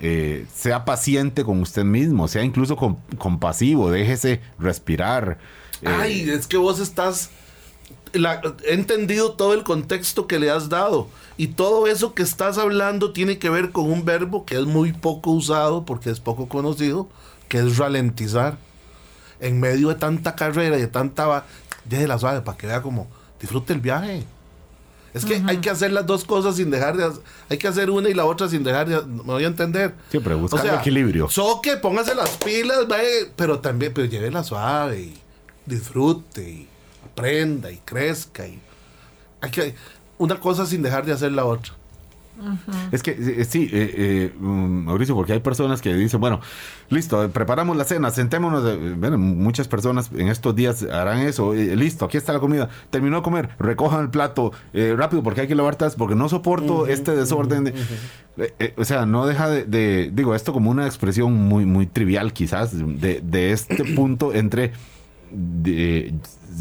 sea 0.53 0.83
paciente 0.83 1.43
con 1.45 1.61
usted 1.61 1.85
mismo, 1.85 2.27
sea 2.27 2.43
incluso 2.43 2.75
compasivo, 3.17 3.89
déjese 3.89 4.41
respirar. 4.57 5.37
Ay, 5.85 6.29
es 6.29 6.45
que 6.45 6.57
vos 6.57 6.79
estás 6.79 7.29
he 8.13 8.73
entendido 8.73 9.33
todo 9.33 9.53
el 9.53 9.63
contexto 9.63 10.27
que 10.27 10.39
le 10.39 10.49
has 10.49 10.69
dado 10.69 11.07
y 11.37 11.47
todo 11.47 11.87
eso 11.87 12.13
que 12.13 12.23
estás 12.23 12.57
hablando 12.57 13.13
tiene 13.13 13.37
que 13.37 13.49
ver 13.49 13.71
con 13.71 13.89
un 13.89 14.03
verbo 14.03 14.45
que 14.45 14.55
es 14.55 14.65
muy 14.65 14.93
poco 14.93 15.31
usado 15.31 15.85
porque 15.85 16.09
es 16.09 16.19
poco 16.19 16.49
conocido, 16.49 17.07
que 17.47 17.59
es 17.59 17.77
ralentizar. 17.77 18.57
En 19.39 19.59
medio 19.61 19.87
de 19.87 19.95
tanta 19.95 20.35
carrera 20.35 20.77
y 20.77 20.81
de 20.81 20.87
tanta... 20.87 21.45
Deje 21.85 22.07
la 22.07 22.19
suave 22.19 22.41
para 22.41 22.57
que 22.57 22.67
vea 22.67 22.81
como 22.81 23.07
disfrute 23.39 23.71
el 23.71 23.79
viaje. 23.79 24.25
Es 25.13 25.23
que 25.23 25.41
hay 25.47 25.57
que 25.57 25.69
hacer 25.69 25.93
las 25.93 26.05
dos 26.05 26.25
cosas 26.25 26.57
sin 26.57 26.69
dejar 26.69 26.97
de 26.97 27.09
Hay 27.49 27.57
que 27.57 27.67
hacer 27.67 27.89
una 27.89 28.09
y 28.09 28.13
la 28.13 28.25
otra 28.25 28.49
sin 28.49 28.63
dejar 28.63 28.89
de... 28.89 29.01
Me 29.01 29.23
voy 29.23 29.45
a 29.45 29.47
entender. 29.47 29.95
Siempre 30.11 30.35
buscar 30.35 30.65
el 30.65 30.75
equilibrio. 30.75 31.29
Soque, 31.29 31.77
póngase 31.77 32.15
las 32.15 32.31
pilas, 32.31 32.79
pero 33.37 33.59
también, 33.59 33.93
pero 33.93 34.07
lleve 34.07 34.29
la 34.29 34.43
suave 34.43 34.99
y 34.99 35.17
disfrute 35.65 36.41
y 36.41 36.67
aprenda 37.19 37.71
y 37.71 37.77
crezca. 37.77 38.47
Y 38.47 38.59
hay 39.41 39.51
que, 39.51 39.75
una 40.17 40.39
cosa 40.39 40.65
sin 40.65 40.81
dejar 40.81 41.05
de 41.05 41.13
hacer 41.13 41.31
la 41.31 41.45
otra. 41.45 41.73
Es 42.91 43.03
que 43.03 43.11
eh, 43.11 43.43
sí, 43.43 43.69
eh, 43.71 43.93
eh, 43.97 44.33
mm, 44.39 44.85
Mauricio, 44.85 45.13
porque 45.13 45.33
hay 45.33 45.39
personas 45.39 45.81
que 45.81 45.93
dicen, 45.93 46.21
bueno, 46.21 46.39
listo, 46.89 47.29
preparamos 47.31 47.75
la 47.75 47.83
cena, 47.83 48.11
sentémonos. 48.11 48.63
bueno, 48.97 49.17
muchas 49.17 49.67
personas 49.67 50.09
en 50.15 50.29
estos 50.29 50.55
días 50.55 50.83
harán 50.83 51.19
eso. 51.19 51.53
listo, 51.53 52.05
aquí 52.05 52.17
está 52.17 52.31
la 52.33 52.39
comida. 52.39 52.69
Terminó 52.89 53.17
de 53.17 53.23
comer, 53.23 53.49
recojan 53.59 54.01
el 54.01 54.09
plato 54.09 54.53
rápido 54.73 55.21
porque 55.21 55.41
hay 55.41 55.47
que 55.47 55.55
lavar 55.55 55.75
tas, 55.75 55.95
porque 55.95 56.15
no 56.15 56.29
soporto 56.29 56.87
este 56.87 57.15
desorden. 57.15 57.73
o 58.77 58.85
sea, 58.85 59.05
no 59.05 59.25
deja 59.27 59.49
de, 59.49 60.09
digo, 60.13 60.33
esto 60.33 60.53
como 60.53 60.71
una 60.71 60.85
expresión 60.85 61.33
muy, 61.33 61.65
muy 61.65 61.87
trivial 61.87 62.31
quizás, 62.31 62.71
de, 62.73 63.21
de 63.21 63.51
este 63.51 63.83
punto 63.95 64.33
entre 64.33 64.71
de 65.31 66.13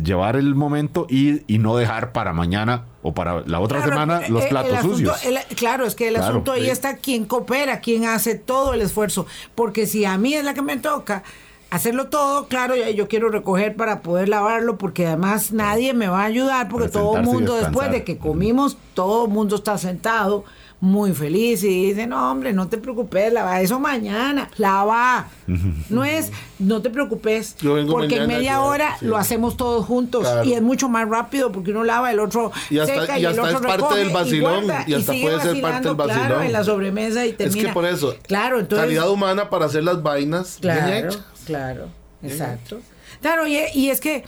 llevar 0.03 0.37
el 0.37 0.55
momento 0.55 1.07
y, 1.09 1.43
y, 1.53 1.59
no 1.59 1.77
dejar 1.77 2.13
para 2.13 2.33
mañana 2.33 2.85
o 3.03 3.15
para 3.15 3.43
la 3.47 3.61
otra 3.61 3.83
semana 3.83 4.23
los 4.29 4.45
eh, 4.45 4.49
platos 4.49 4.81
sucios. 4.83 5.17
claro, 5.57 5.85
es 5.85 5.95
que 5.95 6.09
el 6.09 6.17
asunto 6.17 6.53
ahí 6.53 6.69
está 6.69 6.97
quien 6.97 7.25
coopera, 7.25 7.81
quien 7.81 8.05
hace 8.05 8.35
todo 8.35 8.75
el 8.75 8.83
esfuerzo. 8.83 9.27
Porque 9.55 9.87
si 9.87 10.05
a 10.05 10.19
mí 10.19 10.35
es 10.35 10.45
la 10.45 10.55
que 10.55 10.63
me 10.63 10.77
toca 10.77 11.23
hacerlo 11.71 12.09
todo, 12.09 12.49
claro, 12.49 12.77
yo 12.77 13.09
quiero 13.09 13.29
recoger 13.31 13.77
para 13.77 14.01
poder 14.01 14.29
lavarlo, 14.29 14.79
porque 14.79 15.07
además 15.07 15.53
nadie 15.53 15.95
me 15.95 16.09
va 16.09 16.23
a 16.23 16.27
ayudar, 16.27 16.69
porque 16.69 16.89
todo 16.89 17.17
el 17.17 17.25
mundo, 17.25 17.57
después 17.57 17.91
de 17.91 18.05
que 18.05 18.19
comimos, 18.19 18.77
todo 18.95 19.27
el 19.27 19.31
mundo 19.31 19.57
está 19.57 19.79
sentado 19.79 20.45
muy 20.81 21.13
feliz 21.13 21.65
y 21.65 21.89
dice, 21.89 22.07
no 22.07 22.31
hombre, 22.31 22.53
no 22.53 22.69
te 22.69 22.79
preocupes, 22.79 23.33
lava 23.33 23.61
eso 23.61 23.81
mañana, 23.81 24.49
lava. 24.57 25.29
No 25.89 26.05
es, 26.05 26.31
no 26.59 26.83
te 26.83 26.91
preocupes, 26.91 27.57
porque 27.91 28.17
en 28.17 28.27
media 28.27 28.61
hora 28.61 28.97
lo 29.01 29.17
hacemos 29.17 29.57
todos 29.57 29.87
juntos 29.87 30.27
y 30.45 30.53
es 30.53 30.63
mucho 30.63 30.89
más 30.89 31.09
rápido 31.09 31.51
porque 31.51 31.71
uno 31.71 31.85
lava, 31.85 32.13
el 32.13 32.21
otro 32.21 32.53
y 32.69 32.79
hasta, 32.79 33.01
seca 33.01 33.19
y, 33.19 33.25
el 33.25 33.39
otro 33.39 33.59
es 33.59 33.67
parte 33.67 33.97
del 33.97 34.11
vacilón 34.11 34.67
y, 34.87 34.95
hasta 34.95 35.13
puede 35.15 35.41
ser 35.41 35.61
parte 35.61 35.89
del 35.89 35.97
vacilón. 35.97 36.27
Claro, 36.27 36.43
en 36.43 36.53
la 36.53 36.65
sobremesa 36.65 37.27
y 37.27 37.33
termina. 37.33 37.61
Es 37.61 37.67
que 37.67 37.73
por 37.73 37.87
eso, 37.87 38.15
claro, 38.23 38.61
entonces, 38.61 38.87
calidad 38.87 39.11
humana 39.11 39.49
para 39.49 39.67
hacer 39.67 39.85
las 39.85 40.03
vainas 40.03 40.59
claro, 40.61 41.11
Claro, 41.47 41.89
exacto. 42.23 42.81
Claro, 43.23 43.47
y, 43.47 43.59
y 43.75 43.89
es 43.89 44.01
que 44.01 44.25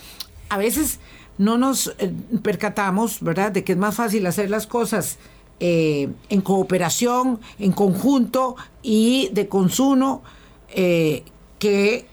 a 0.49 0.57
veces 0.57 1.01
no 1.41 1.57
nos 1.57 1.95
eh, 1.99 2.13
percatamos, 2.43 3.23
¿verdad?, 3.23 3.53
de 3.53 3.65
que 3.65 3.73
es 3.73 3.79
más 3.79 3.95
fácil 3.95 4.27
hacer 4.27 4.51
las 4.51 4.67
cosas 4.67 5.19
eh, 5.61 6.09
en 6.31 6.41
cooperación, 6.41 7.39
en 7.59 7.73
conjunto 7.73 8.57
y 8.83 9.29
de 9.33 9.47
consumo, 9.47 10.23
eh, 10.71 11.23
que, 11.59 12.07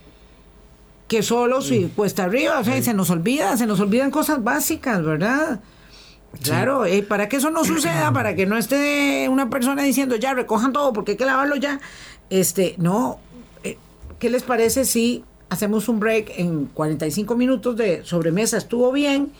que 1.08 1.22
solo 1.22 1.62
si 1.62 1.80
mm. 1.80 1.88
cuesta 1.90 2.24
arriba, 2.24 2.58
o 2.60 2.64
sea, 2.64 2.80
se 2.82 2.94
nos 2.94 3.10
olvida, 3.10 3.56
se 3.56 3.66
nos 3.66 3.80
olvidan 3.80 4.10
cosas 4.10 4.44
básicas, 4.44 5.02
¿verdad? 5.02 5.60
Claro, 6.42 6.84
eh, 6.84 7.02
para 7.02 7.28
que 7.28 7.36
eso 7.36 7.50
no 7.50 7.64
suceda, 7.64 8.12
para 8.14 8.34
que 8.34 8.46
no 8.46 8.58
esté 8.58 9.28
una 9.30 9.48
persona 9.48 9.82
diciendo 9.82 10.16
ya 10.16 10.34
recojan 10.34 10.72
todo 10.72 10.92
porque 10.92 11.12
hay 11.12 11.16
que 11.16 11.24
lavarlo 11.24 11.56
ya. 11.56 11.80
Este, 12.30 12.74
no, 12.76 13.18
eh, 13.64 13.78
¿qué 14.18 14.28
les 14.30 14.42
parece 14.42 14.84
si 14.84 15.24
hacemos 15.48 15.88
un 15.88 16.00
break 16.00 16.32
en 16.36 16.66
45 16.66 17.34
minutos 17.34 17.76
de 17.76 18.04
sobremesa? 18.04 18.58
Estuvo 18.58 18.92
bien 18.92 19.32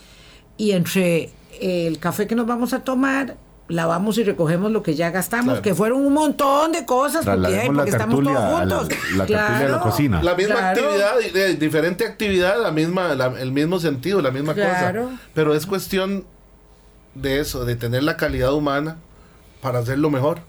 y 0.57 0.73
entre 0.73 1.31
el 1.61 1.99
café 1.99 2.27
que 2.27 2.35
nos 2.35 2.47
vamos 2.47 2.73
a 2.73 2.81
tomar 2.81 3.37
lavamos 3.69 4.17
y 4.19 4.25
recogemos 4.25 4.73
lo 4.73 4.83
que 4.83 4.95
ya 4.95 5.11
gastamos, 5.11 5.61
que 5.61 5.75
fueron 5.75 6.05
un 6.05 6.13
montón 6.13 6.73
de 6.73 6.85
cosas, 6.85 7.25
porque, 7.25 7.71
estamos 7.87 8.25
todos 8.25 8.59
juntos. 8.61 8.89
La, 9.17 9.59
de 9.59 9.69
la 9.69 9.81
cocina. 9.81 10.23
La 10.23 10.35
misma 10.35 10.71
actividad, 10.71 11.15
diferente 11.59 12.07
actividad, 12.07 12.61
la 12.61 12.73
misma, 12.73 13.13
el 13.39 13.53
mismo 13.53 13.79
sentido, 13.79 14.21
la 14.23 14.31
misma 14.31 14.55
cosa. 14.55 14.95
Pero 15.35 15.55
es 15.55 15.67
cuestión 15.67 16.25
de 17.15 17.41
eso, 17.41 17.65
de 17.65 17.77
tener 17.77 18.03
la 18.03 18.17
calidad 18.17 18.53
humana 18.55 18.97
para 19.61 19.81
hacerlo 19.81 20.11
mejor, 20.11 20.41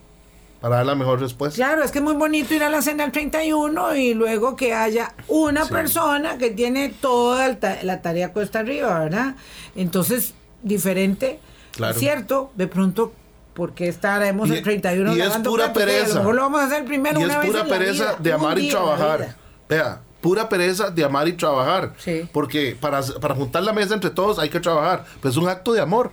para 0.62 0.78
dar 0.78 0.86
la 0.86 0.96
mejor 0.96 1.20
respuesta. 1.20 1.56
Claro, 1.56 1.84
es 1.84 1.92
que 1.92 2.00
es 2.00 2.04
muy 2.04 2.16
bonito 2.16 2.54
ir 2.54 2.64
a 2.64 2.70
la 2.70 2.82
cena 2.82 3.04
del 3.04 3.12
31 3.12 3.96
y 3.96 4.14
luego 4.14 4.56
que 4.56 4.74
haya 4.74 5.14
una 5.28 5.66
persona 5.66 6.38
que 6.38 6.52
tiene 6.52 6.90
toda 6.90 7.58
la 7.84 8.02
tarea 8.02 8.32
cuesta 8.32 8.60
arriba, 8.60 9.00
¿verdad? 9.00 9.36
Entonces, 9.76 10.34
diferente, 10.64 11.40
claro. 11.72 11.98
cierto, 11.98 12.52
de 12.56 12.68
pronto 12.68 13.14
porque 13.54 13.90
estaremos 13.90 14.50
el 14.50 14.64
31 14.64 15.18
y 15.18 15.22
es 15.22 15.38
pura 15.40 15.74
pereza. 15.74 16.24
lo 16.24 16.42
vamos 16.42 16.62
a 16.62 16.66
hacer 16.66 16.86
primero 16.86 17.20
y 17.20 17.24
es 17.24 17.36
pura 17.36 17.66
pereza 17.66 18.16
de 18.18 18.32
amar 18.32 18.58
y 18.58 18.70
trabajar. 18.70 19.36
Vea, 19.68 20.02
pura 20.22 20.48
pereza 20.48 20.90
de 20.90 21.04
amar 21.04 21.28
y 21.28 21.34
trabajar. 21.34 21.94
Porque 22.32 22.78
para, 22.80 23.02
para 23.02 23.36
juntar 23.36 23.64
la 23.64 23.74
mesa 23.74 23.94
entre 23.94 24.12
todos 24.12 24.40
hay 24.40 24.50
que 24.50 24.60
trabajar. 24.60 25.06
Pues 25.22 25.34
es 25.34 25.38
un 25.38 25.50
acto 25.50 25.74
de 25.74 25.82
amor. 25.82 26.12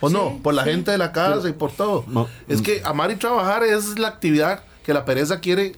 ¿O 0.00 0.10
no? 0.10 0.40
Por 0.42 0.52
la 0.52 0.64
gente 0.64 0.90
de 0.90 0.98
la 0.98 1.12
casa 1.12 1.48
y 1.48 1.52
por 1.52 1.72
todo. 1.72 2.04
Es 2.48 2.60
que 2.60 2.82
amar 2.84 3.10
y 3.10 3.16
trabajar 3.16 3.62
es 3.62 3.98
la 3.98 4.08
actividad 4.08 4.62
que 4.84 4.92
la 4.92 5.04
pereza 5.04 5.40
quiere 5.40 5.76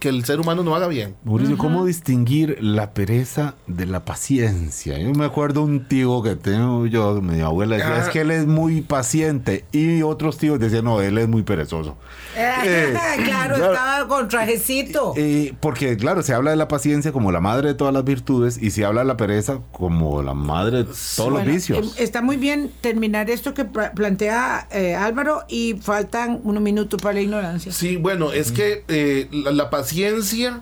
que 0.00 0.08
el 0.08 0.24
ser 0.24 0.40
humano 0.40 0.62
no 0.64 0.74
haga 0.74 0.88
bien. 0.88 1.14
Mauricio, 1.24 1.58
¿cómo 1.58 1.84
distinguir 1.84 2.56
la 2.60 2.94
pereza 2.94 3.54
de 3.66 3.84
la 3.84 4.04
paciencia? 4.06 4.98
Yo 4.98 5.12
me 5.12 5.26
acuerdo 5.26 5.62
un 5.62 5.86
tío 5.86 6.22
que 6.22 6.36
tengo 6.36 6.86
yo, 6.86 7.20
mi 7.20 7.42
abuela 7.42 7.76
decía, 7.76 7.98
es 7.98 8.08
que 8.08 8.22
él 8.22 8.30
es 8.30 8.46
muy 8.46 8.80
paciente. 8.80 9.66
Y 9.72 10.00
otros 10.00 10.38
tíos 10.38 10.58
decían, 10.58 10.86
no, 10.86 11.02
él 11.02 11.18
es 11.18 11.28
muy 11.28 11.42
perezoso. 11.42 11.98
Eh, 12.34 12.96
claro, 13.24 13.56
estaba 13.56 14.08
con 14.08 14.28
trajecito. 14.28 15.14
porque, 15.60 15.98
claro, 15.98 16.22
se 16.22 16.32
habla 16.32 16.50
de 16.50 16.56
la 16.56 16.66
paciencia 16.66 17.12
como 17.12 17.30
la 17.30 17.40
madre 17.40 17.68
de 17.68 17.74
todas 17.74 17.92
las 17.92 18.04
virtudes 18.04 18.60
y 18.60 18.70
se 18.70 18.86
habla 18.86 19.02
de 19.02 19.06
la 19.06 19.18
pereza 19.18 19.58
como 19.70 20.22
la 20.22 20.32
madre 20.32 20.78
de 20.78 20.84
todos 20.84 21.30
los 21.30 21.44
vicios. 21.44 21.78
Em, 21.78 22.02
está 22.02 22.22
muy 22.22 22.38
bien 22.38 22.72
terminar 22.80 23.28
esto 23.28 23.52
que 23.52 23.66
plantea 23.66 24.66
eh, 24.70 24.94
Álvaro 24.94 25.44
y 25.46 25.74
faltan 25.74 26.40
unos 26.42 26.62
minutos 26.62 27.02
para 27.02 27.14
la 27.14 27.20
ignorancia. 27.20 27.70
Sí, 27.70 27.96
bueno, 27.96 28.32
es 28.32 28.50
que 28.50 28.84
eh, 28.88 29.28
la, 29.30 29.50
la 29.50 29.68
paciencia 29.68 29.89
paciencia, 29.90 30.60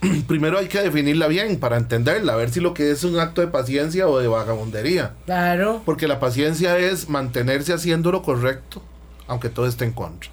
primero 0.26 0.58
hay 0.58 0.68
que 0.68 0.80
definirla 0.80 1.28
bien 1.28 1.58
para 1.60 1.76
entenderla, 1.76 2.32
a 2.32 2.36
ver 2.36 2.50
si 2.50 2.60
lo 2.60 2.72
que 2.72 2.90
es 2.90 3.04
un 3.04 3.18
acto 3.18 3.42
de 3.42 3.48
paciencia 3.48 4.08
o 4.08 4.18
de 4.18 4.28
vagabundería. 4.28 5.12
Claro. 5.26 5.82
Porque 5.84 6.08
la 6.08 6.20
paciencia 6.20 6.78
es 6.78 7.10
mantenerse 7.10 7.74
haciendo 7.74 8.10
lo 8.10 8.22
correcto, 8.22 8.82
aunque 9.26 9.50
todo 9.50 9.66
esté 9.66 9.84
en 9.84 9.92
contra. 9.92 10.30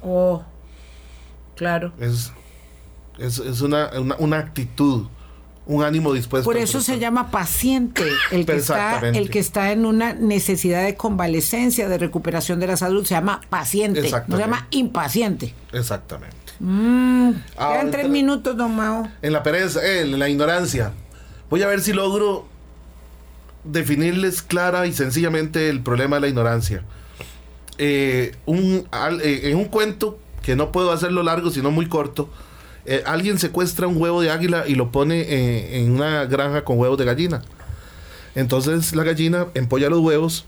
Oh, 0.00 0.44
claro. 1.56 1.92
Es, 1.98 2.32
es, 3.18 3.60
una, 3.60 3.90
una, 4.18 4.38
actitud 4.38 5.06
un 5.66 5.82
ánimo 5.82 6.12
dispuesto. 6.12 6.44
Por 6.44 6.58
eso 6.58 6.80
se 6.80 7.00
llama 7.00 7.32
paciente, 7.32 8.04
el 8.30 8.46
que, 8.46 8.56
está, 8.56 9.00
el 9.00 9.28
que 9.28 9.38
está 9.40 9.72
en 9.72 9.86
una 9.86 10.12
necesidad 10.12 10.84
de 10.84 10.94
convalecencia, 10.94 11.88
de 11.88 11.98
recuperación 11.98 12.60
de 12.60 12.68
la 12.68 12.76
salud, 12.76 13.04
se 13.04 13.14
llama 13.14 13.40
paciente, 13.48 14.02
no 14.28 14.36
se 14.36 14.42
llama 14.42 14.68
impaciente. 14.70 15.54
Exactamente. 15.72 16.43
Mm, 16.66 17.32
quedan 17.58 17.90
tres 17.90 18.08
minutos, 18.08 18.56
don 18.56 18.74
Mao. 18.74 19.06
En 19.20 19.34
la 19.34 19.42
pereza, 19.42 19.84
eh, 19.84 20.00
en 20.00 20.18
la 20.18 20.30
ignorancia. 20.30 20.92
Voy 21.50 21.62
a 21.62 21.66
ver 21.66 21.82
si 21.82 21.92
logro 21.92 22.46
definirles 23.64 24.40
clara 24.40 24.86
y 24.86 24.94
sencillamente 24.94 25.68
el 25.68 25.82
problema 25.82 26.16
de 26.16 26.20
la 26.22 26.28
ignorancia. 26.28 26.82
Eh, 27.76 28.34
un, 28.46 28.88
eh, 29.22 29.40
en 29.44 29.58
un 29.58 29.66
cuento, 29.66 30.18
que 30.40 30.56
no 30.56 30.72
puedo 30.72 30.90
hacerlo 30.90 31.22
largo, 31.22 31.50
sino 31.50 31.70
muy 31.70 31.86
corto, 31.86 32.30
alguien 33.04 33.38
secuestra 33.38 33.86
un 33.86 34.00
huevo 34.00 34.22
de 34.22 34.30
águila 34.30 34.64
y 34.66 34.74
lo 34.74 34.90
pone 34.90 35.76
en 35.78 35.90
una 35.90 36.24
granja 36.24 36.64
con 36.64 36.78
huevos 36.78 36.98
de 36.98 37.04
gallina. 37.04 37.42
Entonces 38.34 38.94
la 38.94 39.04
gallina 39.04 39.48
empolla 39.54 39.90
los 39.90 40.00
huevos. 40.00 40.46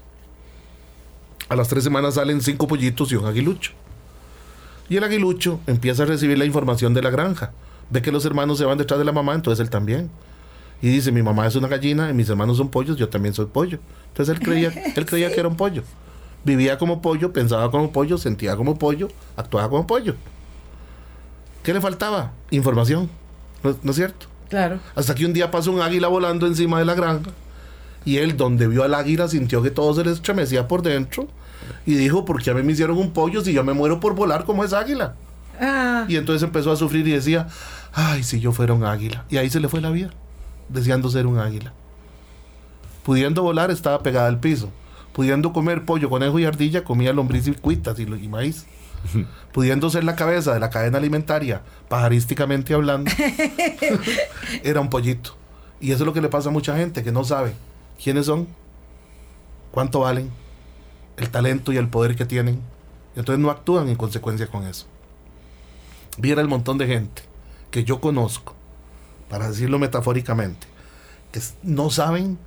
A 1.49 1.57
las 1.57 1.69
tres 1.69 1.85
semanas 1.85 2.15
salen 2.15 2.41
cinco 2.41 2.67
pollitos 2.67 3.13
y 3.13 3.17
un 3.17 3.27
aguilucho. 3.27 3.73
Y 4.89 4.97
el 4.97 5.05
aguilucho 5.05 5.61
empieza 5.67 6.05
a 6.05 6.07
recibir 6.07 6.39
la 6.39 6.45
información 6.45 6.95
de 6.95 7.03
la 7.03 7.11
granja. 7.11 7.53
Ve 7.91 8.03
que 8.03 8.13
los 8.13 8.25
hermanos 8.25 8.59
se 8.59 8.65
van 8.65 8.79
detrás 8.79 8.99
de 8.99 9.05
la 9.05 9.13
mamá, 9.13 9.35
entonces 9.35 9.63
él 9.63 9.71
también. 9.71 10.11
Y 10.83 10.89
dice, 10.89 11.11
mi 11.13 11.23
mamá 11.23 11.47
es 11.47 11.57
una 11.57 11.69
gallina 11.69 12.11
y 12.11 12.15
mis 12.15 12.29
hermanos 12.29 12.59
son 12.59 12.69
pollos, 12.69 12.97
yo 12.97 13.09
también 13.09 13.35
soy 13.35 13.47
pollo. 13.47 13.79
Entonces 14.09 14.37
él 14.37 14.43
creía, 14.43 14.73
él 14.97 15.07
creía 15.07 15.33
que 15.33 15.41
era 15.41 15.49
un 15.49 15.57
pollo. 15.57 15.83
Vivía 16.45 16.79
como 16.79 17.03
pollo, 17.03 17.33
pensaba 17.33 17.71
como 17.71 17.91
pollo, 17.91 18.19
sentía 18.19 18.57
como 18.57 18.79
pollo, 18.79 19.09
actuaba 19.37 19.69
como 19.69 19.87
pollo. 19.87 20.15
¿Qué 21.63 21.75
le 21.75 21.81
faltaba? 21.81 22.33
Información. 22.51 23.11
¿No, 23.63 23.91
es 23.91 23.97
cierto? 23.97 24.27
Claro. 24.49 24.79
Hasta 24.95 25.15
que 25.15 25.27
un 25.27 25.33
día 25.33 25.51
pasó 25.51 25.73
un 25.73 25.81
águila 25.81 26.07
volando 26.07 26.47
encima 26.47 26.79
de 26.79 26.85
la 26.85 26.95
granja 26.95 27.33
y 28.05 28.19
él, 28.19 28.37
donde 28.37 28.69
vio 28.69 28.85
al 28.85 28.95
águila, 28.95 29.27
sintió 29.27 29.61
que 29.63 29.71
todo 29.73 29.93
se 29.93 30.05
le 30.05 30.13
estremecía 30.13 30.69
por 30.69 30.83
dentro 30.83 31.27
y 31.87 31.95
dijo, 31.95 32.25
¿por 32.25 32.43
qué 32.43 32.51
a 32.51 32.55
mí 32.55 32.63
me 32.63 32.73
hicieron 32.73 32.99
un 32.99 33.13
pollo 33.13 33.43
si 33.43 33.53
yo 33.53 33.63
me 33.65 33.73
muero 33.73 34.01
por 34.01 34.15
volar 34.15 34.45
como 34.45 34.65
es 34.65 34.73
águila? 34.73 35.15
Ah. 35.61 36.05
Y 36.09 36.17
entonces 36.17 36.43
empezó 36.43 36.73
a 36.73 36.77
sufrir 36.77 37.07
y 37.07 37.13
decía, 37.13 37.47
ay, 37.95 38.25
si 38.25 38.41
yo 38.41 38.53
fuera 38.53 38.75
un 38.75 38.85
águila. 38.85 39.25
Y 39.31 39.37
ahí 39.37 39.49
se 39.49 39.61
le 39.61 39.69
fue 39.69 39.81
la 39.81 39.91
vida, 39.91 40.11
deseando 40.69 41.09
ser 41.09 41.27
un 41.27 41.39
águila. 41.39 41.73
Pudiendo 43.05 43.43
volar, 43.43 43.71
estaba 43.71 44.03
pegada 44.03 44.27
al 44.27 44.41
piso. 44.41 44.71
Pudiendo 45.13 45.53
comer 45.53 45.85
pollo, 45.85 46.11
conejo 46.11 46.39
y 46.39 46.45
ardilla, 46.45 46.85
comía 46.85 47.13
lombriz 47.13 47.47
y 47.47 47.53
cuitas 47.53 47.99
y, 47.99 48.03
y 48.03 48.29
maíz. 48.29 48.67
Pudiendo 49.53 49.89
ser 49.89 50.03
la 50.03 50.17
cabeza 50.17 50.53
de 50.53 50.61
la 50.61 50.71
cadena 50.71 50.99
alimentaria, 50.99 51.63
pajarísticamente 51.89 52.75
hablando, 52.75 53.11
era 54.65 54.81
un 54.81 54.91
pollito. 54.91 55.37
Y 55.81 55.93
eso 55.93 56.03
es 56.03 56.07
lo 56.07 56.13
que 56.13 56.21
le 56.21 56.29
pasa 56.29 56.49
a 56.49 56.53
mucha 56.53 56.77
gente 56.77 57.05
que 57.05 57.13
no 57.13 57.23
sabe 57.23 57.53
quiénes 58.03 58.27
son, 58.27 58.49
cuánto 59.71 60.01
valen 60.01 60.31
el 61.17 61.31
talento 61.31 61.73
y 61.73 61.77
el 61.77 61.89
poder 61.89 62.17
que 62.17 62.27
tienen. 62.27 62.61
Entonces 63.15 63.43
no 63.43 63.51
actúan 63.51 63.89
en 63.89 63.97
consecuencia 63.97 64.47
con 64.47 64.67
eso. 64.67 64.87
Viera 66.19 66.41
el 66.41 66.49
montón 66.49 66.79
de 66.79 66.87
gente 66.87 67.23
que 67.71 67.85
yo 67.85 68.01
conozco, 68.01 68.55
para 69.29 69.49
decirlo 69.49 69.79
metafóricamente, 69.79 70.67
que 71.33 71.41
no 71.63 71.91
saben 71.91 72.39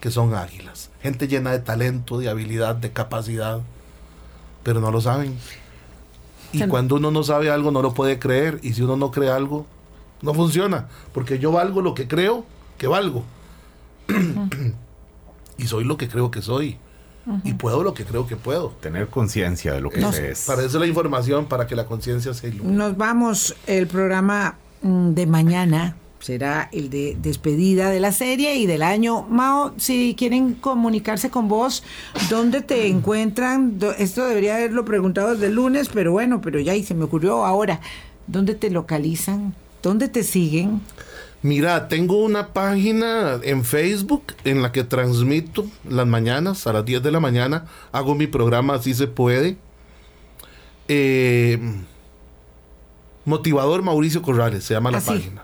que 0.00 0.10
son 0.10 0.34
águilas. 0.34 0.90
Gente 1.00 1.28
llena 1.28 1.52
de 1.52 1.60
talento, 1.60 2.18
de 2.18 2.28
habilidad, 2.28 2.74
de 2.74 2.92
capacidad, 2.92 3.60
pero 4.62 4.80
no 4.80 4.90
lo 4.90 5.00
saben. 5.00 5.36
Y 6.52 6.66
cuando 6.66 6.96
uno 6.96 7.10
no 7.10 7.22
sabe 7.22 7.50
algo, 7.50 7.70
no 7.70 7.82
lo 7.82 7.94
puede 7.94 8.18
creer. 8.18 8.58
Y 8.62 8.74
si 8.74 8.82
uno 8.82 8.96
no 8.96 9.10
cree 9.10 9.30
algo, 9.30 9.66
no 10.20 10.34
funciona. 10.34 10.88
Porque 11.14 11.38
yo 11.38 11.52
valgo 11.52 11.80
lo 11.80 11.94
que 11.94 12.08
creo 12.08 12.44
que 12.78 12.86
valgo. 12.86 13.24
y 15.58 15.66
soy 15.66 15.84
lo 15.84 15.96
que 15.96 16.08
creo 16.08 16.30
que 16.30 16.42
soy 16.42 16.78
y 17.44 17.54
puedo 17.54 17.82
lo 17.82 17.94
que 17.94 18.04
creo 18.04 18.26
que 18.26 18.36
puedo. 18.36 18.70
Tener 18.80 19.08
conciencia 19.08 19.72
de 19.72 19.80
lo 19.80 19.90
que 19.90 20.00
es. 20.00 20.44
Para 20.46 20.62
eso 20.64 20.78
la 20.78 20.86
información, 20.86 21.46
para 21.46 21.66
que 21.66 21.76
la 21.76 21.86
conciencia 21.86 22.34
se 22.34 22.48
ilumine. 22.48 22.76
Nos 22.76 22.96
vamos, 22.96 23.54
el 23.66 23.86
programa 23.86 24.56
mm, 24.82 25.10
de 25.10 25.26
mañana 25.26 25.96
será 26.22 26.68
el 26.72 26.88
de 26.88 27.16
despedida 27.20 27.90
de 27.90 27.98
la 27.98 28.12
serie 28.12 28.56
y 28.56 28.66
del 28.66 28.82
año. 28.82 29.22
Mao, 29.22 29.74
si 29.76 30.14
quieren 30.16 30.54
comunicarse 30.54 31.30
con 31.30 31.48
vos, 31.48 31.82
¿dónde 32.30 32.60
te 32.60 32.86
encuentran? 32.86 33.78
Esto 33.98 34.24
debería 34.24 34.56
haberlo 34.56 34.84
preguntado 34.84 35.32
desde 35.32 35.46
el 35.46 35.54
lunes, 35.54 35.88
pero 35.92 36.12
bueno, 36.12 36.40
pero 36.40 36.60
ya 36.60 36.74
y 36.74 36.84
se 36.84 36.94
me 36.94 37.04
ocurrió 37.04 37.44
ahora. 37.44 37.80
¿Dónde 38.28 38.54
te 38.54 38.70
localizan? 38.70 39.54
¿Dónde 39.82 40.08
te 40.08 40.22
siguen? 40.22 40.80
Mira, 41.42 41.88
tengo 41.88 42.22
una 42.22 42.52
página 42.52 43.40
en 43.42 43.64
Facebook 43.64 44.22
en 44.44 44.62
la 44.62 44.70
que 44.70 44.84
transmito 44.84 45.66
las 45.88 46.06
mañanas, 46.06 46.66
a 46.68 46.72
las 46.72 46.84
10 46.84 47.02
de 47.02 47.10
la 47.10 47.18
mañana, 47.18 47.66
hago 47.90 48.14
mi 48.14 48.28
programa 48.28 48.74
Así 48.74 48.94
se 48.94 49.08
puede. 49.08 49.56
Eh, 50.86 51.58
motivador 53.24 53.82
Mauricio 53.82 54.22
Corrales, 54.22 54.64
se 54.64 54.74
llama 54.74 54.90
la 54.92 55.00
página. 55.00 55.42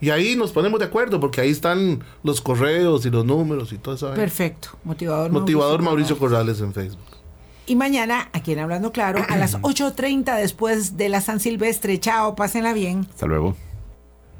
Y 0.00 0.10
ahí 0.10 0.36
nos 0.36 0.52
ponemos 0.52 0.78
de 0.78 0.86
acuerdo, 0.86 1.20
porque 1.20 1.40
ahí 1.40 1.50
están 1.50 2.02
los 2.22 2.40
correos 2.40 3.06
y 3.06 3.10
los 3.10 3.24
números 3.24 3.72
y 3.72 3.78
todo 3.78 3.94
eso. 3.94 4.12
Perfecto, 4.14 4.70
motivador, 4.84 5.30
motivador 5.30 5.80
Mauricio, 5.82 6.18
Corrales. 6.18 6.60
en 6.60 6.74
Facebook. 6.74 7.00
Y 7.68 7.74
mañana, 7.76 8.28
aquí 8.32 8.52
en 8.52 8.58
Hablando 8.60 8.92
Claro, 8.92 9.24
a 9.28 9.36
las 9.36 9.58
8.30 9.62 10.36
después 10.38 10.96
de 10.96 11.08
la 11.08 11.20
San 11.20 11.40
Silvestre. 11.40 11.98
Chao, 11.98 12.36
pásenla 12.36 12.72
bien. 12.74 13.06
Hasta 13.10 13.26
luego. 13.26 13.56